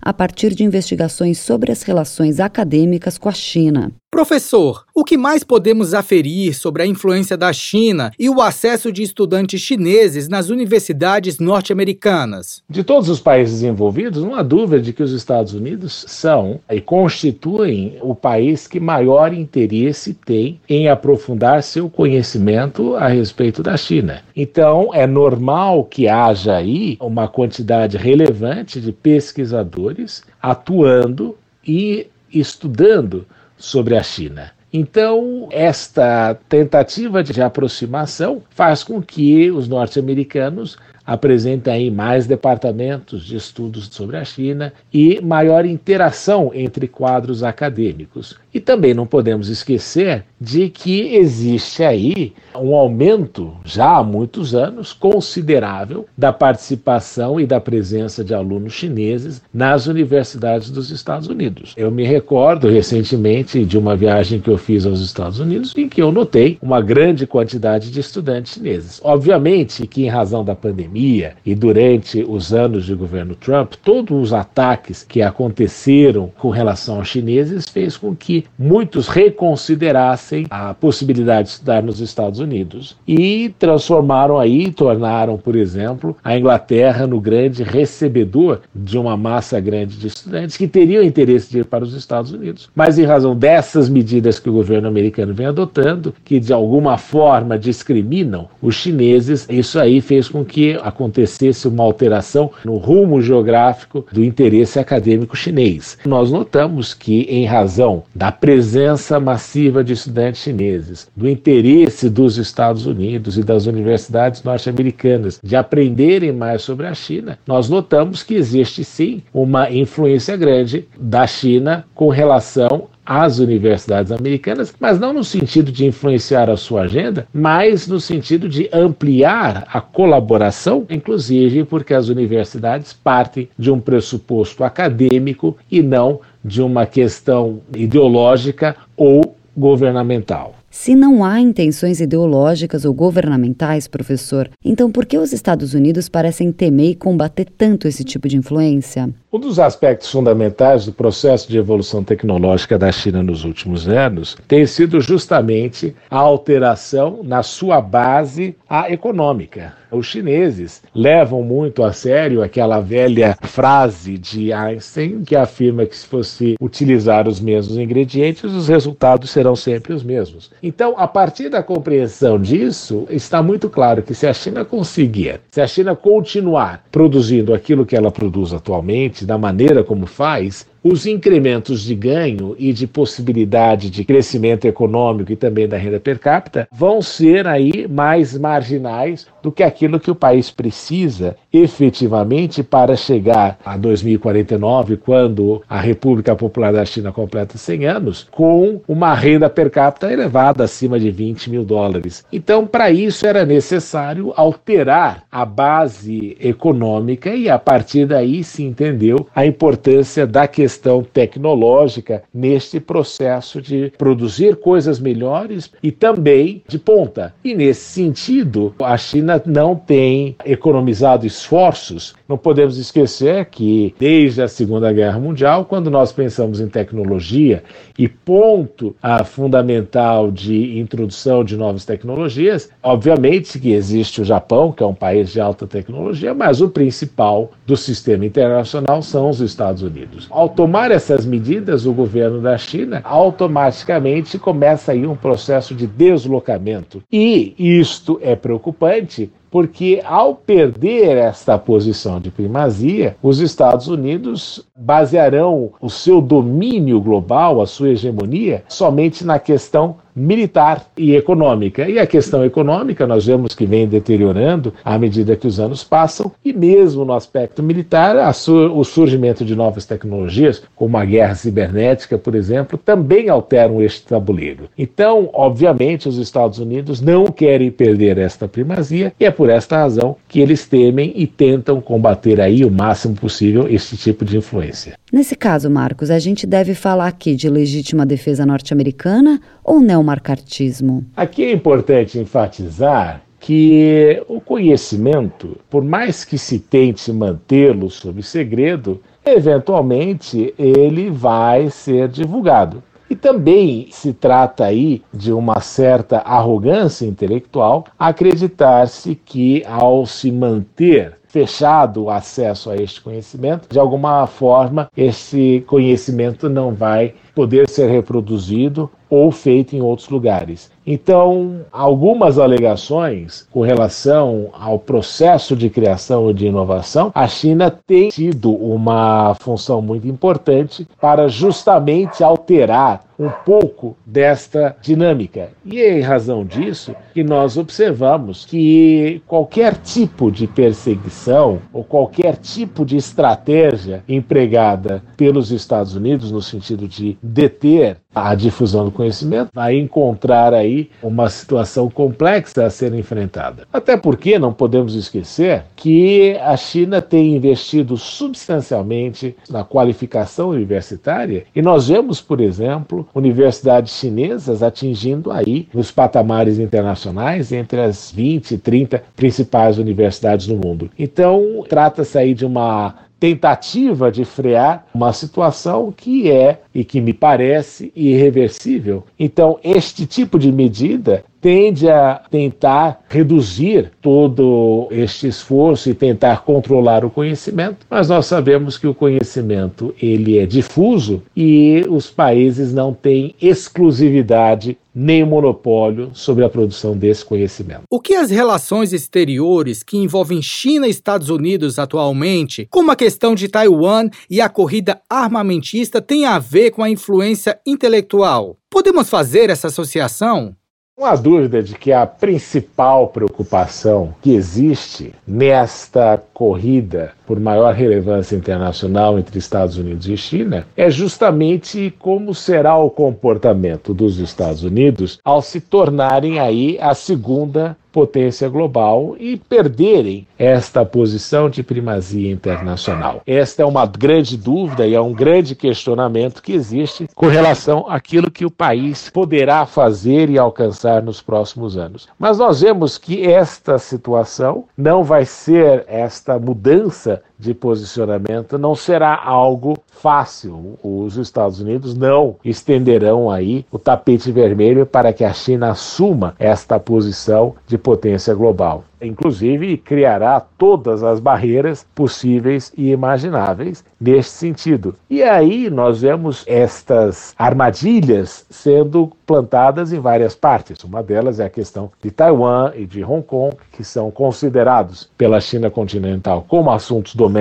a 0.00 0.12
partir 0.12 0.54
de 0.54 0.64
investigações 0.64 1.38
sobre 1.38 1.72
as 1.72 1.82
relações 1.82 2.40
acadêmicas 2.40 3.18
com 3.18 3.28
a 3.28 3.32
China. 3.32 3.92
Professor, 4.14 4.84
o 4.94 5.02
que 5.02 5.16
mais 5.16 5.42
podemos 5.42 5.92
aferir 5.92 6.54
sobre 6.54 6.84
a 6.84 6.86
influência 6.86 7.36
da 7.36 7.52
China 7.52 8.12
e 8.16 8.30
o 8.30 8.40
acesso 8.40 8.92
de 8.92 9.02
estudantes 9.02 9.60
chineses 9.60 10.28
nas 10.28 10.50
universidades 10.50 11.40
norte-americanas? 11.40 12.62
De 12.70 12.84
todos 12.84 13.08
os 13.08 13.18
países 13.18 13.64
envolvidos, 13.64 14.22
não 14.22 14.36
há 14.36 14.42
dúvida 14.44 14.80
de 14.80 14.92
que 14.92 15.02
os 15.02 15.10
Estados 15.10 15.52
Unidos 15.52 16.04
são 16.06 16.60
e 16.70 16.80
constituem 16.80 17.98
o 18.02 18.14
país 18.14 18.68
que 18.68 18.78
maior 18.78 19.34
interesse 19.34 20.14
tem 20.14 20.60
em 20.68 20.88
aprofundar 20.88 21.64
seu 21.64 21.90
conhecimento 21.90 22.94
a 22.94 23.08
respeito 23.08 23.64
da 23.64 23.76
China. 23.76 24.22
Então, 24.36 24.90
é 24.94 25.08
normal 25.08 25.82
que 25.82 26.06
haja 26.06 26.54
aí 26.54 26.96
uma 27.00 27.26
quantidade 27.26 27.96
relevante 27.96 28.80
de 28.80 28.92
pesquisadores 28.92 30.22
atuando 30.40 31.36
e 31.66 32.06
estudando 32.32 33.26
sobre 33.64 33.96
a 33.96 34.02
China. 34.02 34.52
Então, 34.72 35.48
esta 35.50 36.34
tentativa 36.48 37.22
de 37.22 37.40
aproximação 37.40 38.42
faz 38.50 38.82
com 38.82 39.00
que 39.00 39.50
os 39.50 39.68
norte-americanos 39.68 40.76
apresentem 41.06 41.72
aí 41.72 41.90
mais 41.90 42.26
departamentos 42.26 43.24
de 43.24 43.36
estudos 43.36 43.88
sobre 43.90 44.16
a 44.16 44.24
China 44.24 44.72
e 44.92 45.20
maior 45.20 45.64
interação 45.64 46.50
entre 46.54 46.88
quadros 46.88 47.42
acadêmicos. 47.42 48.36
E 48.52 48.60
também 48.60 48.94
não 48.94 49.06
podemos 49.06 49.48
esquecer 49.48 50.24
de 50.44 50.68
que 50.68 51.16
existe 51.16 51.82
aí 51.82 52.34
um 52.54 52.74
aumento, 52.74 53.52
já 53.64 53.96
há 53.96 54.04
muitos 54.04 54.54
anos, 54.54 54.92
considerável 54.92 56.06
da 56.16 56.32
participação 56.32 57.40
e 57.40 57.46
da 57.46 57.58
presença 57.58 58.22
de 58.22 58.34
alunos 58.34 58.74
chineses 58.74 59.42
nas 59.52 59.86
universidades 59.86 60.70
dos 60.70 60.90
Estados 60.90 61.28
Unidos. 61.28 61.72
Eu 61.76 61.90
me 61.90 62.04
recordo 62.04 62.68
recentemente 62.68 63.64
de 63.64 63.78
uma 63.78 63.96
viagem 63.96 64.38
que 64.38 64.50
eu 64.50 64.58
fiz 64.58 64.84
aos 64.84 65.00
Estados 65.00 65.40
Unidos 65.40 65.72
em 65.76 65.88
que 65.88 66.02
eu 66.02 66.12
notei 66.12 66.58
uma 66.60 66.80
grande 66.80 67.26
quantidade 67.26 67.90
de 67.90 68.00
estudantes 68.00 68.54
chineses. 68.54 69.00
Obviamente 69.02 69.86
que, 69.86 70.04
em 70.04 70.08
razão 70.08 70.44
da 70.44 70.54
pandemia 70.54 71.34
e 71.44 71.54
durante 71.54 72.22
os 72.22 72.52
anos 72.52 72.84
de 72.84 72.94
governo 72.94 73.34
Trump, 73.34 73.74
todos 73.82 74.20
os 74.20 74.32
ataques 74.32 75.02
que 75.02 75.22
aconteceram 75.22 76.30
com 76.38 76.50
relação 76.50 76.96
aos 76.96 77.08
chineses 77.08 77.68
fez 77.68 77.96
com 77.96 78.14
que 78.14 78.44
muitos 78.58 79.08
reconsiderassem 79.08 80.33
a 80.50 80.74
possibilidade 80.74 81.48
de 81.48 81.54
estudar 81.54 81.82
nos 81.82 82.00
Estados 82.00 82.40
Unidos 82.40 82.96
e 83.06 83.54
transformaram 83.58 84.38
aí, 84.38 84.70
tornaram, 84.70 85.36
por 85.36 85.56
exemplo, 85.56 86.16
a 86.24 86.36
Inglaterra 86.36 87.06
no 87.06 87.20
grande 87.20 87.62
recebedor 87.62 88.60
de 88.74 88.98
uma 88.98 89.16
massa 89.16 89.60
grande 89.60 89.96
de 89.96 90.06
estudantes 90.06 90.56
que 90.56 90.66
teriam 90.66 91.02
interesse 91.02 91.50
de 91.50 91.58
ir 91.58 91.64
para 91.64 91.84
os 91.84 91.94
Estados 91.94 92.32
Unidos. 92.32 92.70
Mas 92.74 92.98
em 92.98 93.04
razão 93.04 93.36
dessas 93.36 93.88
medidas 93.88 94.38
que 94.38 94.48
o 94.48 94.52
governo 94.52 94.88
americano 94.88 95.34
vem 95.34 95.46
adotando, 95.46 96.14
que 96.24 96.40
de 96.40 96.52
alguma 96.52 96.96
forma 96.96 97.58
discriminam 97.58 98.48
os 98.60 98.74
chineses, 98.74 99.46
isso 99.48 99.78
aí 99.78 100.00
fez 100.00 100.28
com 100.28 100.44
que 100.44 100.78
acontecesse 100.82 101.68
uma 101.68 101.84
alteração 101.84 102.50
no 102.64 102.76
rumo 102.76 103.20
geográfico 103.20 104.06
do 104.10 104.24
interesse 104.24 104.78
acadêmico 104.78 105.36
chinês. 105.36 105.98
Nós 106.04 106.30
notamos 106.30 106.94
que, 106.94 107.22
em 107.22 107.44
razão 107.44 108.02
da 108.14 108.32
presença 108.32 109.20
massiva 109.20 109.84
de 109.84 109.92
estudantes 109.92 110.13
chineses, 110.34 111.08
do 111.16 111.28
interesse 111.28 112.08
dos 112.08 112.36
Estados 112.36 112.86
Unidos 112.86 113.36
e 113.38 113.42
das 113.42 113.66
universidades 113.66 114.42
norte-americanas 114.42 115.40
de 115.42 115.56
aprenderem 115.56 116.32
mais 116.32 116.62
sobre 116.62 116.86
a 116.86 116.94
China, 116.94 117.38
nós 117.46 117.68
notamos 117.68 118.22
que 118.22 118.34
existe 118.34 118.84
sim 118.84 119.22
uma 119.32 119.70
influência 119.70 120.36
grande 120.36 120.86
da 120.98 121.26
China 121.26 121.84
com 121.94 122.08
relação 122.08 122.88
às 123.04 123.38
universidades 123.38 124.10
americanas, 124.10 124.74
mas 124.80 124.98
não 124.98 125.12
no 125.12 125.22
sentido 125.22 125.70
de 125.70 125.84
influenciar 125.84 126.48
a 126.48 126.56
sua 126.56 126.82
agenda, 126.82 127.26
mas 127.32 127.86
no 127.86 128.00
sentido 128.00 128.48
de 128.48 128.68
ampliar 128.72 129.66
a 129.70 129.80
colaboração, 129.80 130.86
inclusive 130.88 131.64
porque 131.64 131.92
as 131.92 132.08
universidades 132.08 132.92
partem 132.92 133.48
de 133.58 133.70
um 133.70 133.78
pressuposto 133.78 134.64
acadêmico 134.64 135.56
e 135.70 135.82
não 135.82 136.20
de 136.42 136.62
uma 136.62 136.86
questão 136.86 137.60
ideológica 137.74 138.76
ou 138.96 139.36
governamental. 139.56 140.54
Se 140.70 140.94
não 140.96 141.24
há 141.24 141.40
intenções 141.40 142.00
ideológicas 142.00 142.84
ou 142.84 142.92
governamentais, 142.92 143.86
professor, 143.86 144.50
então 144.64 144.90
por 144.90 145.06
que 145.06 145.16
os 145.16 145.32
Estados 145.32 145.72
Unidos 145.72 146.08
parecem 146.08 146.50
temer 146.50 146.90
e 146.90 146.94
combater 146.96 147.46
tanto 147.46 147.86
esse 147.86 148.02
tipo 148.02 148.28
de 148.28 148.36
influência? 148.36 149.08
Um 149.34 149.38
dos 149.40 149.58
aspectos 149.58 150.12
fundamentais 150.12 150.86
do 150.86 150.92
processo 150.92 151.50
de 151.50 151.58
evolução 151.58 152.04
tecnológica 152.04 152.78
da 152.78 152.92
China 152.92 153.20
nos 153.20 153.44
últimos 153.44 153.88
anos 153.88 154.36
tem 154.46 154.64
sido 154.64 155.00
justamente 155.00 155.92
a 156.08 156.18
alteração 156.18 157.18
na 157.24 157.42
sua 157.42 157.80
base 157.80 158.54
econômica. 158.88 159.74
Os 159.90 160.06
chineses 160.06 160.82
levam 160.94 161.42
muito 161.42 161.82
a 161.82 161.92
sério 161.92 162.42
aquela 162.42 162.80
velha 162.80 163.36
frase 163.42 164.18
de 164.18 164.52
Einstein 164.52 165.22
que 165.24 165.36
afirma 165.36 165.86
que 165.86 165.96
se 165.96 166.06
fosse 166.06 166.56
utilizar 166.60 167.28
os 167.28 167.40
mesmos 167.40 167.76
ingredientes, 167.76 168.44
os 168.44 168.68
resultados 168.68 169.30
serão 169.30 169.54
sempre 169.54 169.92
os 169.92 170.02
mesmos. 170.02 170.50
Então, 170.62 170.94
a 170.96 171.06
partir 171.06 171.48
da 171.48 171.62
compreensão 171.62 172.40
disso, 172.40 173.06
está 173.08 173.42
muito 173.42 173.68
claro 173.68 174.02
que 174.02 174.14
se 174.14 174.26
a 174.26 174.32
China 174.32 174.64
conseguir, 174.64 175.40
se 175.50 175.60
a 175.60 175.66
China 175.66 175.94
continuar 175.94 176.84
produzindo 176.90 177.54
aquilo 177.54 177.86
que 177.86 177.96
ela 177.96 178.10
produz 178.10 178.52
atualmente, 178.52 179.23
da 179.24 179.38
maneira 179.38 179.82
como 179.82 180.06
faz, 180.06 180.66
os 180.84 181.06
incrementos 181.06 181.80
de 181.82 181.94
ganho 181.94 182.54
e 182.58 182.70
de 182.70 182.86
possibilidade 182.86 183.88
de 183.88 184.04
crescimento 184.04 184.66
econômico 184.66 185.32
e 185.32 185.36
também 185.36 185.66
da 185.66 185.78
renda 185.78 185.98
per 185.98 186.18
capita 186.18 186.68
vão 186.70 187.00
ser 187.00 187.46
aí 187.46 187.88
mais 187.88 188.36
marginais 188.36 189.26
do 189.42 189.50
que 189.50 189.62
aquilo 189.62 189.98
que 189.98 190.10
o 190.10 190.14
país 190.14 190.50
precisa 190.50 191.36
efetivamente 191.50 192.62
para 192.62 192.96
chegar 192.96 193.58
a 193.64 193.76
2049, 193.76 194.98
quando 194.98 195.62
a 195.68 195.80
República 195.80 196.36
Popular 196.36 196.72
da 196.72 196.84
China 196.84 197.12
completa 197.12 197.56
100 197.56 197.86
anos, 197.86 198.28
com 198.30 198.80
uma 198.86 199.14
renda 199.14 199.48
per 199.48 199.70
capita 199.70 200.12
elevada 200.12 200.64
acima 200.64 201.00
de 201.00 201.10
20 201.10 201.48
mil 201.48 201.64
dólares. 201.64 202.26
Então, 202.30 202.66
para 202.66 202.90
isso 202.90 203.26
era 203.26 203.46
necessário 203.46 204.34
alterar 204.36 205.22
a 205.30 205.46
base 205.46 206.36
econômica 206.40 207.30
e 207.30 207.48
a 207.48 207.58
partir 207.58 208.06
daí 208.06 208.44
se 208.44 208.62
entendeu 208.62 209.26
a 209.34 209.46
importância 209.46 210.26
da 210.26 210.46
questão 210.46 210.73
questão 210.74 211.04
tecnológica 211.04 212.24
neste 212.32 212.80
processo 212.80 213.62
de 213.62 213.92
produzir 213.96 214.56
coisas 214.56 214.98
melhores 214.98 215.70
e 215.80 215.92
também 215.92 216.62
de 216.66 216.78
ponta. 216.78 217.32
E 217.44 217.54
nesse 217.54 217.82
sentido, 217.82 218.74
a 218.82 218.96
China 218.96 219.40
não 219.46 219.76
tem 219.76 220.36
economizado 220.44 221.26
esforços. 221.26 222.14
Não 222.28 222.36
podemos 222.36 222.76
esquecer 222.76 223.44
que 223.46 223.94
desde 223.98 224.42
a 224.42 224.48
Segunda 224.48 224.92
Guerra 224.92 225.20
Mundial, 225.20 225.64
quando 225.64 225.90
nós 225.90 226.10
pensamos 226.10 226.60
em 226.60 226.68
tecnologia 226.68 227.62
e 227.96 228.08
ponto 228.08 228.96
a 229.00 229.22
fundamental 229.22 230.32
de 230.32 230.78
introdução 230.78 231.44
de 231.44 231.56
novas 231.56 231.84
tecnologias, 231.84 232.68
obviamente 232.82 233.60
que 233.60 233.72
existe 233.72 234.22
o 234.22 234.24
Japão, 234.24 234.72
que 234.72 234.82
é 234.82 234.86
um 234.86 234.94
país 234.94 235.30
de 235.30 235.40
alta 235.40 235.66
tecnologia, 235.66 236.34
mas 236.34 236.60
o 236.60 236.68
principal 236.68 237.52
do 237.64 237.76
sistema 237.76 238.26
internacional 238.26 239.02
são 239.02 239.30
os 239.30 239.40
Estados 239.40 239.82
Unidos. 239.82 240.26
Auto 240.30 240.63
tomar 240.64 240.90
essas 240.90 241.26
medidas, 241.26 241.84
o 241.84 241.92
governo 241.92 242.40
da 242.40 242.56
China 242.56 243.02
automaticamente 243.04 244.38
começa 244.38 244.92
aí 244.92 245.06
um 245.06 245.14
processo 245.14 245.74
de 245.74 245.86
deslocamento. 245.86 247.02
E 247.12 247.54
isto 247.58 248.18
é 248.22 248.34
preocupante 248.34 249.30
porque 249.50 250.00
ao 250.04 250.34
perder 250.34 251.18
esta 251.18 251.56
posição 251.58 252.18
de 252.18 252.30
primazia, 252.30 253.14
os 253.22 253.40
Estados 253.40 253.88
Unidos 253.88 254.66
basearão 254.74 255.70
o 255.80 255.90
seu 255.90 256.20
domínio 256.20 256.98
global, 256.98 257.60
a 257.60 257.66
sua 257.66 257.90
hegemonia, 257.90 258.64
somente 258.66 259.24
na 259.24 259.38
questão 259.38 259.98
militar 260.14 260.86
e 260.96 261.14
econômica. 261.14 261.88
E 261.88 261.98
a 261.98 262.06
questão 262.06 262.44
econômica 262.44 263.06
nós 263.06 263.26
vemos 263.26 263.54
que 263.54 263.66
vem 263.66 263.86
deteriorando 263.86 264.72
à 264.84 264.98
medida 264.98 265.36
que 265.36 265.46
os 265.46 265.58
anos 265.58 265.82
passam, 265.82 266.30
e 266.44 266.52
mesmo 266.52 267.04
no 267.04 267.12
aspecto 267.12 267.62
militar, 267.62 268.32
su 268.34 268.54
o 268.54 268.84
surgimento 268.84 269.44
de 269.44 269.54
novas 269.54 269.84
tecnologias, 269.84 270.62
como 270.74 270.96
a 270.96 271.04
guerra 271.04 271.34
cibernética, 271.34 272.16
por 272.16 272.34
exemplo, 272.34 272.78
também 272.78 273.28
alteram 273.28 273.82
este 273.82 274.02
tabuleiro. 274.06 274.68
Então, 274.76 275.28
obviamente, 275.32 276.08
os 276.08 276.18
Estados 276.18 276.58
Unidos 276.58 277.00
não 277.00 277.26
querem 277.26 277.70
perder 277.70 278.18
esta 278.18 278.46
primazia, 278.46 279.12
e 279.18 279.24
é 279.24 279.30
por 279.30 279.48
esta 279.48 279.76
razão 279.78 280.16
que 280.28 280.40
eles 280.40 280.66
temem 280.66 281.12
e 281.14 281.26
tentam 281.26 281.80
combater 281.80 282.40
aí 282.40 282.64
o 282.64 282.70
máximo 282.70 283.14
possível 283.14 283.66
este 283.68 283.96
tipo 283.96 284.24
de 284.24 284.36
influência. 284.36 284.94
Nesse 285.12 285.36
caso, 285.36 285.70
Marcos, 285.70 286.10
a 286.10 286.18
gente 286.18 286.46
deve 286.46 286.74
falar 286.74 287.06
aqui 287.06 287.34
de 287.36 287.48
legítima 287.48 288.04
defesa 288.04 288.44
norte-americana 288.44 289.40
ou 289.64 289.80
neomarcartismo? 289.80 291.04
Aqui 291.16 291.44
é 291.44 291.52
importante 291.52 292.18
enfatizar 292.18 293.22
que 293.40 294.22
o 294.28 294.40
conhecimento, 294.40 295.58
por 295.68 295.82
mais 295.82 296.24
que 296.24 296.38
se 296.38 296.58
tente 296.58 297.12
mantê-lo 297.12 297.90
sob 297.90 298.22
segredo, 298.22 299.00
eventualmente 299.24 300.54
ele 300.58 301.10
vai 301.10 301.68
ser 301.70 302.08
divulgado. 302.08 302.82
E 303.08 303.14
também 303.14 303.88
se 303.90 304.12
trata 304.12 304.64
aí 304.64 305.02
de 305.12 305.32
uma 305.32 305.60
certa 305.60 306.18
arrogância 306.18 307.06
intelectual 307.06 307.84
acreditar-se 307.98 309.14
que 309.14 309.62
ao 309.66 310.06
se 310.06 310.32
manter 310.32 311.18
fechado 311.28 312.04
o 312.04 312.10
acesso 312.10 312.70
a 312.70 312.76
este 312.76 313.00
conhecimento, 313.00 313.68
de 313.68 313.78
alguma 313.78 314.26
forma 314.26 314.88
esse 314.96 315.64
conhecimento 315.66 316.48
não 316.48 316.72
vai 316.72 317.14
poder 317.34 317.68
ser 317.68 317.90
reproduzido 317.90 318.88
ou 319.14 319.30
feito 319.30 319.76
em 319.76 319.80
outros 319.80 320.08
lugares. 320.08 320.70
Então, 320.86 321.60
algumas 321.72 322.38
alegações 322.38 323.48
com 323.50 323.62
relação 323.62 324.50
ao 324.52 324.78
processo 324.78 325.56
de 325.56 325.70
criação 325.70 326.30
e 326.30 326.34
de 326.34 326.46
inovação, 326.46 327.10
a 327.14 327.26
China 327.26 327.70
tem 327.70 328.10
tido 328.10 328.52
uma 328.52 329.34
função 329.40 329.80
muito 329.80 330.06
importante 330.06 330.86
para 331.00 331.26
justamente 331.28 332.22
alterar 332.22 333.04
um 333.18 333.28
pouco 333.28 333.96
desta 334.04 334.76
dinâmica. 334.80 335.50
E 335.64 335.80
é 335.80 335.98
em 335.98 336.02
razão 336.02 336.44
disso 336.44 336.94
que 337.12 337.22
nós 337.22 337.56
observamos 337.56 338.44
que 338.44 339.22
qualquer 339.26 339.76
tipo 339.76 340.30
de 340.30 340.46
perseguição 340.46 341.60
ou 341.72 341.84
qualquer 341.84 342.36
tipo 342.36 342.84
de 342.84 342.96
estratégia 342.96 344.02
empregada 344.08 345.02
pelos 345.16 345.52
Estados 345.52 345.94
Unidos 345.94 346.32
no 346.32 346.42
sentido 346.42 346.88
de 346.88 347.16
deter 347.22 347.98
a 348.14 348.34
difusão 348.34 348.84
do 348.84 348.90
conhecimento 348.90 349.50
vai 349.52 349.76
encontrar 349.76 350.54
aí 350.54 350.73
uma 351.02 351.28
situação 351.28 351.88
complexa 351.88 352.64
a 352.64 352.70
ser 352.70 352.94
enfrentada. 352.94 353.66
Até 353.72 353.96
porque 353.96 354.38
não 354.38 354.52
podemos 354.52 354.94
esquecer 354.94 355.64
que 355.76 356.36
a 356.42 356.56
China 356.56 357.00
tem 357.00 357.36
investido 357.36 357.96
substancialmente 357.96 359.36
na 359.48 359.64
qualificação 359.64 360.50
universitária 360.50 361.44
e 361.54 361.62
nós 361.62 361.88
vemos, 361.88 362.20
por 362.20 362.40
exemplo, 362.40 363.06
universidades 363.14 363.94
chinesas 363.94 364.62
atingindo 364.62 365.30
aí 365.30 365.68
nos 365.72 365.90
patamares 365.90 366.58
internacionais 366.58 367.52
entre 367.52 367.80
as 367.80 368.10
20 368.10 368.52
e 368.52 368.58
30 368.58 369.02
principais 369.16 369.78
universidades 369.78 370.46
do 370.46 370.56
mundo. 370.56 370.90
Então, 370.98 371.64
trata-se 371.68 372.18
aí 372.18 372.34
de 372.34 372.44
uma 372.44 372.94
tentativa 373.18 374.10
de 374.10 374.24
frear 374.24 374.86
uma 374.94 375.12
situação 375.12 375.92
que 375.92 376.30
é 376.30 376.60
e 376.74 376.84
que 376.84 377.00
me 377.00 377.12
parece 377.12 377.92
irreversível. 377.94 379.04
Então, 379.18 379.58
este 379.62 380.06
tipo 380.06 380.38
de 380.38 380.52
medida 380.52 381.24
tende 381.44 381.90
a 381.90 382.22
tentar 382.30 383.04
reduzir 383.06 383.92
todo 384.00 384.88
este 384.90 385.28
esforço 385.28 385.90
e 385.90 385.94
tentar 385.94 386.42
controlar 386.42 387.04
o 387.04 387.10
conhecimento, 387.10 387.86
mas 387.90 388.08
nós 388.08 388.24
sabemos 388.24 388.78
que 388.78 388.86
o 388.86 388.94
conhecimento 388.94 389.94
ele 390.00 390.38
é 390.38 390.46
difuso 390.46 391.22
e 391.36 391.84
os 391.90 392.10
países 392.10 392.72
não 392.72 392.94
têm 392.94 393.34
exclusividade 393.42 394.78
nem 394.94 395.22
monopólio 395.22 396.12
sobre 396.14 396.44
a 396.44 396.48
produção 396.48 396.96
desse 396.96 397.22
conhecimento. 397.22 397.82
O 397.90 398.00
que 398.00 398.14
as 398.14 398.30
relações 398.30 398.94
exteriores 398.94 399.82
que 399.82 399.98
envolvem 399.98 400.40
China 400.40 400.86
e 400.86 400.90
Estados 400.90 401.28
Unidos 401.28 401.78
atualmente, 401.78 402.66
como 402.70 402.90
a 402.90 402.96
questão 402.96 403.34
de 403.34 403.48
Taiwan 403.48 404.08
e 404.30 404.40
a 404.40 404.48
corrida 404.48 405.02
armamentista, 405.10 406.00
têm 406.00 406.24
a 406.24 406.38
ver 406.38 406.70
com 406.70 406.82
a 406.82 406.88
influência 406.88 407.60
intelectual? 407.66 408.56
Podemos 408.70 409.10
fazer 409.10 409.50
essa 409.50 409.66
associação? 409.66 410.56
Não 410.96 411.06
há 411.06 411.16
dúvida 411.16 411.60
de 411.60 411.74
que 411.74 411.92
a 411.92 412.06
principal 412.06 413.08
preocupação 413.08 414.14
que 414.22 414.32
existe 414.32 415.12
nesta 415.26 416.22
corrida 416.34 417.12
por 417.24 417.38
maior 417.38 417.72
relevância 417.72 418.34
internacional 418.34 419.18
entre 419.18 419.38
Estados 419.38 419.78
Unidos 419.78 420.08
e 420.08 420.16
China 420.16 420.66
é 420.76 420.90
justamente 420.90 421.94
como 421.98 422.34
será 422.34 422.76
o 422.76 422.90
comportamento 422.90 423.94
dos 423.94 424.18
Estados 424.18 424.64
Unidos 424.64 425.20
ao 425.24 425.40
se 425.40 425.60
tornarem 425.60 426.40
aí 426.40 426.76
a 426.80 426.92
segunda 426.92 427.76
potência 427.94 428.48
global 428.48 429.14
e 429.20 429.36
perderem 429.36 430.26
esta 430.36 430.84
posição 430.84 431.48
de 431.48 431.62
primazia 431.62 432.32
internacional. 432.32 433.22
Esta 433.24 433.62
é 433.62 433.64
uma 433.64 433.86
grande 433.86 434.36
dúvida 434.36 434.84
e 434.84 434.94
é 434.96 435.00
um 435.00 435.12
grande 435.12 435.54
questionamento 435.54 436.42
que 436.42 436.52
existe 436.52 437.08
com 437.14 437.28
relação 437.28 437.86
àquilo 437.88 438.32
que 438.32 438.44
o 438.44 438.50
país 438.50 439.08
poderá 439.10 439.64
fazer 439.64 440.28
e 440.28 440.36
alcançar 440.36 441.04
nos 441.04 441.22
próximos 441.22 441.76
anos. 441.76 442.08
Mas 442.18 442.36
nós 442.36 442.62
vemos 442.62 442.98
que 442.98 443.24
esta 443.24 443.78
situação 443.78 444.64
não 444.76 445.04
vai 445.04 445.24
ser 445.24 445.84
esta 445.86 446.23
mudança 446.38 447.22
de 447.44 447.54
posicionamento 447.54 448.58
não 448.58 448.74
será 448.74 449.14
algo 449.22 449.76
fácil. 449.86 450.78
Os 450.82 451.16
Estados 451.16 451.60
Unidos 451.60 451.94
não 451.94 452.36
estenderão 452.44 453.30
aí 453.30 453.64
o 453.70 453.78
tapete 453.78 454.32
vermelho 454.32 454.86
para 454.86 455.12
que 455.12 455.22
a 455.22 455.32
China 455.32 455.70
assuma 455.70 456.34
esta 456.38 456.80
posição 456.80 457.54
de 457.66 457.78
potência 457.78 458.34
global 458.34 458.84
inclusive 459.06 459.76
criará 459.76 460.40
todas 460.40 461.02
as 461.02 461.20
barreiras 461.20 461.86
possíveis 461.94 462.72
e 462.76 462.90
imagináveis 462.90 463.84
neste 464.00 464.32
sentido. 464.32 464.94
E 465.08 465.22
aí 465.22 465.70
nós 465.70 466.00
vemos 466.00 466.44
estas 466.46 467.34
armadilhas 467.38 468.46
sendo 468.50 469.10
plantadas 469.26 469.92
em 469.92 470.00
várias 470.00 470.34
partes. 470.34 470.82
Uma 470.84 471.02
delas 471.02 471.40
é 471.40 471.44
a 471.44 471.50
questão 471.50 471.90
de 472.02 472.10
Taiwan 472.10 472.72
e 472.74 472.86
de 472.86 473.04
Hong 473.04 473.22
Kong, 473.22 473.56
que 473.72 473.84
são 473.84 474.10
considerados 474.10 475.10
pela 475.16 475.40
China 475.40 475.70
continental 475.70 476.44
como 476.46 476.70
assuntos 476.70 477.14
domésticos 477.14 477.33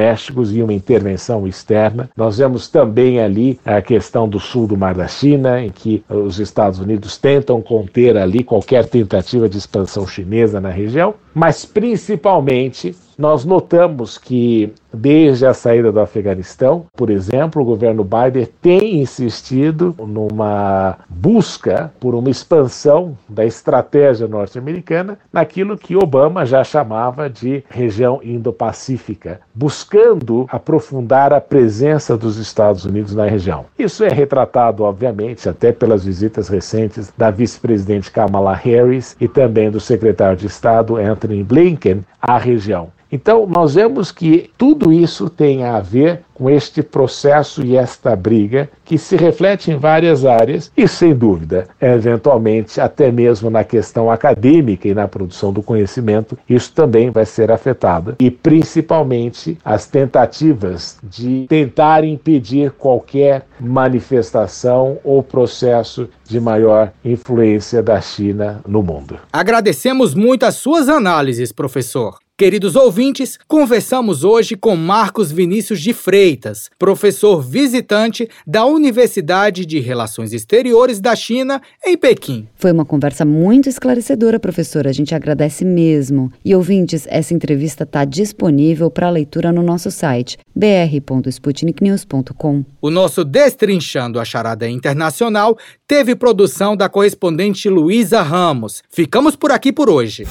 e 0.52 0.64
uma 0.64 0.74
intervenção 0.74 1.48
externa. 1.48 2.10
Nós 2.16 2.38
vemos 2.38 2.68
também 2.68 3.20
ali 3.20 3.60
a 3.66 3.82
questão 3.82 4.28
do 4.28 4.40
sul 4.40 4.68
do 4.68 4.78
Mar 4.78 4.96
da 4.96 5.08
China, 5.08 5.62
em 5.62 5.70
que 5.70 6.04
os 6.10 6.40
Estados 6.40 6.80
Unidos 6.80 7.18
tentam 7.18 7.62
conter 7.62 8.18
ali 8.18 8.44
qualquer 8.44 8.86
tentativa 8.86 9.48
de 9.48 9.58
expansão 9.58 10.08
chinesa 10.08 10.60
na 10.60 10.70
região, 10.70 11.14
mas 11.34 11.66
principalmente 11.66 12.96
nós 13.18 13.46
notamos 13.46 14.18
que, 14.18 14.72
desde 14.94 15.46
a 15.46 15.54
saída 15.54 15.92
do 15.92 16.00
Afeganistão, 16.00 16.86
por 16.96 17.10
exemplo, 17.10 17.62
o 17.62 17.66
governo 17.66 18.04
Biden 18.04 18.48
tem 18.62 19.02
insistido 19.02 19.96
numa 19.98 20.98
busca 21.10 21.92
por 22.00 22.14
uma 22.14 22.30
expansão 22.30 23.18
da 23.28 23.46
estratégia 23.46 24.28
norte-americana 24.28 25.18
naquilo 25.32 25.78
que 25.78 25.96
Obama 25.96 26.46
já 26.46 26.64
chamava 26.64 27.30
de 27.30 27.64
região 27.70 28.20
Indo-Pacífica, 28.24 29.42
buscando 29.54 30.46
aprofundar 30.50 31.34
a 31.34 31.42
presença 31.42 32.18
dos 32.18 32.38
Estados 32.38 32.86
Unidos 32.86 33.16
na 33.16 33.26
região. 33.26 33.66
Isso 33.78 34.04
é 34.04 34.10
retratado, 34.10 34.84
obviamente, 34.84 35.50
até 35.50 35.72
pelas 35.72 36.06
visitas 36.06 36.48
recentes 36.48 37.12
da 37.18 37.32
vice-presidente 37.32 38.12
Kamala 38.12 38.54
Harris 38.54 39.16
e 39.20 39.28
também 39.28 39.72
do 39.72 39.80
secretário 39.80 40.38
de 40.38 40.48
Estado 40.48 40.98
Anthony 40.98 41.44
Blinken 41.44 42.04
à 42.22 42.38
região. 42.38 42.90
Então, 43.14 43.46
nós 43.46 43.76
vemos 43.76 44.12
que 44.12 44.50
tudo 44.58 44.83
isso 44.92 45.30
tem 45.30 45.64
a 45.64 45.80
ver 45.80 46.22
com 46.34 46.50
este 46.50 46.82
processo 46.82 47.64
e 47.64 47.78
esta 47.78 48.16
briga 48.16 48.70
que 48.84 48.98
se 48.98 49.16
reflete 49.16 49.72
em 49.72 49.78
várias 49.78 50.26
áreas 50.26 50.72
e, 50.76 50.88
sem 50.88 51.14
dúvida, 51.14 51.68
eventualmente 51.80 52.82
até 52.82 53.12
mesmo 53.12 53.50
na 53.50 53.64
questão 53.64 54.12
acadêmica 54.12 54.88
e 54.88 54.94
na 54.94 55.08
produção 55.08 55.54
do 55.54 55.62
conhecimento, 55.62 56.38
isso 56.50 56.74
também 56.74 57.10
vai 57.12 57.26
ser 57.26 57.52
afetado. 57.52 58.16
E, 58.20 58.32
principalmente, 58.32 59.58
as 59.64 59.86
tentativas 59.86 60.98
de 61.04 61.46
tentar 61.48 62.04
impedir 62.04 62.72
qualquer 62.72 63.46
manifestação 63.60 64.98
ou 65.04 65.22
processo 65.22 66.10
de 66.28 66.40
maior 66.40 66.92
influência 67.06 67.82
da 67.82 68.02
China 68.02 68.62
no 68.68 68.82
mundo. 68.82 69.20
Agradecemos 69.32 70.14
muito 70.14 70.44
as 70.44 70.56
suas 70.56 70.90
análises, 70.90 71.52
professor. 71.52 72.23
Queridos 72.44 72.76
ouvintes, 72.76 73.40
conversamos 73.48 74.26
hoje 74.26 74.58
com 74.58 74.76
Marcos 74.76 75.32
Vinícius 75.32 75.80
de 75.80 75.94
Freitas, 75.94 76.70
professor 76.78 77.42
visitante 77.42 78.28
da 78.46 78.66
Universidade 78.66 79.66
de 79.66 79.80
Relações 79.80 80.34
Exteriores 80.34 81.00
da 81.00 81.16
China, 81.16 81.62
em 81.86 81.96
Pequim. 81.96 82.46
Foi 82.56 82.74
uma 82.74 82.84
conversa 82.84 83.24
muito 83.24 83.70
esclarecedora, 83.70 84.42
professor. 84.42 84.86
A 84.86 84.92
gente 84.92 85.16
agradece 85.16 85.64
mesmo. 85.64 86.30
E 86.44 86.54
ouvintes, 86.54 87.08
essa 87.10 87.34
entrevista 87.34 87.86
está 87.86 88.04
disponível 88.04 88.92
para 88.92 89.10
leitura 89.10 89.54
no 89.54 89.64
nosso 89.64 89.90
site 89.90 90.38
br.sputniknews.com. 90.54 92.66
O 92.82 92.90
nosso 92.90 93.24
Destrinchando 93.24 94.20
a 94.20 94.26
Charada 94.26 94.68
Internacional 94.68 95.58
teve 95.88 96.14
produção 96.14 96.76
da 96.76 96.90
correspondente 96.90 97.70
Luísa 97.70 98.22
Ramos. 98.22 98.84
Ficamos 98.90 99.38
por 99.38 99.50
aqui 99.50 99.72
por 99.72 99.90
hoje. 99.90 100.26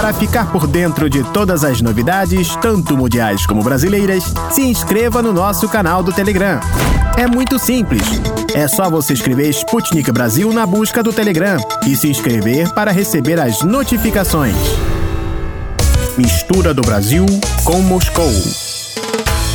Para 0.00 0.14
ficar 0.14 0.50
por 0.50 0.66
dentro 0.66 1.10
de 1.10 1.22
todas 1.22 1.62
as 1.62 1.82
novidades, 1.82 2.56
tanto 2.56 2.96
mundiais 2.96 3.44
como 3.44 3.62
brasileiras, 3.62 4.24
se 4.50 4.62
inscreva 4.62 5.20
no 5.20 5.30
nosso 5.30 5.68
canal 5.68 6.02
do 6.02 6.10
Telegram. 6.10 6.58
É 7.18 7.26
muito 7.26 7.58
simples. 7.58 8.02
É 8.54 8.66
só 8.66 8.88
você 8.88 9.12
escrever 9.12 9.50
Sputnik 9.50 10.10
Brasil 10.10 10.50
na 10.54 10.64
busca 10.64 11.02
do 11.02 11.12
Telegram 11.12 11.58
e 11.86 11.94
se 11.94 12.08
inscrever 12.08 12.72
para 12.72 12.90
receber 12.90 13.38
as 13.38 13.60
notificações. 13.60 14.56
Mistura 16.16 16.72
do 16.72 16.80
Brasil 16.80 17.26
com 17.62 17.82
Moscou. 17.82 18.32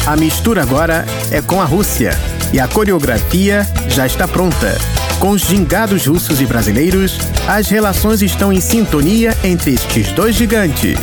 A 0.06 0.16
mistura 0.16 0.62
agora 0.62 1.08
é 1.32 1.42
com 1.42 1.60
a 1.60 1.66
Rússia 1.66 2.12
e 2.54 2.60
a 2.60 2.68
coreografia 2.68 3.68
já 3.90 4.06
está 4.06 4.28
pronta. 4.28 4.78
Com 5.20 5.32
os 5.32 5.42
gingados 5.44 6.06
russos 6.06 6.42
e 6.42 6.46
brasileiros, 6.46 7.18
as 7.48 7.70
relações 7.70 8.22
estão 8.22 8.52
em 8.52 8.60
sintonia 8.60 9.32
entre 9.44 9.74
estes 9.74 10.12
dois 10.12 10.36
gigantes. 10.36 11.00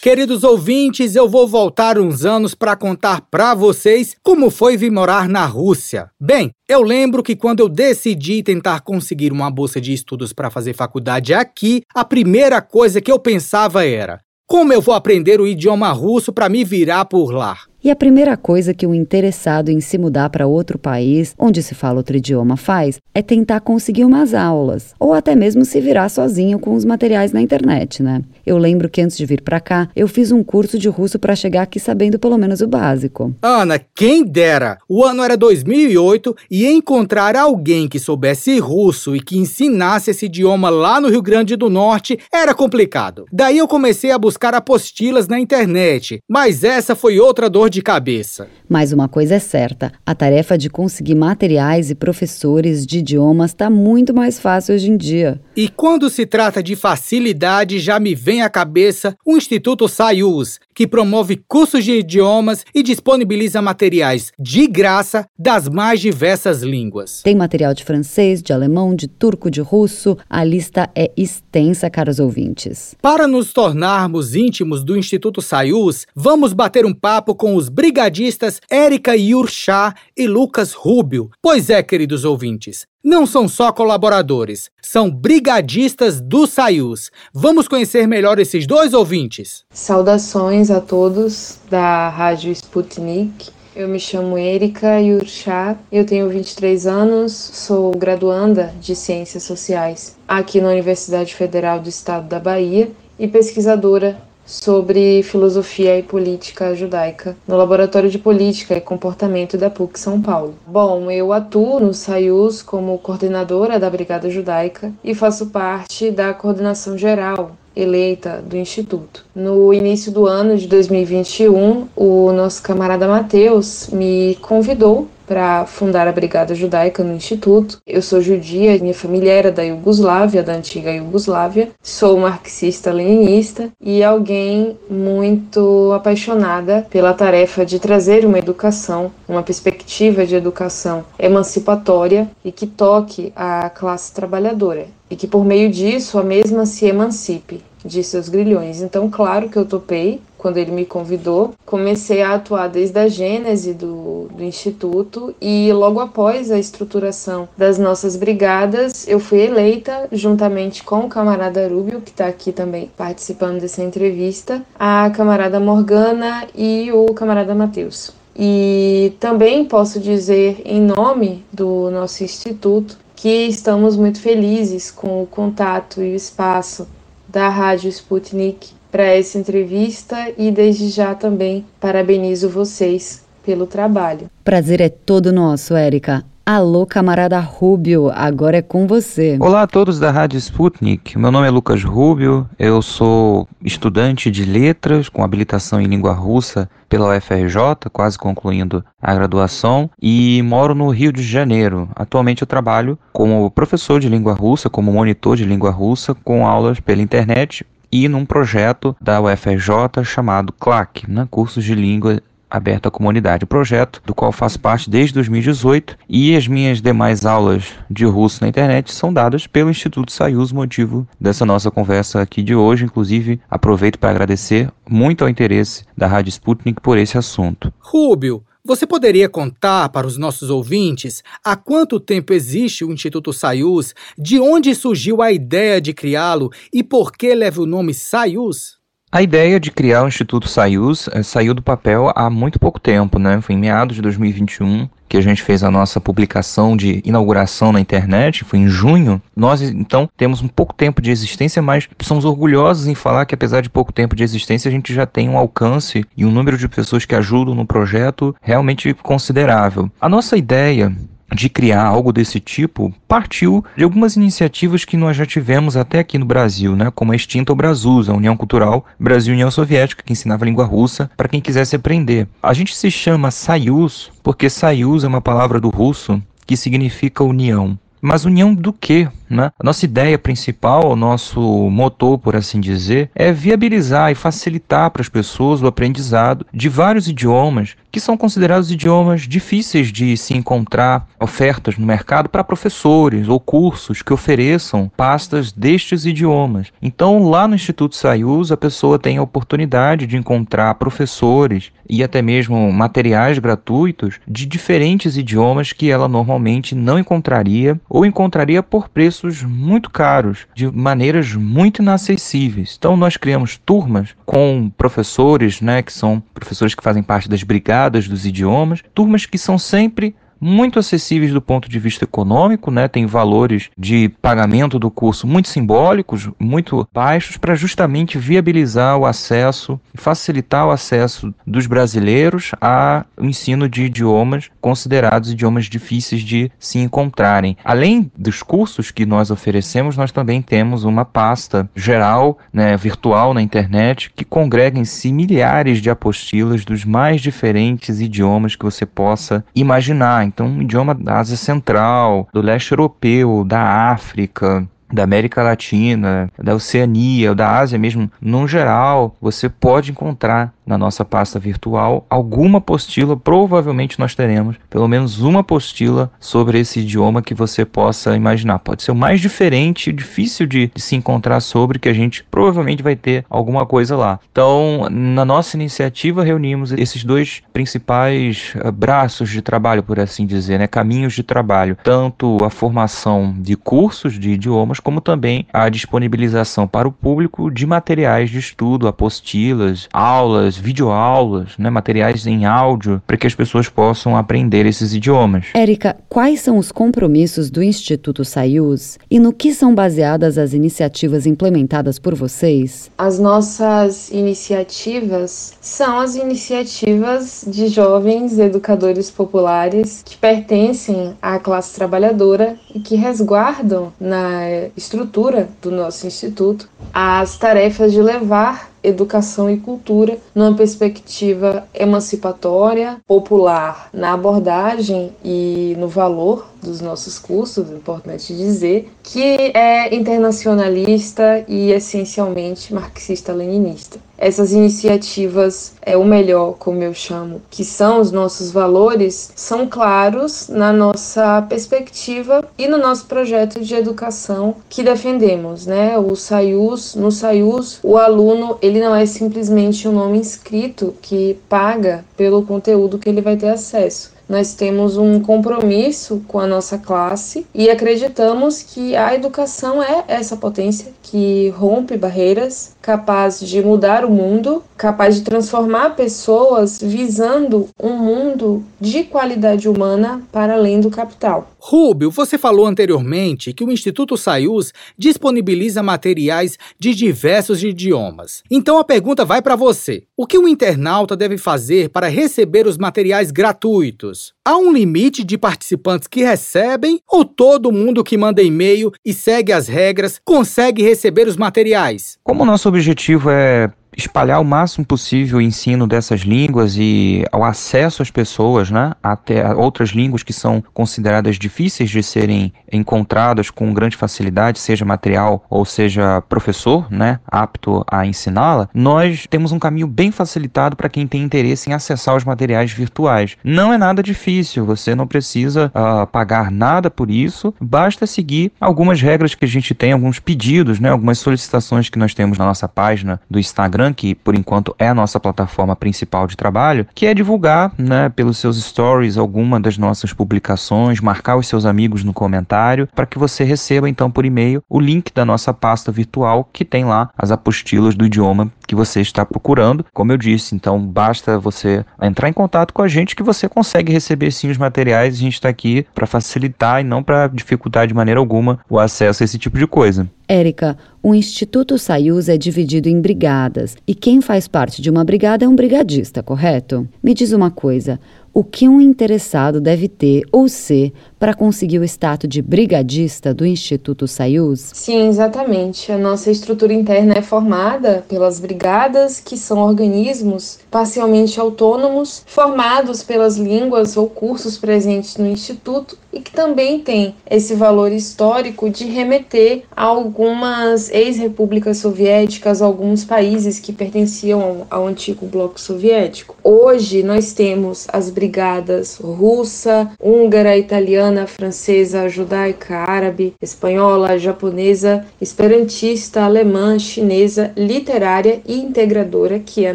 Queridos 0.00 0.42
ouvintes, 0.42 1.14
eu 1.14 1.28
vou 1.28 1.46
voltar 1.46 1.98
uns 1.98 2.24
anos 2.24 2.54
para 2.54 2.74
contar 2.74 3.22
para 3.30 3.54
vocês 3.54 4.16
como 4.22 4.50
foi 4.50 4.76
vir 4.76 4.90
morar 4.90 5.28
na 5.28 5.46
Rússia. 5.46 6.10
Bem, 6.20 6.50
eu 6.68 6.82
lembro 6.82 7.22
que 7.22 7.36
quando 7.36 7.60
eu 7.60 7.68
decidi 7.68 8.42
tentar 8.42 8.80
conseguir 8.80 9.32
uma 9.32 9.50
bolsa 9.50 9.80
de 9.80 9.92
estudos 9.92 10.32
para 10.32 10.50
fazer 10.50 10.74
faculdade 10.74 11.34
aqui, 11.34 11.82
a 11.94 12.04
primeira 12.04 12.60
coisa 12.60 13.00
que 13.00 13.12
eu 13.12 13.18
pensava 13.18 13.84
era: 13.84 14.20
como 14.46 14.72
eu 14.72 14.80
vou 14.80 14.94
aprender 14.94 15.40
o 15.40 15.46
idioma 15.46 15.92
russo 15.92 16.32
para 16.32 16.48
me 16.48 16.64
virar 16.64 17.04
por 17.04 17.30
lá? 17.30 17.58
E 17.84 17.90
a 17.90 17.96
primeira 17.96 18.36
coisa 18.36 18.72
que 18.72 18.86
o 18.86 18.94
interessado 18.94 19.68
em 19.68 19.80
se 19.80 19.98
mudar 19.98 20.30
para 20.30 20.46
outro 20.46 20.78
país, 20.78 21.34
onde 21.36 21.60
se 21.64 21.74
fala 21.74 21.96
outro 21.96 22.16
idioma, 22.16 22.56
faz 22.56 23.00
é 23.12 23.20
tentar 23.20 23.58
conseguir 23.58 24.04
umas 24.04 24.34
aulas, 24.34 24.94
ou 25.00 25.12
até 25.12 25.34
mesmo 25.34 25.64
se 25.64 25.80
virar 25.80 26.08
sozinho 26.08 26.60
com 26.60 26.74
os 26.74 26.84
materiais 26.84 27.32
na 27.32 27.42
internet, 27.42 28.00
né? 28.00 28.22
Eu 28.46 28.56
lembro 28.56 28.88
que 28.88 29.02
antes 29.02 29.16
de 29.16 29.26
vir 29.26 29.42
para 29.42 29.58
cá, 29.58 29.88
eu 29.96 30.06
fiz 30.06 30.30
um 30.30 30.44
curso 30.44 30.78
de 30.78 30.88
russo 30.88 31.18
para 31.18 31.34
chegar 31.34 31.62
aqui 31.62 31.80
sabendo 31.80 32.20
pelo 32.20 32.38
menos 32.38 32.60
o 32.60 32.68
básico. 32.68 33.34
Ana, 33.42 33.80
quem 33.96 34.24
dera! 34.24 34.78
O 34.88 35.04
ano 35.04 35.24
era 35.24 35.36
2008 35.36 36.36
e 36.48 36.66
encontrar 36.68 37.34
alguém 37.34 37.88
que 37.88 37.98
soubesse 37.98 38.60
russo 38.60 39.16
e 39.16 39.20
que 39.20 39.36
ensinasse 39.36 40.12
esse 40.12 40.26
idioma 40.26 40.70
lá 40.70 41.00
no 41.00 41.08
Rio 41.08 41.20
Grande 41.20 41.56
do 41.56 41.68
Norte 41.68 42.16
era 42.32 42.54
complicado. 42.54 43.24
Daí 43.32 43.58
eu 43.58 43.66
comecei 43.66 44.12
a 44.12 44.18
buscar 44.18 44.54
apostilas 44.54 45.26
na 45.26 45.40
internet, 45.40 46.20
mas 46.30 46.62
essa 46.62 46.94
foi 46.94 47.18
outra 47.18 47.50
dor 47.50 47.71
de 47.72 47.82
cabeça. 47.82 48.48
Mas 48.68 48.92
uma 48.92 49.08
coisa 49.08 49.34
é 49.34 49.38
certa: 49.38 49.92
a 50.06 50.14
tarefa 50.14 50.56
de 50.56 50.70
conseguir 50.70 51.14
materiais 51.14 51.90
e 51.90 51.94
professores 51.94 52.86
de 52.86 52.98
idiomas 52.98 53.50
está 53.50 53.68
muito 53.68 54.14
mais 54.14 54.38
fácil 54.38 54.74
hoje 54.74 54.90
em 54.90 54.96
dia. 54.96 55.40
E 55.56 55.68
quando 55.68 56.08
se 56.08 56.24
trata 56.24 56.62
de 56.62 56.76
facilidade, 56.76 57.78
já 57.78 57.98
me 57.98 58.14
vem 58.14 58.42
à 58.42 58.48
cabeça 58.48 59.16
o 59.26 59.36
Instituto 59.36 59.88
Sayus, 59.88 60.60
que 60.74 60.86
promove 60.86 61.36
cursos 61.48 61.84
de 61.84 61.92
idiomas 61.92 62.64
e 62.74 62.82
disponibiliza 62.82 63.60
materiais 63.60 64.32
de 64.38 64.66
graça 64.66 65.26
das 65.38 65.68
mais 65.68 66.00
diversas 66.00 66.62
línguas. 66.62 67.22
Tem 67.22 67.34
material 67.34 67.74
de 67.74 67.84
francês, 67.84 68.42
de 68.42 68.52
alemão, 68.52 68.94
de 68.94 69.08
turco, 69.08 69.50
de 69.50 69.60
russo. 69.60 70.16
A 70.28 70.44
lista 70.44 70.88
é 70.94 71.10
extensa, 71.16 71.90
caros 71.90 72.18
ouvintes. 72.18 72.94
Para 73.00 73.26
nos 73.26 73.52
tornarmos 73.52 74.34
íntimos 74.34 74.84
do 74.84 74.96
Instituto 74.96 75.40
Sayus, 75.40 76.06
vamos 76.14 76.52
bater 76.52 76.84
um 76.84 76.94
papo 76.94 77.34
com 77.34 77.54
os 77.54 77.61
brigadistas 77.68 78.60
Érica 78.70 79.16
Yurchá 79.16 79.94
e 80.16 80.26
Lucas 80.26 80.72
Rubio. 80.72 81.30
Pois 81.40 81.70
é, 81.70 81.82
queridos 81.82 82.24
ouvintes, 82.24 82.86
não 83.02 83.26
são 83.26 83.48
só 83.48 83.72
colaboradores, 83.72 84.70
são 84.80 85.10
brigadistas 85.10 86.20
do 86.20 86.46
Sayus. 86.46 87.10
Vamos 87.34 87.66
conhecer 87.66 88.06
melhor 88.06 88.38
esses 88.38 88.66
dois 88.66 88.94
ouvintes. 88.94 89.64
Saudações 89.70 90.70
a 90.70 90.80
todos 90.80 91.58
da 91.68 92.08
Rádio 92.08 92.52
Sputnik. 92.52 93.50
Eu 93.74 93.88
me 93.88 93.98
chamo 93.98 94.36
Erika 94.36 95.00
Yurchá, 95.00 95.78
eu 95.90 96.04
tenho 96.04 96.28
23 96.28 96.86
anos, 96.86 97.32
sou 97.32 97.90
graduanda 97.92 98.72
de 98.78 98.94
Ciências 98.94 99.44
Sociais 99.44 100.14
aqui 100.28 100.60
na 100.60 100.68
Universidade 100.68 101.34
Federal 101.34 101.80
do 101.80 101.88
Estado 101.88 102.28
da 102.28 102.38
Bahia 102.38 102.90
e 103.18 103.26
pesquisadora 103.26 104.20
sobre 104.44 105.22
filosofia 105.22 105.98
e 105.98 106.02
política 106.02 106.74
judaica 106.74 107.36
no 107.46 107.56
Laboratório 107.56 108.10
de 108.10 108.18
Política 108.18 108.76
e 108.76 108.80
Comportamento 108.80 109.56
da 109.56 109.70
PUC 109.70 109.98
São 109.98 110.20
Paulo. 110.20 110.54
Bom, 110.66 111.10
eu 111.10 111.32
atuo 111.32 111.80
no 111.80 111.94
SAIUS 111.94 112.62
como 112.62 112.98
coordenadora 112.98 113.78
da 113.78 113.88
Brigada 113.88 114.30
Judaica 114.30 114.92
e 115.02 115.14
faço 115.14 115.46
parte 115.46 116.10
da 116.10 116.34
coordenação 116.34 116.96
geral 116.98 117.52
eleita 117.74 118.42
do 118.44 118.56
Instituto. 118.56 119.24
No 119.34 119.72
início 119.72 120.12
do 120.12 120.26
ano 120.26 120.56
de 120.56 120.66
2021, 120.66 121.88
o 121.96 122.32
nosso 122.32 122.62
camarada 122.62 123.08
Matheus 123.08 123.88
me 123.88 124.36
convidou 124.42 125.08
para 125.32 125.64
fundar 125.64 126.06
a 126.06 126.12
Brigada 126.12 126.54
Judaica 126.54 127.02
no 127.02 127.14
Instituto. 127.14 127.80
Eu 127.86 128.02
sou 128.02 128.20
judia, 128.20 128.78
minha 128.78 128.92
família 128.92 129.32
era 129.32 129.50
da 129.50 129.62
Iugoslávia, 129.62 130.42
da 130.42 130.52
antiga 130.52 130.92
Iugoslávia. 130.92 131.70
Sou 131.82 132.18
marxista-leninista 132.18 133.70
e 133.80 134.04
alguém 134.04 134.76
muito 134.90 135.90
apaixonada 135.94 136.86
pela 136.90 137.14
tarefa 137.14 137.64
de 137.64 137.78
trazer 137.78 138.26
uma 138.26 138.38
educação, 138.38 139.10
uma 139.26 139.42
perspectiva 139.42 140.26
de 140.26 140.34
educação 140.34 141.02
emancipatória 141.18 142.30
e 142.44 142.52
que 142.52 142.66
toque 142.66 143.32
a 143.34 143.70
classe 143.70 144.12
trabalhadora 144.12 144.84
e 145.08 145.16
que 145.16 145.26
por 145.26 145.46
meio 145.46 145.70
disso 145.70 146.18
a 146.18 146.22
mesma 146.22 146.66
se 146.66 146.84
emancipe 146.84 147.62
de 147.84 148.02
seus 148.02 148.28
grilhões. 148.28 148.80
Então, 148.80 149.10
claro 149.10 149.48
que 149.48 149.56
eu 149.56 149.64
topei 149.64 150.20
quando 150.42 150.56
ele 150.56 150.72
me 150.72 150.84
convidou. 150.84 151.54
Comecei 151.64 152.20
a 152.20 152.34
atuar 152.34 152.68
desde 152.68 152.98
a 152.98 153.06
gênese 153.06 153.72
do, 153.72 154.28
do 154.34 154.42
Instituto 154.42 155.32
e 155.40 155.72
logo 155.72 156.00
após 156.00 156.50
a 156.50 156.58
estruturação 156.58 157.48
das 157.56 157.78
nossas 157.78 158.16
brigadas, 158.16 159.06
eu 159.06 159.20
fui 159.20 159.40
eleita, 159.40 160.08
juntamente 160.10 160.82
com 160.82 161.00
o 161.00 161.08
camarada 161.08 161.66
Rubio, 161.68 162.00
que 162.00 162.10
está 162.10 162.26
aqui 162.26 162.50
também 162.50 162.90
participando 162.96 163.60
dessa 163.60 163.84
entrevista, 163.84 164.60
a 164.78 165.08
camarada 165.10 165.60
Morgana 165.60 166.48
e 166.54 166.90
o 166.90 167.06
camarada 167.14 167.54
Matheus. 167.54 168.10
E 168.36 169.12
também 169.20 169.64
posso 169.64 170.00
dizer, 170.00 170.62
em 170.64 170.80
nome 170.80 171.44
do 171.52 171.90
nosso 171.90 172.24
instituto, 172.24 172.98
que 173.14 173.46
estamos 173.46 173.96
muito 173.96 174.20
felizes 174.20 174.90
com 174.90 175.22
o 175.22 175.26
contato 175.26 176.02
e 176.02 176.12
o 176.12 176.16
espaço 176.16 176.88
da 177.28 177.48
Rádio 177.48 177.88
Sputnik 177.88 178.81
para 178.92 179.04
essa 179.04 179.38
entrevista 179.38 180.30
e 180.36 180.50
desde 180.50 180.90
já 180.90 181.14
também 181.14 181.64
parabenizo 181.80 182.50
vocês 182.50 183.24
pelo 183.42 183.66
trabalho. 183.66 184.30
Prazer 184.44 184.82
é 184.82 184.90
todo 184.90 185.32
nosso, 185.32 185.74
Érica. 185.74 186.22
Alô, 186.44 186.84
camarada 186.84 187.38
Rubio, 187.38 188.10
agora 188.12 188.58
é 188.58 188.62
com 188.62 188.86
você. 188.86 189.38
Olá 189.40 189.62
a 189.62 189.66
todos 189.66 190.00
da 190.00 190.10
Rádio 190.10 190.38
Sputnik. 190.38 191.16
Meu 191.16 191.30
nome 191.30 191.46
é 191.46 191.50
Lucas 191.50 191.84
Rubio, 191.84 192.48
eu 192.58 192.82
sou 192.82 193.48
estudante 193.64 194.28
de 194.28 194.44
letras 194.44 195.08
com 195.08 195.22
habilitação 195.22 195.80
em 195.80 195.86
língua 195.86 196.12
russa 196.12 196.68
pela 196.88 197.16
UFRJ, 197.16 197.88
quase 197.92 198.18
concluindo 198.18 198.84
a 199.00 199.14
graduação, 199.14 199.88
e 200.02 200.42
moro 200.42 200.74
no 200.74 200.90
Rio 200.90 201.12
de 201.12 201.22
Janeiro. 201.22 201.88
Atualmente 201.94 202.42
eu 202.42 202.46
trabalho 202.46 202.98
como 203.12 203.50
professor 203.50 204.00
de 204.00 204.08
língua 204.08 204.34
russa, 204.34 204.68
como 204.68 204.92
monitor 204.92 205.36
de 205.36 205.44
língua 205.44 205.70
russa, 205.70 206.12
com 206.12 206.44
aulas 206.44 206.80
pela 206.80 207.00
internet 207.00 207.64
e 207.92 208.08
num 208.08 208.24
projeto 208.24 208.96
da 209.00 209.20
UFRJ 209.20 210.02
chamado 210.04 210.52
CLAC, 210.52 211.08
né, 211.08 211.28
Cursos 211.30 211.62
de 211.62 211.74
Língua 211.74 212.20
aberto 212.52 212.86
à 212.86 212.90
comunidade, 212.90 213.46
projeto 213.46 214.02
do 214.04 214.14
qual 214.14 214.30
faço 214.30 214.60
parte 214.60 214.90
desde 214.90 215.14
2018 215.14 215.96
e 216.06 216.36
as 216.36 216.46
minhas 216.46 216.82
demais 216.82 217.24
aulas 217.24 217.72
de 217.90 218.04
russo 218.04 218.42
na 218.42 218.48
internet 218.48 218.92
são 218.92 219.12
dadas 219.12 219.46
pelo 219.46 219.70
Instituto 219.70 220.12
Sayus, 220.12 220.52
motivo 220.52 221.06
dessa 221.18 221.46
nossa 221.46 221.70
conversa 221.70 222.20
aqui 222.20 222.42
de 222.42 222.54
hoje. 222.54 222.84
Inclusive, 222.84 223.40
aproveito 223.50 223.98
para 223.98 224.10
agradecer 224.10 224.70
muito 224.88 225.24
ao 225.24 225.30
interesse 225.30 225.84
da 225.96 226.06
Rádio 226.06 226.28
Sputnik 226.28 226.80
por 226.82 226.98
esse 226.98 227.16
assunto. 227.16 227.72
Rubio, 227.78 228.44
você 228.64 228.86
poderia 228.86 229.28
contar 229.28 229.88
para 229.88 230.06
os 230.06 230.16
nossos 230.16 230.48
ouvintes 230.48 231.22
há 231.44 231.56
quanto 231.56 231.98
tempo 231.98 232.32
existe 232.32 232.84
o 232.84 232.92
Instituto 232.92 233.32
Sayus, 233.32 233.94
de 234.16 234.38
onde 234.38 234.74
surgiu 234.74 235.20
a 235.20 235.32
ideia 235.32 235.80
de 235.80 235.92
criá-lo 235.92 236.50
e 236.72 236.82
por 236.82 237.12
que 237.12 237.34
leva 237.34 237.60
o 237.60 237.66
nome 237.66 237.92
Sayus? 237.92 238.81
A 239.14 239.20
ideia 239.20 239.60
de 239.60 239.70
criar 239.70 240.04
o 240.04 240.08
Instituto 240.08 240.48
Sayus 240.48 241.06
é, 241.12 241.22
saiu 241.22 241.52
do 241.52 241.60
papel 241.60 242.10
há 242.16 242.30
muito 242.30 242.58
pouco 242.58 242.80
tempo, 242.80 243.18
né? 243.18 243.42
Foi 243.42 243.54
em 243.54 243.58
meados 243.58 243.94
de 243.94 244.00
2021 244.00 244.88
que 245.06 245.18
a 245.18 245.20
gente 245.20 245.42
fez 245.42 245.62
a 245.62 245.70
nossa 245.70 246.00
publicação 246.00 246.74
de 246.74 247.02
inauguração 247.04 247.70
na 247.70 247.78
internet, 247.78 248.42
foi 248.42 248.60
em 248.60 248.68
junho. 248.68 249.20
Nós, 249.36 249.60
então, 249.60 250.08
temos 250.16 250.40
um 250.40 250.48
pouco 250.48 250.72
tempo 250.72 251.02
de 251.02 251.10
existência, 251.10 251.60
mas 251.60 251.86
somos 252.00 252.24
orgulhosos 252.24 252.86
em 252.86 252.94
falar 252.94 253.26
que, 253.26 253.34
apesar 253.34 253.60
de 253.60 253.68
pouco 253.68 253.92
tempo 253.92 254.16
de 254.16 254.22
existência, 254.22 254.70
a 254.70 254.72
gente 254.72 254.94
já 254.94 255.04
tem 255.04 255.28
um 255.28 255.36
alcance 255.36 256.06
e 256.16 256.24
um 256.24 256.30
número 256.30 256.56
de 256.56 256.66
pessoas 256.66 257.04
que 257.04 257.14
ajudam 257.14 257.54
no 257.54 257.66
projeto 257.66 258.34
realmente 258.40 258.94
considerável. 258.94 259.90
A 260.00 260.08
nossa 260.08 260.38
ideia 260.38 260.90
de 261.34 261.48
criar 261.48 261.84
algo 261.84 262.12
desse 262.12 262.38
tipo 262.40 262.92
partiu 263.08 263.64
de 263.76 263.84
algumas 263.84 264.16
iniciativas 264.16 264.84
que 264.84 264.96
nós 264.96 265.16
já 265.16 265.26
tivemos 265.26 265.76
até 265.76 265.98
aqui 265.98 266.18
no 266.18 266.26
Brasil, 266.26 266.76
né, 266.76 266.90
como 266.94 267.12
a 267.12 267.16
extinta 267.16 267.54
Brasus, 267.54 268.08
a 268.08 268.14
União 268.14 268.36
Cultural 268.36 268.84
Brasil-União 268.98 269.50
Soviética, 269.50 270.02
que 270.02 270.12
ensinava 270.12 270.44
língua 270.44 270.64
russa 270.64 271.10
para 271.16 271.28
quem 271.28 271.40
quisesse 271.40 271.76
aprender. 271.76 272.26
A 272.42 272.52
gente 272.52 272.76
se 272.76 272.90
chama 272.90 273.30
Sayus 273.30 274.10
porque 274.22 274.48
Sayus 274.48 275.04
é 275.04 275.08
uma 275.08 275.20
palavra 275.20 275.60
do 275.60 275.68
russo 275.68 276.22
que 276.46 276.56
significa 276.56 277.24
união. 277.24 277.78
Mas 278.00 278.24
união 278.24 278.52
do 278.52 278.72
quê? 278.72 279.08
Né? 279.32 279.50
A 279.58 279.64
nossa 279.64 279.86
ideia 279.86 280.18
principal, 280.18 280.92
o 280.92 280.96
nosso 280.96 281.40
motor, 281.70 282.18
por 282.18 282.36
assim 282.36 282.60
dizer, 282.60 283.10
é 283.14 283.32
viabilizar 283.32 284.12
e 284.12 284.14
facilitar 284.14 284.90
para 284.90 285.00
as 285.00 285.08
pessoas 285.08 285.62
o 285.62 285.66
aprendizado 285.66 286.46
de 286.52 286.68
vários 286.68 287.08
idiomas 287.08 287.74
que 287.90 288.00
são 288.00 288.16
considerados 288.16 288.70
idiomas 288.70 289.22
difíceis 289.22 289.92
de 289.92 290.16
se 290.16 290.34
encontrar 290.34 291.06
ofertas 291.20 291.76
no 291.76 291.86
mercado 291.86 292.28
para 292.28 292.42
professores 292.42 293.28
ou 293.28 293.38
cursos 293.38 294.00
que 294.00 294.14
ofereçam 294.14 294.90
pastas 294.96 295.52
destes 295.52 296.06
idiomas. 296.06 296.68
Então, 296.80 297.28
lá 297.28 297.46
no 297.46 297.54
Instituto 297.54 297.94
Sayus, 297.94 298.50
a 298.50 298.56
pessoa 298.56 298.98
tem 298.98 299.18
a 299.18 299.22
oportunidade 299.22 300.06
de 300.06 300.16
encontrar 300.16 300.74
professores 300.76 301.70
e 301.88 302.02
até 302.02 302.22
mesmo 302.22 302.72
materiais 302.72 303.38
gratuitos 303.38 304.18
de 304.26 304.46
diferentes 304.46 305.18
idiomas 305.18 305.72
que 305.72 305.90
ela 305.90 306.08
normalmente 306.08 306.74
não 306.74 306.98
encontraria 306.98 307.78
ou 307.88 308.06
encontraria 308.06 308.62
por 308.62 308.88
preço 308.88 309.21
preços 309.22 309.42
muito 309.42 309.88
caros, 309.88 310.46
de 310.54 310.70
maneiras 310.70 311.32
muito 311.34 311.80
inacessíveis. 311.80 312.74
Então 312.76 312.96
nós 312.96 313.16
criamos 313.16 313.56
turmas 313.56 314.14
com 314.26 314.70
professores, 314.76 315.60
né, 315.60 315.82
que 315.82 315.92
são 315.92 316.20
professores 316.34 316.74
que 316.74 316.82
fazem 316.82 317.02
parte 317.02 317.28
das 317.28 317.42
brigadas 317.42 318.08
dos 318.08 318.26
idiomas, 318.26 318.82
turmas 318.92 319.24
que 319.24 319.38
são 319.38 319.56
sempre 319.58 320.14
muito 320.42 320.80
acessíveis 320.80 321.32
do 321.32 321.40
ponto 321.40 321.68
de 321.68 321.78
vista 321.78 322.04
econômico, 322.04 322.70
né? 322.70 322.88
Tem 322.88 323.06
valores 323.06 323.70
de 323.78 324.08
pagamento 324.20 324.76
do 324.76 324.90
curso 324.90 325.24
muito 325.24 325.48
simbólicos, 325.48 326.28
muito 326.38 326.86
baixos, 326.92 327.36
para 327.36 327.54
justamente 327.54 328.18
viabilizar 328.18 328.98
o 328.98 329.06
acesso 329.06 329.80
e 329.94 330.00
facilitar 330.00 330.66
o 330.66 330.72
acesso 330.72 331.32
dos 331.46 331.68
brasileiros 331.68 332.50
ao 332.60 333.04
ensino 333.20 333.68
de 333.68 333.84
idiomas 333.84 334.50
considerados 334.60 335.30
idiomas 335.30 335.66
difíceis 335.66 336.22
de 336.22 336.50
se 336.58 336.78
encontrarem. 336.78 337.56
Além 337.64 338.10
dos 338.18 338.42
cursos 338.42 338.90
que 338.90 339.06
nós 339.06 339.30
oferecemos, 339.30 339.96
nós 339.96 340.10
também 340.10 340.42
temos 340.42 340.82
uma 340.82 341.04
pasta 341.04 341.70
geral, 341.76 342.38
né, 342.52 342.76
virtual 342.76 343.32
na 343.32 343.42
internet, 343.42 344.10
que 344.14 344.24
congrega 344.24 344.78
em 344.78 344.84
si 344.84 345.12
milhares 345.12 345.80
de 345.80 345.88
apostilas 345.88 346.64
dos 346.64 346.84
mais 346.84 347.20
diferentes 347.20 348.00
idiomas 348.00 348.56
que 348.56 348.64
você 348.64 348.84
possa 348.84 349.44
imaginar. 349.54 350.31
Então, 350.32 350.46
um 350.46 350.62
idioma 350.62 350.94
da 350.94 351.18
Ásia 351.18 351.36
Central, 351.36 352.26
do 352.32 352.40
leste 352.40 352.72
europeu, 352.72 353.44
da 353.44 353.92
África, 353.92 354.66
da 354.92 355.04
América 355.04 355.42
Latina, 355.42 356.30
da 356.38 356.54
Oceania, 356.54 357.34
da 357.34 357.58
Ásia 357.58 357.78
mesmo, 357.78 358.10
no 358.20 358.46
geral, 358.46 359.16
você 359.20 359.48
pode 359.48 359.90
encontrar 359.90 360.52
na 360.66 360.78
nossa 360.78 361.04
pasta 361.04 361.38
virtual 361.38 362.06
alguma 362.08 362.58
apostila, 362.58 363.16
provavelmente 363.16 363.98
nós 363.98 364.14
teremos 364.14 364.56
pelo 364.70 364.86
menos 364.86 365.20
uma 365.20 365.40
apostila 365.40 366.10
sobre 366.20 366.60
esse 366.60 366.80
idioma 366.80 367.22
que 367.22 367.34
você 367.34 367.64
possa 367.64 368.16
imaginar. 368.16 368.58
Pode 368.60 368.82
ser 368.82 368.92
o 368.92 368.94
mais 368.94 369.20
diferente, 369.20 369.92
difícil 369.92 370.46
de, 370.46 370.70
de 370.74 370.80
se 370.80 370.94
encontrar 370.94 371.40
sobre, 371.40 371.78
que 371.78 371.88
a 371.88 371.92
gente 371.92 372.24
provavelmente 372.30 372.82
vai 372.82 372.96
ter 372.96 373.24
alguma 373.28 373.66
coisa 373.66 373.96
lá. 373.96 374.20
Então, 374.30 374.88
na 374.90 375.24
nossa 375.24 375.56
iniciativa, 375.56 376.24
reunimos 376.24 376.72
esses 376.72 377.04
dois 377.04 377.42
principais 377.52 378.54
uh, 378.64 378.70
braços 378.70 379.30
de 379.30 379.42
trabalho, 379.42 379.82
por 379.82 379.98
assim 379.98 380.26
dizer, 380.26 380.58
né? 380.58 380.66
caminhos 380.66 381.14
de 381.14 381.22
trabalho, 381.22 381.76
tanto 381.82 382.38
a 382.44 382.50
formação 382.50 383.34
de 383.38 383.56
cursos 383.56 384.18
de 384.18 384.30
idiomas, 384.30 384.80
como 384.82 385.00
também 385.00 385.46
a 385.52 385.68
disponibilização 385.68 386.66
para 386.66 386.88
o 386.88 386.92
público 386.92 387.50
de 387.50 387.66
materiais 387.66 388.30
de 388.30 388.38
estudo, 388.38 388.88
apostilas, 388.88 389.88
aulas, 389.92 390.56
videoaulas, 390.56 391.56
né, 391.58 391.70
materiais 391.70 392.26
em 392.26 392.44
áudio, 392.44 393.02
para 393.06 393.16
que 393.16 393.26
as 393.26 393.34
pessoas 393.34 393.68
possam 393.68 394.16
aprender 394.16 394.66
esses 394.66 394.94
idiomas. 394.94 395.46
Érica, 395.54 395.96
quais 396.08 396.40
são 396.40 396.58
os 396.58 396.72
compromissos 396.72 397.50
do 397.50 397.62
Instituto 397.62 398.24
Sayus 398.24 398.98
e 399.10 399.18
no 399.18 399.32
que 399.32 399.54
são 399.54 399.74
baseadas 399.74 400.38
as 400.38 400.52
iniciativas 400.52 401.26
implementadas 401.26 401.98
por 401.98 402.14
vocês? 402.14 402.90
As 402.98 403.18
nossas 403.18 404.10
iniciativas 404.10 405.56
são 405.60 405.98
as 405.98 406.16
iniciativas 406.16 407.44
de 407.46 407.68
jovens 407.68 408.38
educadores 408.38 409.10
populares 409.10 410.02
que 410.04 410.16
pertencem 410.16 411.14
à 411.20 411.38
classe 411.38 411.74
trabalhadora 411.74 412.56
e 412.74 412.80
que 412.80 412.96
resguardam 412.96 413.92
na 414.00 414.70
estrutura 414.76 415.48
do 415.60 415.70
nosso 415.70 416.06
instituto 416.06 416.68
as 416.92 417.36
tarefas 417.36 417.92
de 417.92 418.00
levar 418.00 418.71
educação 418.82 419.50
e 419.50 419.56
cultura 419.56 420.18
numa 420.34 420.54
perspectiva 420.54 421.66
emancipatória, 421.74 422.98
popular 423.06 423.88
na 423.92 424.12
abordagem 424.12 425.12
e 425.24 425.76
no 425.78 425.88
valor 425.88 426.46
dos 426.62 426.80
nossos 426.80 427.18
cursos, 427.18 427.70
é 427.70 427.74
importante 427.74 428.34
dizer, 428.34 428.90
que 429.02 429.52
é 429.54 429.94
internacionalista 429.94 431.44
e 431.48 431.72
essencialmente 431.72 432.72
marxista-leninista. 432.72 433.98
Essas 434.16 434.52
iniciativas, 434.52 435.72
é 435.82 435.96
o 435.96 436.04
melhor, 436.04 436.54
como 436.56 436.80
eu 436.80 436.94
chamo, 436.94 437.42
que 437.50 437.64
são 437.64 438.00
os 438.00 438.12
nossos 438.12 438.52
valores, 438.52 439.32
são 439.34 439.66
claros 439.66 440.46
na 440.48 440.72
nossa 440.72 441.42
perspectiva 441.42 442.48
e 442.56 442.68
no 442.68 442.78
nosso 442.78 443.06
projeto 443.06 443.60
de 443.60 443.74
educação 443.74 444.54
que 444.68 444.84
defendemos, 444.84 445.66
né? 445.66 445.98
O 445.98 446.14
SAIUS, 446.14 446.94
no 446.94 447.10
SAIUS, 447.10 447.80
o 447.82 447.98
aluno, 447.98 448.56
ele 448.62 448.71
não 448.80 448.94
é 448.94 449.04
simplesmente 449.06 449.88
um 449.88 449.92
nome 449.92 450.18
inscrito 450.18 450.94
que 451.02 451.38
paga 451.48 452.04
pelo 452.16 452.44
conteúdo 452.44 452.98
que 452.98 453.08
ele 453.08 453.20
vai 453.20 453.36
ter 453.36 453.48
acesso 453.48 454.12
nós 454.32 454.54
temos 454.54 454.96
um 454.96 455.20
compromisso 455.20 456.24
com 456.26 456.38
a 456.38 456.46
nossa 456.46 456.78
classe 456.78 457.46
e 457.54 457.68
acreditamos 457.68 458.62
que 458.62 458.96
a 458.96 459.14
educação 459.14 459.82
é 459.82 460.04
essa 460.08 460.38
potência 460.38 460.90
que 461.02 461.50
rompe 461.50 461.98
barreiras, 461.98 462.74
capaz 462.80 463.40
de 463.40 463.60
mudar 463.60 464.06
o 464.06 464.10
mundo, 464.10 464.64
capaz 464.74 465.16
de 465.16 465.20
transformar 465.20 465.90
pessoas 465.90 466.80
visando 466.82 467.68
um 467.78 467.92
mundo 467.92 468.64
de 468.80 469.04
qualidade 469.04 469.68
humana 469.68 470.22
para 470.32 470.54
além 470.54 470.80
do 470.80 470.88
capital. 470.88 471.48
Rubio, 471.58 472.10
você 472.10 472.36
falou 472.38 472.66
anteriormente 472.66 473.52
que 473.52 473.62
o 473.62 473.70
Instituto 473.70 474.16
Sayus 474.16 474.72
disponibiliza 474.98 475.82
materiais 475.82 476.58
de 476.78 476.94
diversos 476.94 477.62
idiomas. 477.62 478.42
Então 478.50 478.78
a 478.78 478.84
pergunta 478.84 479.24
vai 479.24 479.40
para 479.40 479.54
você: 479.54 480.04
o 480.16 480.26
que 480.26 480.38
o 480.38 480.48
internauta 480.48 481.14
deve 481.14 481.36
fazer 481.38 481.90
para 481.90 482.08
receber 482.08 482.66
os 482.66 482.78
materiais 482.78 483.30
gratuitos? 483.30 484.21
Há 484.44 484.56
um 484.56 484.72
limite 484.72 485.24
de 485.24 485.36
participantes 485.36 486.06
que 486.06 486.22
recebem 486.22 487.00
ou 487.10 487.24
todo 487.24 487.72
mundo 487.72 488.04
que 488.04 488.16
manda 488.16 488.42
e-mail 488.42 488.92
e 489.04 489.12
segue 489.12 489.52
as 489.52 489.68
regras 489.68 490.20
consegue 490.24 490.82
receber 490.82 491.26
os 491.26 491.36
materiais? 491.36 492.18
Como 492.22 492.44
nosso 492.44 492.68
objetivo 492.68 493.30
é 493.30 493.72
espalhar 493.96 494.40
o 494.40 494.44
máximo 494.44 494.84
possível 494.84 495.38
o 495.38 495.42
ensino 495.42 495.86
dessas 495.86 496.20
línguas 496.20 496.76
e 496.76 497.24
o 497.32 497.44
acesso 497.44 498.02
às 498.02 498.10
pessoas, 498.10 498.70
né, 498.70 498.92
até 499.02 499.54
outras 499.54 499.90
línguas 499.90 500.22
que 500.22 500.32
são 500.32 500.62
consideradas 500.72 501.38
difíceis 501.38 501.90
de 501.90 502.02
serem 502.02 502.52
encontradas 502.72 503.50
com 503.50 503.72
grande 503.72 503.96
facilidade, 503.96 504.58
seja 504.58 504.84
material 504.84 505.44
ou 505.50 505.64
seja 505.64 506.22
professor, 506.22 506.90
né, 506.90 507.20
apto 507.26 507.84
a 507.90 508.06
ensiná-la, 508.06 508.68
nós 508.74 509.26
temos 509.28 509.52
um 509.52 509.58
caminho 509.58 509.86
bem 509.86 510.10
facilitado 510.10 510.76
para 510.76 510.88
quem 510.88 511.06
tem 511.06 511.22
interesse 511.22 511.70
em 511.70 511.72
acessar 511.72 512.16
os 512.16 512.24
materiais 512.24 512.72
virtuais. 512.72 513.36
Não 513.44 513.72
é 513.72 513.78
nada 513.78 514.02
difícil, 514.02 514.64
você 514.64 514.94
não 514.94 515.06
precisa 515.06 515.70
uh, 515.74 516.06
pagar 516.06 516.50
nada 516.50 516.90
por 516.90 517.10
isso, 517.10 517.54
basta 517.60 518.06
seguir 518.06 518.52
algumas 518.60 519.00
regras 519.00 519.34
que 519.34 519.44
a 519.44 519.48
gente 519.48 519.74
tem, 519.74 519.92
alguns 519.92 520.18
pedidos, 520.18 520.80
né, 520.80 520.90
algumas 520.90 521.18
solicitações 521.18 521.88
que 521.88 521.98
nós 521.98 522.14
temos 522.14 522.38
na 522.38 522.44
nossa 522.44 522.68
página 522.68 523.20
do 523.30 523.38
Instagram 523.38 523.81
Instagram, 523.82 523.92
que 523.92 524.14
por 524.14 524.34
enquanto 524.34 524.74
é 524.78 524.88
a 524.88 524.94
nossa 524.94 525.18
plataforma 525.18 525.74
principal 525.74 526.26
de 526.26 526.36
trabalho, 526.36 526.86
que 526.94 527.06
é 527.06 527.14
divulgar, 527.14 527.72
né, 527.76 528.08
pelos 528.08 528.38
seus 528.38 528.62
stories 528.62 529.16
alguma 529.16 529.58
das 529.58 529.76
nossas 529.76 530.12
publicações, 530.12 531.00
marcar 531.00 531.36
os 531.36 531.48
seus 531.48 531.66
amigos 531.66 532.04
no 532.04 532.12
comentário, 532.12 532.88
para 532.94 533.06
que 533.06 533.18
você 533.18 533.42
receba 533.44 533.88
então 533.88 534.10
por 534.10 534.24
e-mail 534.24 534.62
o 534.68 534.78
link 534.78 535.12
da 535.12 535.24
nossa 535.24 535.52
pasta 535.52 535.90
virtual 535.90 536.48
que 536.52 536.64
tem 536.64 536.84
lá 536.84 537.10
as 537.16 537.30
apostilas 537.30 537.94
do 537.94 538.06
idioma 538.06 538.50
que 538.66 538.74
você 538.74 539.00
está 539.00 539.24
procurando. 539.24 539.84
Como 539.92 540.12
eu 540.12 540.16
disse, 540.16 540.54
então 540.54 540.80
basta 540.80 541.38
você 541.38 541.84
entrar 542.00 542.28
em 542.28 542.32
contato 542.32 542.72
com 542.72 542.82
a 542.82 542.88
gente 542.88 543.16
que 543.16 543.22
você 543.22 543.48
consegue 543.48 543.92
receber 543.92 544.30
sim 544.30 544.50
os 544.50 544.58
materiais. 544.58 545.14
A 545.14 545.18
gente 545.18 545.34
está 545.34 545.48
aqui 545.48 545.86
para 545.94 546.06
facilitar 546.06 546.80
e 546.80 546.84
não 546.84 547.02
para 547.02 547.26
dificultar 547.26 547.86
de 547.86 547.94
maneira 547.94 548.20
alguma 548.20 548.60
o 548.68 548.78
acesso 548.78 549.22
a 549.22 549.24
esse 549.24 549.38
tipo 549.38 549.58
de 549.58 549.66
coisa. 549.66 550.08
Érica, 550.32 550.78
o 551.02 551.14
Instituto 551.14 551.76
Sayus 551.76 552.26
é 552.26 552.38
dividido 552.38 552.88
em 552.88 553.02
brigadas 553.02 553.76
e 553.86 553.94
quem 553.94 554.22
faz 554.22 554.48
parte 554.48 554.80
de 554.80 554.88
uma 554.88 555.04
brigada 555.04 555.44
é 555.44 555.48
um 555.48 555.54
brigadista, 555.54 556.22
correto? 556.22 556.88
Me 557.02 557.12
diz 557.12 557.32
uma 557.32 557.50
coisa: 557.50 558.00
o 558.32 558.42
que 558.42 558.66
um 558.66 558.80
interessado 558.80 559.60
deve 559.60 559.88
ter 559.88 560.22
ou 560.32 560.48
ser 560.48 560.90
para 561.22 561.34
conseguir 561.34 561.78
o 561.78 561.84
status 561.84 562.28
de 562.28 562.42
brigadista 562.42 563.32
do 563.32 563.46
Instituto 563.46 564.08
Sayus? 564.08 564.72
Sim, 564.74 565.06
exatamente. 565.06 565.92
A 565.92 565.96
nossa 565.96 566.32
estrutura 566.32 566.72
interna 566.72 567.14
é 567.16 567.22
formada 567.22 568.04
pelas 568.08 568.40
brigadas, 568.40 569.20
que 569.20 569.36
são 569.36 569.58
organismos 569.58 570.58
parcialmente 570.68 571.38
autônomos, 571.38 572.24
formados 572.26 573.04
pelas 573.04 573.36
línguas 573.36 573.96
ou 573.96 574.08
cursos 574.08 574.58
presentes 574.58 575.16
no 575.16 575.28
Instituto 575.28 575.96
e 576.12 576.20
que 576.20 576.32
também 576.32 576.80
tem 576.80 577.14
esse 577.30 577.54
valor 577.54 577.90
histórico 577.92 578.68
de 578.68 578.84
remeter 578.84 579.62
a 579.74 579.84
algumas 579.84 580.90
ex-repúblicas 580.90 581.78
soviéticas, 581.78 582.60
alguns 582.60 583.04
países 583.04 583.58
que 583.58 583.72
pertenciam 583.72 584.66
ao 584.68 584.86
antigo 584.86 585.24
bloco 585.26 585.58
soviético. 585.58 586.36
Hoje 586.42 587.02
nós 587.02 587.32
temos 587.32 587.86
as 587.92 588.10
brigadas 588.10 588.96
russa, 588.96 589.90
húngara, 589.98 590.58
italiana, 590.58 591.11
francesa, 591.26 592.08
judaica, 592.08 592.76
árabe, 592.78 593.34
espanhola, 593.40 594.18
japonesa, 594.18 595.06
esperantista, 595.20 596.22
alemã, 596.24 596.78
chinesa, 596.78 597.52
literária 597.56 598.40
e 598.46 598.58
integradora, 598.58 599.38
que 599.38 599.64
é 599.64 599.70
a 599.70 599.74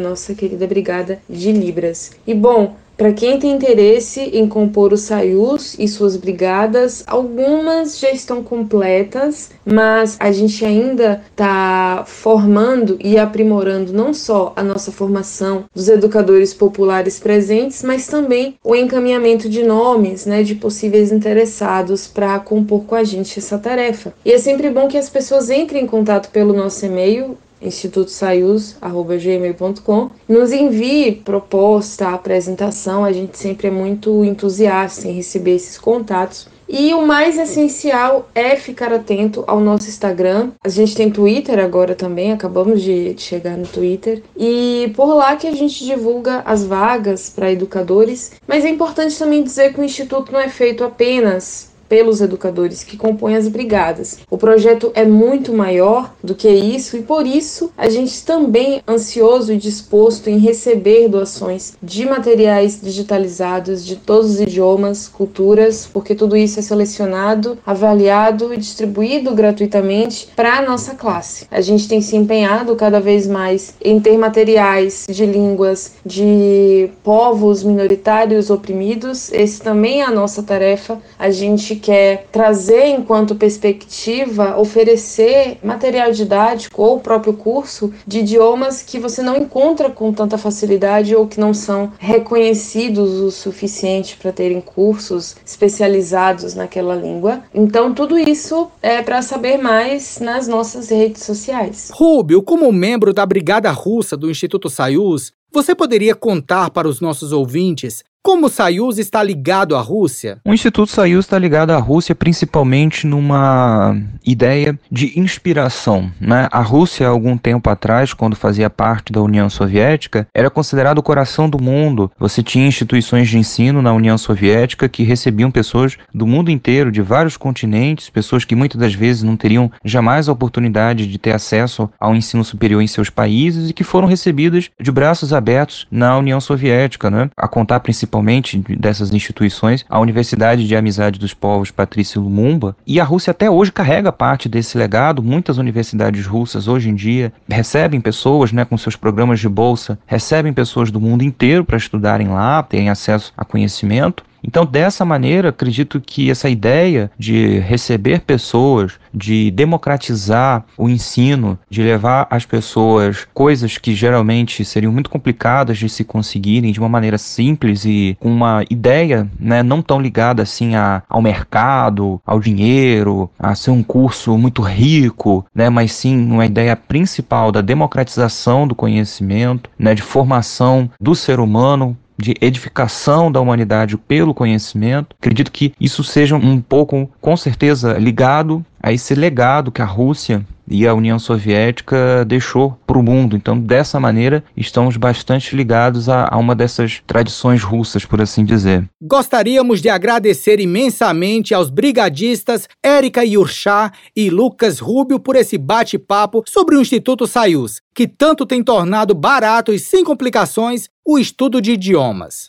nossa 0.00 0.34
querida 0.34 0.66
brigada 0.66 1.20
de 1.28 1.52
Libras. 1.52 2.10
E 2.26 2.34
bom, 2.34 2.76
para 2.98 3.12
quem 3.12 3.38
tem 3.38 3.52
interesse 3.52 4.20
em 4.20 4.48
compor 4.48 4.92
o 4.92 4.96
Sayus 4.96 5.76
e 5.78 5.86
suas 5.86 6.16
brigadas, 6.16 7.04
algumas 7.06 7.96
já 7.96 8.10
estão 8.10 8.42
completas, 8.42 9.50
mas 9.64 10.16
a 10.18 10.32
gente 10.32 10.64
ainda 10.64 11.22
está 11.30 12.02
formando 12.04 12.98
e 12.98 13.16
aprimorando 13.16 13.92
não 13.92 14.12
só 14.12 14.52
a 14.56 14.64
nossa 14.64 14.90
formação 14.90 15.66
dos 15.72 15.88
educadores 15.88 16.52
populares 16.52 17.20
presentes, 17.20 17.84
mas 17.84 18.08
também 18.08 18.56
o 18.64 18.74
encaminhamento 18.74 19.48
de 19.48 19.62
nomes, 19.62 20.26
né, 20.26 20.42
de 20.42 20.56
possíveis 20.56 21.12
interessados 21.12 22.08
para 22.08 22.40
compor 22.40 22.82
com 22.84 22.96
a 22.96 23.04
gente 23.04 23.38
essa 23.38 23.58
tarefa. 23.58 24.12
E 24.24 24.32
é 24.32 24.38
sempre 24.38 24.70
bom 24.70 24.88
que 24.88 24.98
as 24.98 25.08
pessoas 25.08 25.50
entrem 25.50 25.84
em 25.84 25.86
contato 25.86 26.30
pelo 26.30 26.52
nosso 26.52 26.84
e-mail 26.84 27.38
institutosaius.gmail.com. 27.60 30.10
Nos 30.28 30.52
envie 30.52 31.12
proposta, 31.12 32.08
apresentação, 32.08 33.04
a 33.04 33.12
gente 33.12 33.38
sempre 33.38 33.68
é 33.68 33.70
muito 33.70 34.24
entusiasta 34.24 35.06
em 35.08 35.12
receber 35.12 35.54
esses 35.56 35.78
contatos. 35.78 36.48
E 36.68 36.92
o 36.92 37.06
mais 37.06 37.38
essencial 37.38 38.28
é 38.34 38.54
ficar 38.54 38.92
atento 38.92 39.42
ao 39.46 39.58
nosso 39.58 39.88
Instagram. 39.88 40.50
A 40.62 40.68
gente 40.68 40.94
tem 40.94 41.10
Twitter 41.10 41.58
agora 41.58 41.94
também, 41.94 42.30
acabamos 42.30 42.82
de 42.82 43.14
chegar 43.16 43.56
no 43.56 43.66
Twitter. 43.66 44.22
E 44.36 44.92
por 44.94 45.14
lá 45.14 45.34
que 45.34 45.46
a 45.46 45.54
gente 45.54 45.82
divulga 45.82 46.42
as 46.44 46.64
vagas 46.64 47.30
para 47.30 47.50
educadores. 47.50 48.32
Mas 48.46 48.66
é 48.66 48.68
importante 48.68 49.18
também 49.18 49.42
dizer 49.42 49.72
que 49.72 49.80
o 49.80 49.84
Instituto 49.84 50.30
não 50.30 50.40
é 50.40 50.50
feito 50.50 50.84
apenas 50.84 51.67
pelos 51.88 52.20
educadores 52.20 52.84
que 52.84 52.96
compõem 52.96 53.36
as 53.36 53.48
brigadas. 53.48 54.18
O 54.30 54.36
projeto 54.36 54.90
é 54.94 55.04
muito 55.04 55.52
maior 55.52 56.14
do 56.22 56.34
que 56.34 56.48
isso 56.48 56.96
e 56.96 57.02
por 57.02 57.26
isso 57.26 57.70
a 57.76 57.88
gente 57.88 58.24
também 58.24 58.76
é 58.76 58.82
ansioso 58.92 59.52
e 59.52 59.56
disposto 59.56 60.28
em 60.28 60.38
receber 60.38 61.08
doações 61.08 61.74
de 61.82 62.04
materiais 62.06 62.80
digitalizados 62.82 63.84
de 63.84 63.96
todos 63.96 64.32
os 64.32 64.40
idiomas, 64.40 65.08
culturas, 65.08 65.88
porque 65.92 66.14
tudo 66.14 66.36
isso 66.36 66.58
é 66.58 66.62
selecionado, 66.62 67.58
avaliado 67.64 68.52
e 68.52 68.56
distribuído 68.56 69.34
gratuitamente 69.34 70.28
para 70.34 70.58
a 70.58 70.62
nossa 70.62 70.94
classe. 70.94 71.46
A 71.50 71.60
gente 71.60 71.88
tem 71.88 72.00
se 72.00 72.16
empenhado 72.16 72.74
cada 72.76 73.00
vez 73.00 73.26
mais 73.26 73.74
em 73.82 73.98
ter 74.00 74.18
materiais 74.18 75.06
de 75.08 75.24
línguas 75.24 75.92
de 76.04 76.90
povos 77.02 77.62
minoritários 77.62 78.50
oprimidos. 78.50 79.32
Esse 79.32 79.60
também 79.60 80.00
é 80.02 80.04
a 80.04 80.10
nossa 80.10 80.42
tarefa. 80.42 80.98
A 81.18 81.30
gente 81.30 81.76
quer 81.78 82.26
trazer 82.30 82.88
enquanto 82.88 83.34
perspectiva, 83.34 84.58
oferecer 84.58 85.58
material 85.62 86.12
didático 86.12 86.82
ou 86.82 86.96
o 86.96 87.00
próprio 87.00 87.32
curso 87.32 87.92
de 88.06 88.20
idiomas 88.20 88.82
que 88.82 88.98
você 88.98 89.22
não 89.22 89.36
encontra 89.36 89.90
com 89.90 90.12
tanta 90.12 90.36
facilidade 90.36 91.14
ou 91.14 91.26
que 91.26 91.40
não 91.40 91.54
são 91.54 91.92
reconhecidos 91.98 93.20
o 93.20 93.30
suficiente 93.30 94.16
para 94.16 94.32
terem 94.32 94.60
cursos 94.60 95.36
especializados 95.44 96.54
naquela 96.54 96.94
língua. 96.94 97.42
Então, 97.54 97.94
tudo 97.94 98.18
isso 98.18 98.70
é 98.82 99.02
para 99.02 99.22
saber 99.22 99.58
mais 99.58 100.18
nas 100.20 100.46
nossas 100.46 100.90
redes 100.90 101.22
sociais. 101.22 101.90
Rubio, 101.92 102.42
como 102.42 102.70
membro 102.72 103.12
da 103.12 103.24
Brigada 103.24 103.70
Russa 103.70 104.16
do 104.16 104.30
Instituto 104.30 104.68
Sayus, 104.68 105.32
você 105.52 105.74
poderia 105.74 106.14
contar 106.14 106.70
para 106.70 106.88
os 106.88 107.00
nossos 107.00 107.32
ouvintes 107.32 108.04
como 108.28 108.44
o 108.44 108.50
Soyuz 108.50 108.98
está 108.98 109.22
ligado 109.22 109.74
à 109.74 109.80
Rússia? 109.80 110.38
O 110.44 110.52
Instituto 110.52 110.90
Soyuz 110.90 111.24
está 111.24 111.38
ligado 111.38 111.70
à 111.70 111.78
Rússia 111.78 112.14
principalmente 112.14 113.06
numa 113.06 113.96
ideia 114.22 114.78
de 114.92 115.18
inspiração. 115.18 116.12
Né? 116.20 116.46
A 116.52 116.60
Rússia, 116.60 117.08
algum 117.08 117.38
tempo 117.38 117.70
atrás, 117.70 118.12
quando 118.12 118.36
fazia 118.36 118.68
parte 118.68 119.10
da 119.14 119.22
União 119.22 119.48
Soviética, 119.48 120.28
era 120.34 120.50
considerado 120.50 120.98
o 120.98 121.02
coração 121.02 121.48
do 121.48 121.58
mundo. 121.58 122.12
Você 122.18 122.42
tinha 122.42 122.68
instituições 122.68 123.30
de 123.30 123.38
ensino 123.38 123.80
na 123.80 123.94
União 123.94 124.18
Soviética 124.18 124.90
que 124.90 125.04
recebiam 125.04 125.50
pessoas 125.50 125.96
do 126.12 126.26
mundo 126.26 126.50
inteiro, 126.50 126.92
de 126.92 127.00
vários 127.00 127.38
continentes, 127.38 128.10
pessoas 128.10 128.44
que 128.44 128.54
muitas 128.54 128.78
das 128.78 128.92
vezes 128.92 129.22
não 129.22 129.38
teriam 129.38 129.72
jamais 129.82 130.28
a 130.28 130.32
oportunidade 130.32 131.06
de 131.06 131.16
ter 131.16 131.32
acesso 131.32 131.88
ao 131.98 132.14
ensino 132.14 132.44
superior 132.44 132.82
em 132.82 132.86
seus 132.86 133.08
países 133.08 133.70
e 133.70 133.72
que 133.72 133.82
foram 133.82 134.06
recebidas 134.06 134.68
de 134.78 134.92
braços 134.92 135.32
abertos 135.32 135.86
na 135.90 136.18
União 136.18 136.42
Soviética, 136.42 137.10
né? 137.10 137.30
a 137.34 137.48
contar 137.48 137.80
principalmente 137.80 138.17
principalmente 138.18 138.58
dessas 138.76 139.12
instituições, 139.12 139.84
a 139.88 140.00
Universidade 140.00 140.66
de 140.66 140.76
Amizade 140.76 141.18
dos 141.18 141.34
Povos 141.34 141.70
Patrício 141.70 142.20
Lumumba, 142.20 142.76
e 142.86 143.00
a 143.00 143.04
Rússia 143.04 143.30
até 143.30 143.50
hoje 143.50 143.72
carrega 143.72 144.12
parte 144.12 144.48
desse 144.48 144.76
legado. 144.76 145.22
Muitas 145.22 145.58
universidades 145.58 146.26
russas 146.26 146.68
hoje 146.68 146.88
em 146.88 146.94
dia 146.94 147.32
recebem 147.48 148.00
pessoas, 148.00 148.52
né, 148.52 148.64
com 148.64 148.76
seus 148.76 148.96
programas 148.96 149.40
de 149.40 149.48
bolsa, 149.48 149.98
recebem 150.06 150.52
pessoas 150.52 150.90
do 150.90 151.00
mundo 151.00 151.22
inteiro 151.22 151.64
para 151.64 151.76
estudarem 151.76 152.28
lá, 152.28 152.62
terem 152.62 152.90
acesso 152.90 153.32
a 153.36 153.44
conhecimento. 153.44 154.24
Então, 154.42 154.64
dessa 154.64 155.04
maneira, 155.04 155.48
acredito 155.48 156.00
que 156.00 156.30
essa 156.30 156.48
ideia 156.48 157.10
de 157.18 157.58
receber 157.60 158.20
pessoas, 158.20 158.92
de 159.12 159.50
democratizar 159.50 160.64
o 160.76 160.88
ensino, 160.88 161.58
de 161.68 161.82
levar 161.82 162.26
às 162.30 162.44
pessoas 162.44 163.26
coisas 163.34 163.78
que 163.78 163.94
geralmente 163.94 164.64
seriam 164.64 164.92
muito 164.92 165.10
complicadas 165.10 165.78
de 165.78 165.88
se 165.88 166.04
conseguirem 166.04 166.72
de 166.72 166.78
uma 166.80 166.88
maneira 166.88 167.18
simples 167.18 167.84
e 167.84 168.16
com 168.20 168.30
uma 168.30 168.64
ideia 168.70 169.28
né, 169.38 169.62
não 169.62 169.82
tão 169.82 170.00
ligada 170.00 170.42
assim 170.42 170.74
a, 170.74 171.02
ao 171.08 171.20
mercado, 171.20 172.20
ao 172.24 172.40
dinheiro, 172.40 173.30
a 173.38 173.54
ser 173.54 173.70
um 173.70 173.82
curso 173.82 174.36
muito 174.38 174.62
rico, 174.62 175.44
né, 175.54 175.68
mas 175.68 175.92
sim 175.92 176.30
uma 176.30 176.46
ideia 176.46 176.76
principal 176.76 177.50
da 177.50 177.60
democratização 177.60 178.66
do 178.66 178.74
conhecimento, 178.74 179.70
né, 179.78 179.94
de 179.94 180.02
formação 180.02 180.90
do 181.00 181.14
ser 181.14 181.40
humano 181.40 181.96
de 182.18 182.34
edificação 182.40 183.30
da 183.30 183.40
humanidade 183.40 183.96
pelo 183.96 184.34
conhecimento. 184.34 185.14
Acredito 185.18 185.52
que 185.52 185.72
isso 185.80 186.02
seja 186.02 186.36
um 186.36 186.60
pouco, 186.60 187.08
com 187.20 187.36
certeza, 187.36 187.96
ligado 187.98 188.64
a 188.82 188.92
esse 188.92 189.14
legado 189.14 189.70
que 189.70 189.80
a 189.80 189.86
Rússia 189.86 190.44
e 190.70 190.86
a 190.86 190.94
União 190.94 191.18
Soviética 191.18 192.24
deixou 192.24 192.78
para 192.86 192.98
o 192.98 193.02
mundo. 193.02 193.36
Então, 193.36 193.58
dessa 193.58 193.98
maneira, 193.98 194.44
estamos 194.56 194.96
bastante 194.96 195.54
ligados 195.54 196.08
a, 196.08 196.28
a, 196.30 196.36
uma 196.36 196.54
dessas 196.54 197.02
tradições 197.06 197.62
russas, 197.62 198.04
por 198.04 198.20
assim 198.20 198.44
dizer. 198.44 198.88
Gostaríamos 199.00 199.80
de 199.80 199.88
agradecer 199.88 200.60
imensamente 200.60 201.54
aos 201.54 201.70
brigadistas 201.70 202.68
Érica 202.82 203.24
Yurchá 203.24 203.92
e 204.14 204.30
Lucas 204.30 204.78
Rubio 204.78 205.18
por 205.18 205.36
esse 205.36 205.56
bate-papo 205.56 206.42
sobre 206.46 206.76
o 206.76 206.80
Instituto 206.80 207.26
Sayus, 207.26 207.80
que 207.94 208.06
tanto 208.06 208.46
tem 208.46 208.62
tornado 208.62 209.14
barato 209.14 209.72
e 209.72 209.78
sem 209.78 210.04
complicações 210.04 210.88
o 211.04 211.18
estudo 211.18 211.60
de 211.60 211.72
idiomas. 211.72 212.48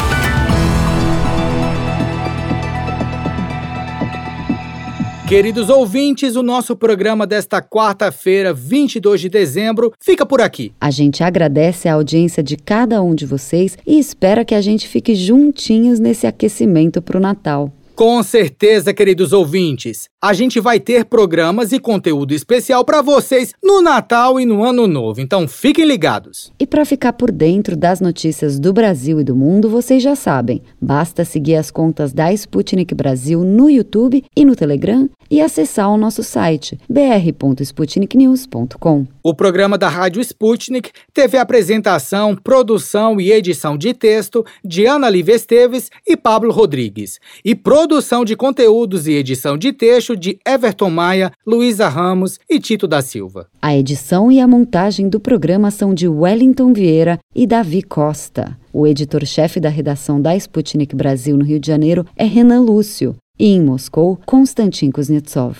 Queridos 5.31 5.69
ouvintes, 5.69 6.35
o 6.35 6.43
nosso 6.43 6.75
programa 6.75 7.25
desta 7.25 7.61
quarta-feira, 7.61 8.53
22 8.53 9.21
de 9.21 9.29
dezembro, 9.29 9.93
fica 9.97 10.25
por 10.25 10.41
aqui. 10.41 10.73
A 10.77 10.91
gente 10.91 11.23
agradece 11.23 11.87
a 11.87 11.93
audiência 11.93 12.43
de 12.43 12.57
cada 12.57 13.01
um 13.01 13.15
de 13.15 13.25
vocês 13.25 13.77
e 13.87 13.97
espera 13.97 14.43
que 14.43 14.53
a 14.53 14.59
gente 14.59 14.89
fique 14.89 15.15
juntinhos 15.15 16.01
nesse 16.01 16.27
aquecimento 16.27 17.01
para 17.01 17.17
o 17.17 17.21
Natal. 17.21 17.71
Com 17.95 18.21
certeza, 18.21 18.93
queridos 18.93 19.31
ouvintes. 19.31 20.10
A 20.23 20.33
gente 20.33 20.59
vai 20.59 20.79
ter 20.79 21.05
programas 21.05 21.71
e 21.71 21.79
conteúdo 21.79 22.31
especial 22.31 22.85
para 22.85 23.01
vocês 23.01 23.55
no 23.59 23.81
Natal 23.81 24.39
e 24.39 24.45
no 24.45 24.63
Ano 24.63 24.85
Novo, 24.85 25.19
então 25.19 25.47
fiquem 25.47 25.83
ligados. 25.83 26.53
E 26.59 26.67
para 26.67 26.85
ficar 26.85 27.13
por 27.13 27.31
dentro 27.31 27.75
das 27.75 27.99
notícias 27.99 28.59
do 28.59 28.71
Brasil 28.71 29.19
e 29.19 29.23
do 29.23 29.35
mundo, 29.35 29.67
vocês 29.67 30.03
já 30.03 30.15
sabem, 30.15 30.61
basta 30.79 31.25
seguir 31.25 31.55
as 31.55 31.71
contas 31.71 32.13
da 32.13 32.31
Sputnik 32.33 32.93
Brasil 32.93 33.43
no 33.43 33.67
YouTube 33.67 34.23
e 34.35 34.45
no 34.45 34.55
Telegram 34.55 35.09
e 35.27 35.41
acessar 35.41 35.89
o 35.89 35.97
nosso 35.97 36.21
site 36.21 36.77
br.sputniknews.com. 36.87 39.07
O 39.23 39.33
programa 39.33 39.77
da 39.77 39.87
Rádio 39.87 40.19
Sputnik 40.21 40.91
teve 41.13 41.37
apresentação, 41.37 42.35
produção 42.35 43.19
e 43.19 43.31
edição 43.31 43.77
de 43.77 43.93
texto 43.93 44.45
de 44.63 44.85
Ana 44.85 45.09
Lívia 45.09 45.35
Esteves 45.35 45.89
e 46.05 46.17
Pablo 46.17 46.51
Rodrigues, 46.51 47.19
e 47.45 47.55
produção 47.55 48.25
de 48.25 48.35
conteúdos 48.35 49.07
e 49.07 49.13
edição 49.13 49.57
de 49.57 49.71
texto 49.71 50.10
de 50.15 50.37
Everton 50.45 50.89
Maia, 50.89 51.31
Luísa 51.45 51.87
Ramos 51.87 52.39
e 52.49 52.59
Tito 52.59 52.87
da 52.87 53.01
Silva. 53.01 53.47
A 53.61 53.75
edição 53.75 54.31
e 54.31 54.39
a 54.39 54.47
montagem 54.47 55.09
do 55.09 55.19
programa 55.19 55.71
são 55.71 55.93
de 55.93 56.07
Wellington 56.07 56.73
Vieira 56.73 57.19
e 57.35 57.47
Davi 57.47 57.81
Costa. 57.81 58.57
O 58.73 58.87
editor-chefe 58.87 59.59
da 59.59 59.69
redação 59.69 60.21
da 60.21 60.35
Sputnik 60.35 60.95
Brasil 60.95 61.37
no 61.37 61.43
Rio 61.43 61.59
de 61.59 61.67
Janeiro 61.67 62.05
é 62.15 62.25
Renan 62.25 62.61
Lúcio 62.61 63.15
e 63.37 63.47
em 63.47 63.61
Moscou, 63.61 64.19
Konstantin 64.25 64.91
Kuznetsov. 64.91 65.57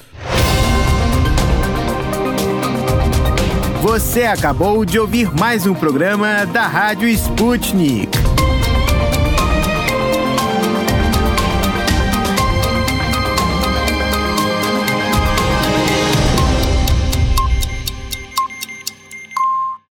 Você 3.81 4.23
acabou 4.23 4.85
de 4.85 4.99
ouvir 4.99 5.33
mais 5.33 5.65
um 5.65 5.73
programa 5.73 6.45
da 6.45 6.67
Rádio 6.67 7.07
Sputnik. 7.09 8.20